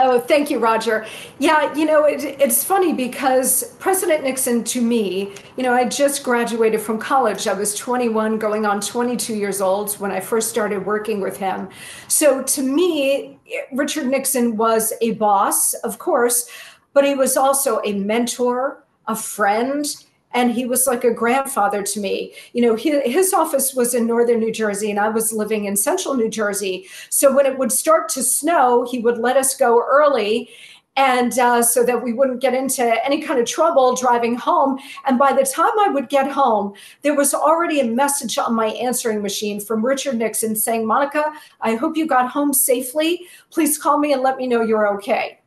Oh, 0.00 0.18
thank 0.18 0.50
you, 0.50 0.58
Roger. 0.58 1.06
Yeah, 1.38 1.72
you 1.74 1.84
know, 1.84 2.04
it, 2.04 2.24
it's 2.24 2.64
funny 2.64 2.92
because 2.92 3.76
President 3.78 4.24
Nixon, 4.24 4.64
to 4.64 4.82
me, 4.82 5.32
you 5.56 5.62
know, 5.62 5.72
I 5.72 5.84
just 5.84 6.24
graduated 6.24 6.80
from 6.80 6.98
college. 6.98 7.46
I 7.46 7.52
was 7.52 7.76
21, 7.76 8.40
going 8.40 8.66
on 8.66 8.80
22 8.80 9.36
years 9.36 9.60
old 9.60 9.94
when 10.00 10.10
I 10.10 10.18
first 10.18 10.50
started 10.50 10.84
working 10.84 11.20
with 11.20 11.36
him. 11.36 11.68
So 12.08 12.42
to 12.42 12.62
me, 12.62 13.38
Richard 13.72 14.08
Nixon 14.08 14.56
was 14.56 14.92
a 15.00 15.12
boss, 15.12 15.74
of 15.74 16.00
course, 16.00 16.50
but 16.92 17.04
he 17.04 17.14
was 17.14 17.36
also 17.36 17.80
a 17.84 17.92
mentor, 17.92 18.82
a 19.06 19.14
friend, 19.14 19.86
and 20.34 20.50
he 20.50 20.66
was 20.66 20.86
like 20.86 21.04
a 21.04 21.14
grandfather 21.14 21.82
to 21.82 22.00
me. 22.00 22.34
You 22.52 22.62
know, 22.62 22.74
his, 22.74 23.00
his 23.04 23.32
office 23.32 23.72
was 23.74 23.94
in 23.94 24.06
northern 24.06 24.40
New 24.40 24.52
Jersey, 24.52 24.90
and 24.90 25.00
I 25.00 25.08
was 25.08 25.32
living 25.32 25.64
in 25.64 25.76
central 25.76 26.14
New 26.14 26.28
Jersey. 26.28 26.86
So 27.08 27.34
when 27.34 27.46
it 27.46 27.56
would 27.56 27.72
start 27.72 28.08
to 28.10 28.22
snow, 28.22 28.86
he 28.90 28.98
would 28.98 29.18
let 29.18 29.36
us 29.36 29.56
go 29.56 29.82
early 29.82 30.50
and 30.96 31.38
uh, 31.40 31.60
so 31.60 31.84
that 31.84 32.02
we 32.02 32.12
wouldn't 32.12 32.40
get 32.40 32.54
into 32.54 33.04
any 33.04 33.20
kind 33.20 33.40
of 33.40 33.46
trouble 33.46 33.96
driving 33.96 34.36
home. 34.36 34.78
And 35.06 35.18
by 35.18 35.32
the 35.32 35.44
time 35.44 35.72
I 35.80 35.88
would 35.88 36.08
get 36.08 36.30
home, 36.30 36.74
there 37.02 37.16
was 37.16 37.34
already 37.34 37.80
a 37.80 37.84
message 37.84 38.38
on 38.38 38.54
my 38.54 38.66
answering 38.66 39.20
machine 39.20 39.60
from 39.60 39.84
Richard 39.84 40.16
Nixon 40.16 40.54
saying, 40.54 40.86
Monica, 40.86 41.32
I 41.60 41.74
hope 41.74 41.96
you 41.96 42.06
got 42.06 42.30
home 42.30 42.52
safely. 42.52 43.26
Please 43.50 43.76
call 43.76 43.98
me 43.98 44.12
and 44.12 44.22
let 44.22 44.36
me 44.36 44.46
know 44.46 44.62
you're 44.62 44.86
okay. 44.96 45.40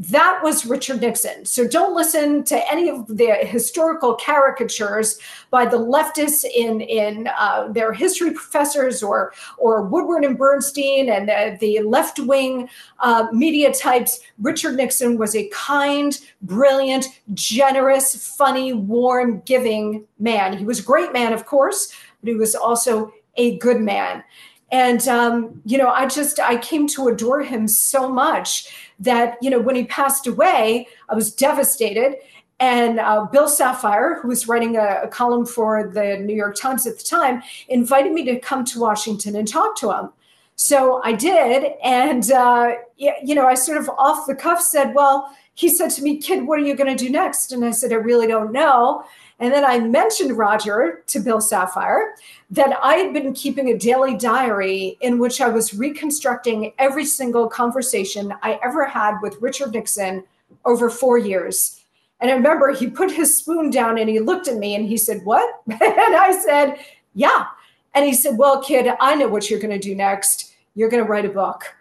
That 0.00 0.40
was 0.44 0.64
Richard 0.64 1.00
Nixon. 1.00 1.44
So 1.44 1.66
don't 1.66 1.92
listen 1.92 2.44
to 2.44 2.72
any 2.72 2.88
of 2.88 3.08
the 3.08 3.34
historical 3.40 4.14
caricatures 4.14 5.18
by 5.50 5.66
the 5.66 5.76
leftists 5.76 6.44
in 6.44 6.80
in 6.82 7.28
uh, 7.36 7.66
their 7.72 7.92
history 7.92 8.30
professors 8.30 9.02
or 9.02 9.32
or 9.56 9.82
Woodward 9.82 10.24
and 10.24 10.38
Bernstein 10.38 11.10
and 11.10 11.28
the, 11.28 11.58
the 11.60 11.80
left 11.80 12.20
wing 12.20 12.68
uh, 13.00 13.26
media 13.32 13.72
types. 13.72 14.20
Richard 14.40 14.76
Nixon 14.76 15.18
was 15.18 15.34
a 15.34 15.48
kind, 15.48 16.16
brilliant, 16.42 17.06
generous, 17.34 18.14
funny, 18.36 18.72
warm, 18.72 19.40
giving 19.46 20.04
man. 20.20 20.56
He 20.56 20.64
was 20.64 20.78
a 20.78 20.84
great 20.84 21.12
man, 21.12 21.32
of 21.32 21.44
course, 21.44 21.92
but 22.20 22.28
he 22.28 22.36
was 22.36 22.54
also 22.54 23.12
a 23.36 23.58
good 23.58 23.80
man. 23.80 24.22
And 24.70 25.08
um, 25.08 25.60
you 25.64 25.78
know, 25.78 25.88
I 25.88 26.06
just 26.06 26.38
I 26.38 26.56
came 26.58 26.86
to 26.88 27.08
adore 27.08 27.42
him 27.42 27.66
so 27.66 28.08
much 28.08 28.68
that, 29.00 29.36
you 29.40 29.50
know, 29.50 29.60
when 29.60 29.76
he 29.76 29.84
passed 29.84 30.26
away, 30.26 30.88
I 31.08 31.14
was 31.14 31.32
devastated. 31.32 32.16
And 32.60 32.98
uh, 32.98 33.26
Bill 33.26 33.46
Safire, 33.46 34.20
who 34.20 34.28
was 34.28 34.48
writing 34.48 34.76
a, 34.76 35.02
a, 35.04 35.08
column 35.08 35.46
for 35.46 35.88
the 35.88 36.16
New 36.18 36.34
York 36.34 36.56
Times 36.56 36.86
at 36.88 36.98
the 36.98 37.04
time, 37.04 37.42
invited 37.68 38.12
me 38.12 38.24
to 38.24 38.40
come 38.40 38.64
to 38.64 38.80
Washington 38.80 39.36
and 39.36 39.46
talk 39.46 39.76
to 39.78 39.92
him. 39.92 40.10
So 40.56 41.00
I 41.04 41.12
did. 41.12 41.74
And, 41.84 42.32
uh, 42.32 42.72
you 42.96 43.36
know, 43.36 43.46
I 43.46 43.54
sort 43.54 43.78
of 43.78 43.88
off 43.90 44.26
the 44.26 44.34
cuff 44.34 44.60
said, 44.60 44.92
Well, 44.92 45.32
he 45.54 45.68
said 45.68 45.90
to 45.90 46.02
me, 46.02 46.18
Kid, 46.18 46.46
what 46.46 46.58
are 46.58 46.62
you 46.62 46.74
going 46.74 46.94
to 46.94 47.04
do 47.04 47.10
next? 47.10 47.52
And 47.52 47.64
I 47.64 47.70
said, 47.70 47.92
I 47.92 47.96
really 47.96 48.26
don't 48.26 48.52
know. 48.52 49.04
And 49.40 49.52
then 49.52 49.64
I 49.64 49.78
mentioned 49.78 50.36
Roger 50.36 51.04
to 51.06 51.20
Bill 51.20 51.38
Safire 51.38 52.12
that 52.50 52.76
I 52.82 52.96
had 52.96 53.12
been 53.12 53.32
keeping 53.32 53.68
a 53.68 53.78
daily 53.78 54.16
diary 54.16 54.98
in 55.00 55.18
which 55.18 55.40
I 55.40 55.48
was 55.48 55.74
reconstructing 55.74 56.72
every 56.78 57.04
single 57.04 57.48
conversation 57.48 58.34
I 58.42 58.58
ever 58.64 58.84
had 58.84 59.18
with 59.22 59.40
Richard 59.40 59.72
Nixon 59.72 60.24
over 60.64 60.90
four 60.90 61.18
years. 61.18 61.84
And 62.20 62.30
I 62.30 62.34
remember 62.34 62.72
he 62.72 62.88
put 62.88 63.12
his 63.12 63.36
spoon 63.36 63.70
down 63.70 63.96
and 63.98 64.08
he 64.08 64.18
looked 64.18 64.48
at 64.48 64.56
me 64.56 64.74
and 64.74 64.86
he 64.86 64.96
said, 64.96 65.20
What? 65.24 65.62
and 65.70 65.80
I 65.80 66.36
said, 66.44 66.78
Yeah. 67.14 67.46
And 67.94 68.04
he 68.04 68.14
said, 68.14 68.38
Well, 68.38 68.62
kid, 68.62 68.92
I 68.98 69.14
know 69.14 69.28
what 69.28 69.48
you're 69.48 69.60
going 69.60 69.78
to 69.78 69.78
do 69.78 69.94
next. 69.94 70.54
You're 70.74 70.88
going 70.88 71.04
to 71.04 71.08
write 71.08 71.24
a 71.24 71.30
book. 71.30 71.76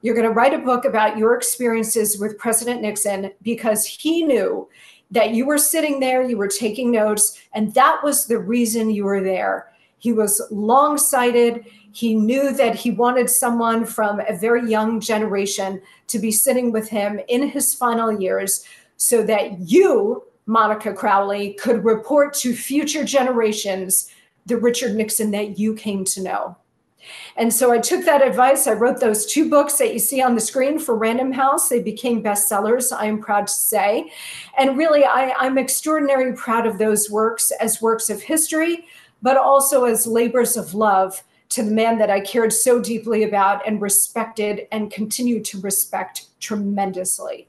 You're 0.00 0.14
going 0.14 0.26
to 0.26 0.32
write 0.32 0.54
a 0.54 0.58
book 0.58 0.84
about 0.84 1.16
your 1.16 1.36
experiences 1.36 2.18
with 2.18 2.38
President 2.38 2.82
Nixon 2.82 3.32
because 3.42 3.86
he 3.86 4.24
knew 4.24 4.68
that 5.12 5.34
you 5.34 5.46
were 5.46 5.58
sitting 5.58 6.00
there, 6.00 6.22
you 6.22 6.36
were 6.36 6.48
taking 6.48 6.90
notes, 6.90 7.40
and 7.52 7.72
that 7.74 8.00
was 8.02 8.26
the 8.26 8.38
reason 8.38 8.90
you 8.90 9.04
were 9.04 9.22
there. 9.22 9.70
He 9.98 10.12
was 10.12 10.42
long 10.50 10.98
sighted. 10.98 11.64
He 11.92 12.14
knew 12.14 12.52
that 12.54 12.74
he 12.74 12.90
wanted 12.90 13.30
someone 13.30 13.84
from 13.84 14.20
a 14.20 14.36
very 14.36 14.68
young 14.68 14.98
generation 15.00 15.80
to 16.08 16.18
be 16.18 16.32
sitting 16.32 16.72
with 16.72 16.88
him 16.88 17.20
in 17.28 17.48
his 17.48 17.72
final 17.72 18.20
years 18.20 18.64
so 18.96 19.22
that 19.24 19.60
you, 19.60 20.24
Monica 20.46 20.92
Crowley, 20.92 21.52
could 21.54 21.84
report 21.84 22.34
to 22.34 22.54
future 22.54 23.04
generations 23.04 24.10
the 24.46 24.56
Richard 24.56 24.96
Nixon 24.96 25.30
that 25.32 25.58
you 25.58 25.74
came 25.74 26.04
to 26.06 26.22
know. 26.22 26.56
And 27.36 27.52
so 27.52 27.72
I 27.72 27.78
took 27.78 28.04
that 28.04 28.26
advice. 28.26 28.66
I 28.66 28.72
wrote 28.72 29.00
those 29.00 29.26
two 29.26 29.48
books 29.48 29.78
that 29.78 29.92
you 29.92 29.98
see 29.98 30.22
on 30.22 30.34
the 30.34 30.40
screen 30.40 30.78
for 30.78 30.96
Random 30.96 31.32
House. 31.32 31.68
They 31.68 31.82
became 31.82 32.22
bestsellers, 32.22 32.92
I 32.96 33.06
am 33.06 33.20
proud 33.20 33.46
to 33.46 33.52
say. 33.52 34.12
And 34.58 34.76
really, 34.76 35.04
I, 35.04 35.32
I'm 35.38 35.58
extraordinarily 35.58 36.36
proud 36.36 36.66
of 36.66 36.78
those 36.78 37.10
works 37.10 37.50
as 37.60 37.82
works 37.82 38.10
of 38.10 38.22
history, 38.22 38.86
but 39.22 39.36
also 39.36 39.84
as 39.84 40.06
labors 40.06 40.56
of 40.56 40.74
love 40.74 41.22
to 41.50 41.62
the 41.62 41.70
man 41.70 41.98
that 41.98 42.10
I 42.10 42.20
cared 42.20 42.52
so 42.52 42.80
deeply 42.80 43.24
about 43.24 43.66
and 43.66 43.80
respected 43.80 44.66
and 44.72 44.90
continue 44.90 45.42
to 45.42 45.60
respect 45.60 46.26
tremendously. 46.40 47.48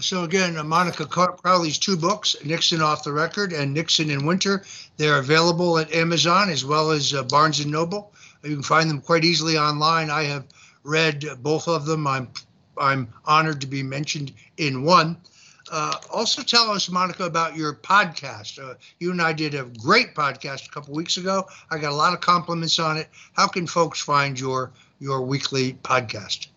So 0.00 0.22
again, 0.22 0.56
uh, 0.56 0.62
Monica 0.62 1.06
Crowley's 1.06 1.76
two 1.76 1.96
books, 1.96 2.36
Nixon 2.44 2.80
Off 2.80 3.02
the 3.02 3.12
Record 3.12 3.52
and 3.52 3.74
Nixon 3.74 4.10
in 4.10 4.24
Winter, 4.24 4.64
they're 4.96 5.18
available 5.18 5.76
at 5.78 5.92
Amazon 5.92 6.50
as 6.50 6.64
well 6.64 6.92
as 6.92 7.12
uh, 7.12 7.24
Barnes 7.24 7.58
and 7.58 7.72
Noble. 7.72 8.12
You 8.42 8.54
can 8.54 8.62
find 8.62 8.88
them 8.88 9.00
quite 9.00 9.24
easily 9.24 9.58
online. 9.58 10.10
I 10.10 10.24
have 10.24 10.46
read 10.84 11.24
both 11.42 11.68
of 11.68 11.86
them. 11.86 12.06
I'm 12.06 12.28
I'm 12.76 13.12
honored 13.24 13.60
to 13.62 13.66
be 13.66 13.82
mentioned 13.82 14.32
in 14.56 14.84
one. 14.84 15.16
Uh, 15.70 15.94
also, 16.10 16.42
tell 16.42 16.70
us, 16.70 16.88
Monica, 16.88 17.24
about 17.24 17.56
your 17.56 17.74
podcast. 17.74 18.62
Uh, 18.62 18.74
you 19.00 19.10
and 19.10 19.20
I 19.20 19.32
did 19.32 19.54
a 19.54 19.64
great 19.64 20.14
podcast 20.14 20.66
a 20.66 20.70
couple 20.70 20.94
weeks 20.94 21.16
ago. 21.16 21.46
I 21.70 21.78
got 21.78 21.92
a 21.92 21.96
lot 21.96 22.14
of 22.14 22.20
compliments 22.20 22.78
on 22.78 22.96
it. 22.96 23.08
How 23.34 23.48
can 23.48 23.66
folks 23.66 24.00
find 24.00 24.38
your 24.38 24.72
your 25.00 25.20
weekly 25.22 25.74
podcast? 25.82 26.48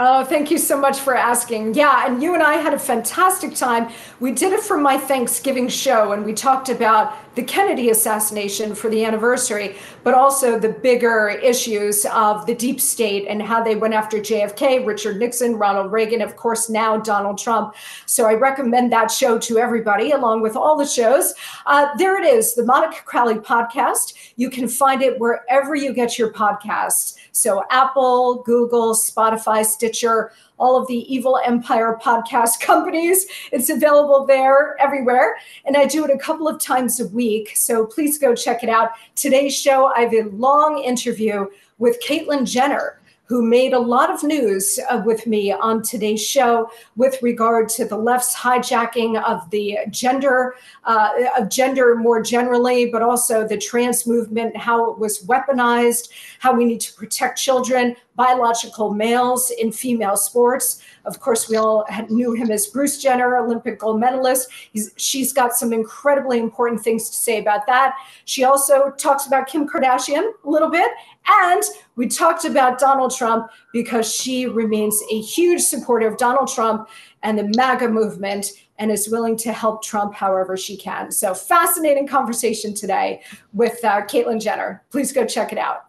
Oh, 0.00 0.24
thank 0.24 0.50
you 0.50 0.58
so 0.58 0.76
much 0.76 0.98
for 0.98 1.14
asking. 1.14 1.74
Yeah, 1.74 2.06
and 2.06 2.20
you 2.20 2.34
and 2.34 2.42
I 2.42 2.54
had 2.54 2.74
a 2.74 2.78
fantastic 2.78 3.54
time. 3.54 3.92
We 4.18 4.32
did 4.32 4.52
it 4.52 4.60
for 4.60 4.76
my 4.76 4.98
Thanksgiving 4.98 5.68
show, 5.68 6.10
and 6.12 6.24
we 6.24 6.32
talked 6.32 6.68
about 6.68 7.16
the 7.34 7.42
Kennedy 7.42 7.90
assassination 7.90 8.74
for 8.74 8.88
the 8.88 9.04
anniversary, 9.04 9.76
but 10.02 10.14
also 10.14 10.58
the 10.58 10.68
bigger 10.68 11.28
issues 11.42 12.06
of 12.06 12.46
the 12.46 12.54
deep 12.54 12.80
state 12.80 13.26
and 13.28 13.42
how 13.42 13.62
they 13.62 13.74
went 13.74 13.94
after 13.94 14.18
JFK, 14.18 14.86
Richard 14.86 15.18
Nixon, 15.18 15.56
Ronald 15.56 15.90
Reagan, 15.92 16.22
of 16.22 16.36
course, 16.36 16.70
now 16.70 16.96
Donald 16.96 17.38
Trump. 17.38 17.74
So 18.06 18.26
I 18.26 18.34
recommend 18.34 18.92
that 18.92 19.10
show 19.10 19.38
to 19.38 19.58
everybody, 19.58 20.12
along 20.12 20.42
with 20.42 20.56
all 20.56 20.76
the 20.76 20.86
shows. 20.86 21.34
Uh, 21.66 21.88
there 21.98 22.22
it 22.22 22.26
is, 22.26 22.54
the 22.54 22.64
Monica 22.64 23.02
Crowley 23.04 23.36
podcast. 23.36 24.14
You 24.36 24.50
can 24.50 24.68
find 24.68 25.02
it 25.02 25.18
wherever 25.18 25.74
you 25.74 25.92
get 25.92 26.18
your 26.18 26.32
podcasts. 26.32 27.16
So 27.32 27.64
Apple, 27.70 28.42
Google, 28.44 28.94
Spotify, 28.94 29.64
Stitcher, 29.64 30.32
all 30.58 30.80
of 30.80 30.86
the 30.86 31.12
Evil 31.12 31.40
Empire 31.44 31.98
podcast 32.02 32.60
companies. 32.60 33.26
It's 33.52 33.70
available 33.70 34.26
there 34.26 34.80
everywhere. 34.80 35.36
And 35.64 35.76
I 35.76 35.86
do 35.86 36.04
it 36.04 36.10
a 36.10 36.18
couple 36.18 36.48
of 36.48 36.60
times 36.60 37.00
a 37.00 37.08
week. 37.08 37.52
So 37.56 37.86
please 37.86 38.18
go 38.18 38.34
check 38.34 38.62
it 38.62 38.68
out. 38.68 38.90
Today's 39.14 39.56
show, 39.56 39.92
I 39.94 40.00
have 40.00 40.14
a 40.14 40.30
long 40.30 40.78
interview 40.78 41.46
with 41.78 42.00
Caitlyn 42.02 42.48
Jenner 42.48 43.00
who 43.26 43.42
made 43.42 43.72
a 43.72 43.78
lot 43.78 44.10
of 44.10 44.22
news 44.22 44.78
uh, 44.90 45.02
with 45.04 45.26
me 45.26 45.50
on 45.50 45.82
today's 45.82 46.24
show 46.24 46.70
with 46.96 47.22
regard 47.22 47.68
to 47.70 47.86
the 47.86 47.96
left's 47.96 48.36
hijacking 48.36 49.22
of 49.22 49.48
the 49.50 49.78
gender, 49.90 50.54
uh, 50.84 51.08
of 51.38 51.48
gender 51.48 51.94
more 51.94 52.22
generally, 52.22 52.86
but 52.90 53.00
also 53.00 53.46
the 53.46 53.56
trans 53.56 54.06
movement, 54.06 54.54
how 54.56 54.90
it 54.90 54.98
was 54.98 55.24
weaponized, 55.26 56.10
how 56.38 56.54
we 56.54 56.66
need 56.66 56.80
to 56.80 56.92
protect 56.92 57.38
children, 57.38 57.96
biological 58.14 58.92
males 58.92 59.50
in 59.58 59.72
female 59.72 60.16
sports. 60.16 60.82
Of 61.04 61.18
course, 61.20 61.48
we 61.48 61.56
all 61.56 61.86
knew 62.08 62.32
him 62.32 62.50
as 62.50 62.66
Bruce 62.66 63.02
Jenner, 63.02 63.38
Olympic 63.38 63.78
gold 63.78 64.00
medalist. 64.00 64.50
He's, 64.72 64.92
she's 64.96 65.32
got 65.32 65.54
some 65.54 65.72
incredibly 65.72 66.38
important 66.38 66.82
things 66.82 67.08
to 67.08 67.16
say 67.16 67.40
about 67.40 67.66
that. 67.66 67.94
She 68.24 68.44
also 68.44 68.90
talks 68.92 69.26
about 69.26 69.46
Kim 69.46 69.68
Kardashian 69.68 70.30
a 70.44 70.48
little 70.48 70.70
bit. 70.70 70.90
And 71.26 71.62
we 71.96 72.06
talked 72.06 72.44
about 72.44 72.78
Donald 72.78 73.14
Trump 73.14 73.50
because 73.72 74.12
she 74.12 74.46
remains 74.46 75.00
a 75.10 75.20
huge 75.20 75.62
supporter 75.62 76.06
of 76.06 76.18
Donald 76.18 76.48
Trump 76.48 76.88
and 77.22 77.38
the 77.38 77.50
MAGA 77.56 77.88
movement 77.88 78.52
and 78.78 78.90
is 78.90 79.08
willing 79.08 79.36
to 79.38 79.52
help 79.52 79.82
Trump 79.82 80.14
however 80.14 80.56
she 80.56 80.76
can. 80.76 81.10
So, 81.10 81.32
fascinating 81.32 82.06
conversation 82.06 82.74
today 82.74 83.22
with 83.52 83.82
uh, 83.84 84.02
Caitlyn 84.02 84.42
Jenner. 84.42 84.82
Please 84.90 85.12
go 85.12 85.24
check 85.24 85.52
it 85.52 85.58
out. 85.58 85.86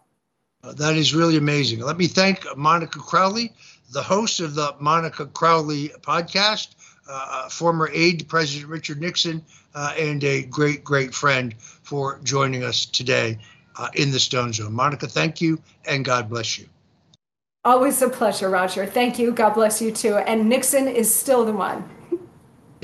Uh, 0.64 0.74
that 0.74 0.96
is 0.96 1.14
really 1.14 1.38
amazing. 1.38 1.80
Let 1.80 1.98
me 1.98 2.08
thank 2.08 2.46
Monica 2.56 3.00
Crowley, 3.00 3.54
the 3.92 4.02
host 4.02 4.40
of 4.40 4.56
the 4.56 4.76
Monica 4.80 5.26
Crowley 5.26 5.90
podcast, 6.02 6.76
uh, 7.10 7.50
former 7.50 7.90
aide 7.94 8.20
to 8.20 8.26
President 8.26 8.70
Richard 8.70 9.02
Nixon, 9.02 9.44
uh, 9.74 9.94
and 9.98 10.24
a 10.24 10.44
great, 10.44 10.84
great 10.84 11.14
friend 11.14 11.54
for 11.60 12.20
joining 12.24 12.64
us 12.64 12.86
today 12.86 13.38
uh, 13.78 13.90
in 13.96 14.12
the 14.12 14.20
Stone 14.20 14.54
Zone. 14.54 14.74
Monica, 14.74 15.08
thank 15.08 15.42
you, 15.42 15.60
and 15.86 16.06
God 16.06 16.30
bless 16.30 16.58
you. 16.58 16.68
Always 17.64 18.02
a 18.02 18.10
pleasure, 18.10 18.50
Roger. 18.50 18.86
Thank 18.86 19.18
you. 19.18 19.32
God 19.32 19.56
bless 19.56 19.82
you 19.82 19.92
too. 19.92 20.18
And 20.18 20.48
Nixon 20.48 20.88
is 20.88 21.14
still 21.14 21.46
the 21.46 21.54
one. 21.54 21.90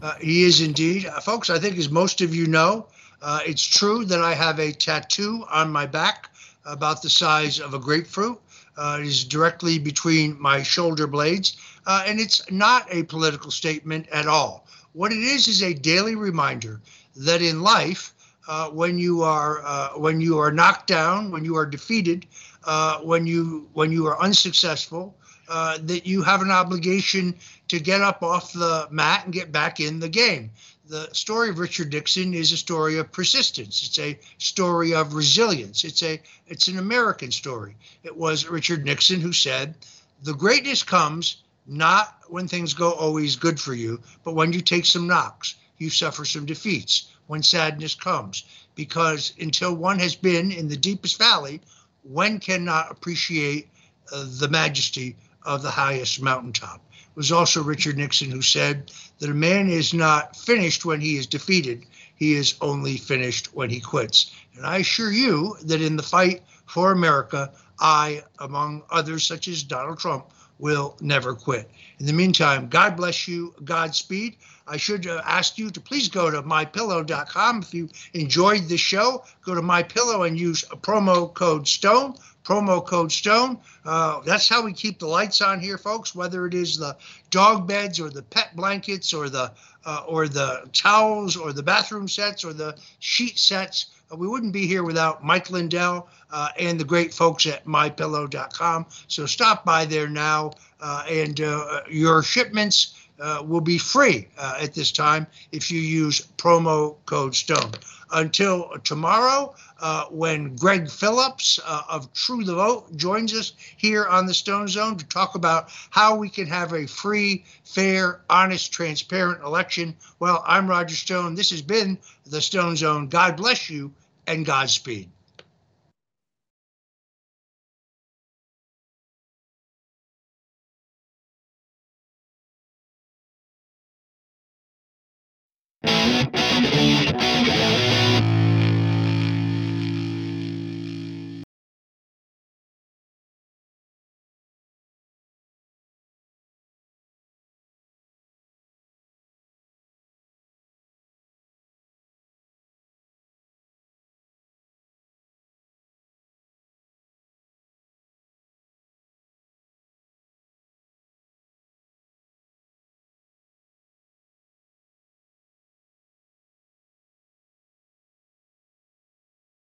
Uh, 0.01 0.15
he 0.19 0.43
is 0.43 0.61
indeed. 0.61 1.05
Uh, 1.05 1.19
folks, 1.19 1.51
I 1.51 1.59
think 1.59 1.77
as 1.77 1.91
most 1.91 2.21
of 2.21 2.33
you 2.33 2.47
know, 2.47 2.87
uh, 3.21 3.41
it's 3.45 3.63
true 3.63 4.03
that 4.05 4.21
I 4.21 4.33
have 4.33 4.59
a 4.59 4.71
tattoo 4.71 5.45
on 5.51 5.71
my 5.71 5.85
back 5.85 6.31
about 6.65 7.03
the 7.03 7.09
size 7.09 7.59
of 7.59 7.75
a 7.75 7.79
grapefruit. 7.79 8.41
Uh, 8.75 8.97
it 8.99 9.05
is 9.05 9.23
directly 9.23 9.77
between 9.77 10.41
my 10.41 10.63
shoulder 10.63 11.05
blades, 11.05 11.57
uh, 11.85 12.03
and 12.07 12.19
it's 12.19 12.49
not 12.51 12.87
a 12.89 13.03
political 13.03 13.51
statement 13.51 14.07
at 14.09 14.27
all. 14.27 14.65
What 14.93 15.11
it 15.11 15.19
is 15.19 15.47
is 15.47 15.61
a 15.61 15.73
daily 15.73 16.15
reminder 16.15 16.81
that 17.15 17.43
in 17.43 17.61
life, 17.61 18.13
uh, 18.47 18.69
when 18.69 18.97
you 18.97 19.21
are 19.21 19.61
uh, 19.63 19.89
when 19.97 20.19
you 20.19 20.39
are 20.39 20.51
knocked 20.51 20.87
down, 20.87 21.31
when 21.31 21.45
you 21.45 21.55
are 21.55 21.65
defeated, 21.65 22.25
uh, 22.65 22.99
when 22.99 23.27
you 23.27 23.69
when 23.73 23.91
you 23.91 24.07
are 24.07 24.21
unsuccessful, 24.21 25.15
uh, 25.47 25.77
that 25.83 26.05
you 26.05 26.21
have 26.21 26.41
an 26.41 26.51
obligation 26.51 27.35
to 27.67 27.79
get 27.79 28.01
up 28.01 28.23
off 28.23 28.53
the 28.53 28.87
mat 28.89 29.25
and 29.25 29.33
get 29.33 29.51
back 29.51 29.79
in 29.79 29.99
the 29.99 30.09
game. 30.09 30.49
The 30.87 31.09
story 31.13 31.49
of 31.49 31.59
Richard 31.59 31.93
Nixon 31.93 32.33
is 32.33 32.51
a 32.51 32.57
story 32.57 32.97
of 32.97 33.11
persistence. 33.11 33.85
It's 33.85 33.99
a 33.99 34.19
story 34.39 34.93
of 34.93 35.13
resilience. 35.13 35.83
It's 35.83 36.03
a 36.03 36.19
it's 36.47 36.67
an 36.67 36.77
American 36.77 37.31
story. 37.31 37.75
It 38.03 38.15
was 38.15 38.47
Richard 38.47 38.85
Nixon 38.85 39.21
who 39.21 39.33
said, 39.33 39.75
"The 40.23 40.33
greatness 40.33 40.83
comes 40.83 41.37
not 41.67 42.17
when 42.27 42.47
things 42.47 42.73
go 42.73 42.91
always 42.91 43.35
good 43.35 43.59
for 43.59 43.73
you, 43.73 44.01
but 44.23 44.33
when 44.33 44.51
you 44.51 44.61
take 44.61 44.85
some 44.85 45.07
knocks, 45.07 45.55
you 45.77 45.89
suffer 45.89 46.25
some 46.25 46.45
defeats." 46.45 47.10
When 47.31 47.41
sadness 47.41 47.95
comes. 47.95 48.43
Because 48.75 49.31
until 49.39 49.73
one 49.73 49.99
has 49.99 50.15
been 50.15 50.51
in 50.51 50.67
the 50.67 50.75
deepest 50.75 51.17
valley, 51.17 51.61
one 52.03 52.39
cannot 52.39 52.91
appreciate 52.91 53.69
uh, 54.11 54.25
the 54.37 54.49
majesty 54.49 55.15
of 55.43 55.61
the 55.61 55.71
highest 55.71 56.21
mountaintop. 56.21 56.81
It 56.91 57.15
was 57.15 57.31
also 57.31 57.63
Richard 57.63 57.97
Nixon 57.97 58.29
who 58.29 58.41
said 58.41 58.91
that 59.19 59.29
a 59.29 59.33
man 59.33 59.69
is 59.69 59.93
not 59.93 60.35
finished 60.35 60.83
when 60.83 60.99
he 60.99 61.15
is 61.15 61.25
defeated, 61.25 61.85
he 62.15 62.33
is 62.33 62.55
only 62.59 62.97
finished 62.97 63.53
when 63.53 63.69
he 63.69 63.79
quits. 63.79 64.35
And 64.57 64.65
I 64.65 64.79
assure 64.79 65.13
you 65.13 65.55
that 65.63 65.81
in 65.81 65.95
the 65.95 66.03
fight 66.03 66.43
for 66.65 66.91
America, 66.91 67.53
I, 67.79 68.23
among 68.39 68.83
others 68.89 69.23
such 69.25 69.47
as 69.47 69.63
Donald 69.63 69.99
Trump, 69.99 70.25
will 70.61 70.95
never 71.01 71.33
quit. 71.33 71.69
In 71.99 72.05
the 72.05 72.13
meantime, 72.13 72.69
God 72.69 72.95
bless 72.95 73.27
you, 73.27 73.53
Godspeed. 73.65 74.37
I 74.67 74.77
should 74.77 75.07
uh, 75.07 75.21
ask 75.25 75.57
you 75.57 75.69
to 75.71 75.81
please 75.81 76.07
go 76.07 76.31
to 76.31 76.41
mypillow.com. 76.43 77.61
If 77.63 77.73
you 77.73 77.89
enjoyed 78.13 78.69
the 78.69 78.77
show, 78.77 79.23
go 79.43 79.55
to 79.55 79.61
mypillow 79.61 80.25
and 80.25 80.39
use 80.39 80.63
promo 80.81 81.33
code 81.33 81.67
STONE. 81.67 82.15
Promo 82.43 82.85
code 82.85 83.11
STONE. 83.11 83.59
Uh, 83.85 84.21
that's 84.21 84.47
how 84.47 84.63
we 84.63 84.73
keep 84.73 84.99
the 84.99 85.07
lights 85.07 85.41
on 85.41 85.59
here, 85.59 85.77
folks. 85.77 86.15
Whether 86.15 86.45
it 86.47 86.53
is 86.53 86.77
the 86.77 86.95
dog 87.29 87.67
beds 87.67 87.99
or 87.99 88.09
the 88.09 88.23
pet 88.23 88.55
blankets 88.55 89.13
or 89.13 89.29
the 89.29 89.51
uh, 89.85 90.03
or 90.07 90.27
the 90.27 90.69
towels 90.73 91.35
or 91.35 91.53
the 91.53 91.63
bathroom 91.63 92.07
sets 92.07 92.45
or 92.45 92.53
the 92.53 92.75
sheet 92.99 93.37
sets. 93.37 93.87
Uh, 94.11 94.15
we 94.15 94.27
wouldn't 94.27 94.53
be 94.53 94.67
here 94.67 94.83
without 94.83 95.23
Mike 95.23 95.49
Lindell 95.49 96.07
uh, 96.31 96.49
and 96.59 96.79
the 96.79 96.85
great 96.85 97.13
folks 97.13 97.45
at 97.45 97.65
mypillow.com. 97.65 98.85
So 99.07 99.25
stop 99.25 99.65
by 99.65 99.85
there 99.85 100.07
now, 100.07 100.51
uh, 100.79 101.03
and 101.09 101.39
uh, 101.41 101.81
your 101.89 102.23
shipments 102.23 102.95
uh, 103.19 103.43
will 103.45 103.61
be 103.61 103.77
free 103.77 104.27
uh, 104.37 104.57
at 104.59 104.73
this 104.73 104.91
time 104.91 105.27
if 105.51 105.69
you 105.69 105.79
use 105.79 106.27
promo 106.37 106.95
code 107.05 107.35
STONE. 107.35 107.71
Until 108.13 108.71
tomorrow, 108.83 109.55
uh, 109.79 110.05
when 110.05 110.55
Greg 110.57 110.89
Phillips 110.89 111.59
of 111.87 112.11
True 112.13 112.43
the 112.43 112.55
Vote 112.55 112.97
joins 112.97 113.33
us 113.33 113.53
here 113.77 114.05
on 114.05 114.25
the 114.25 114.33
Stone 114.33 114.67
Zone 114.67 114.97
to 114.97 115.05
talk 115.05 115.35
about 115.35 115.69
how 115.91 116.15
we 116.15 116.27
can 116.27 116.45
have 116.47 116.73
a 116.73 116.87
free, 116.87 117.45
fair, 117.63 118.21
honest, 118.29 118.73
transparent 118.73 119.41
election. 119.43 119.95
Well, 120.19 120.43
I'm 120.45 120.67
Roger 120.67 120.95
Stone. 120.95 121.35
This 121.35 121.51
has 121.51 121.61
been 121.61 121.97
the 122.25 122.41
Stone 122.41 122.75
Zone. 122.75 123.07
God 123.07 123.37
bless 123.37 123.69
you 123.69 123.93
and 124.27 124.45
Godspeed. 124.45 125.09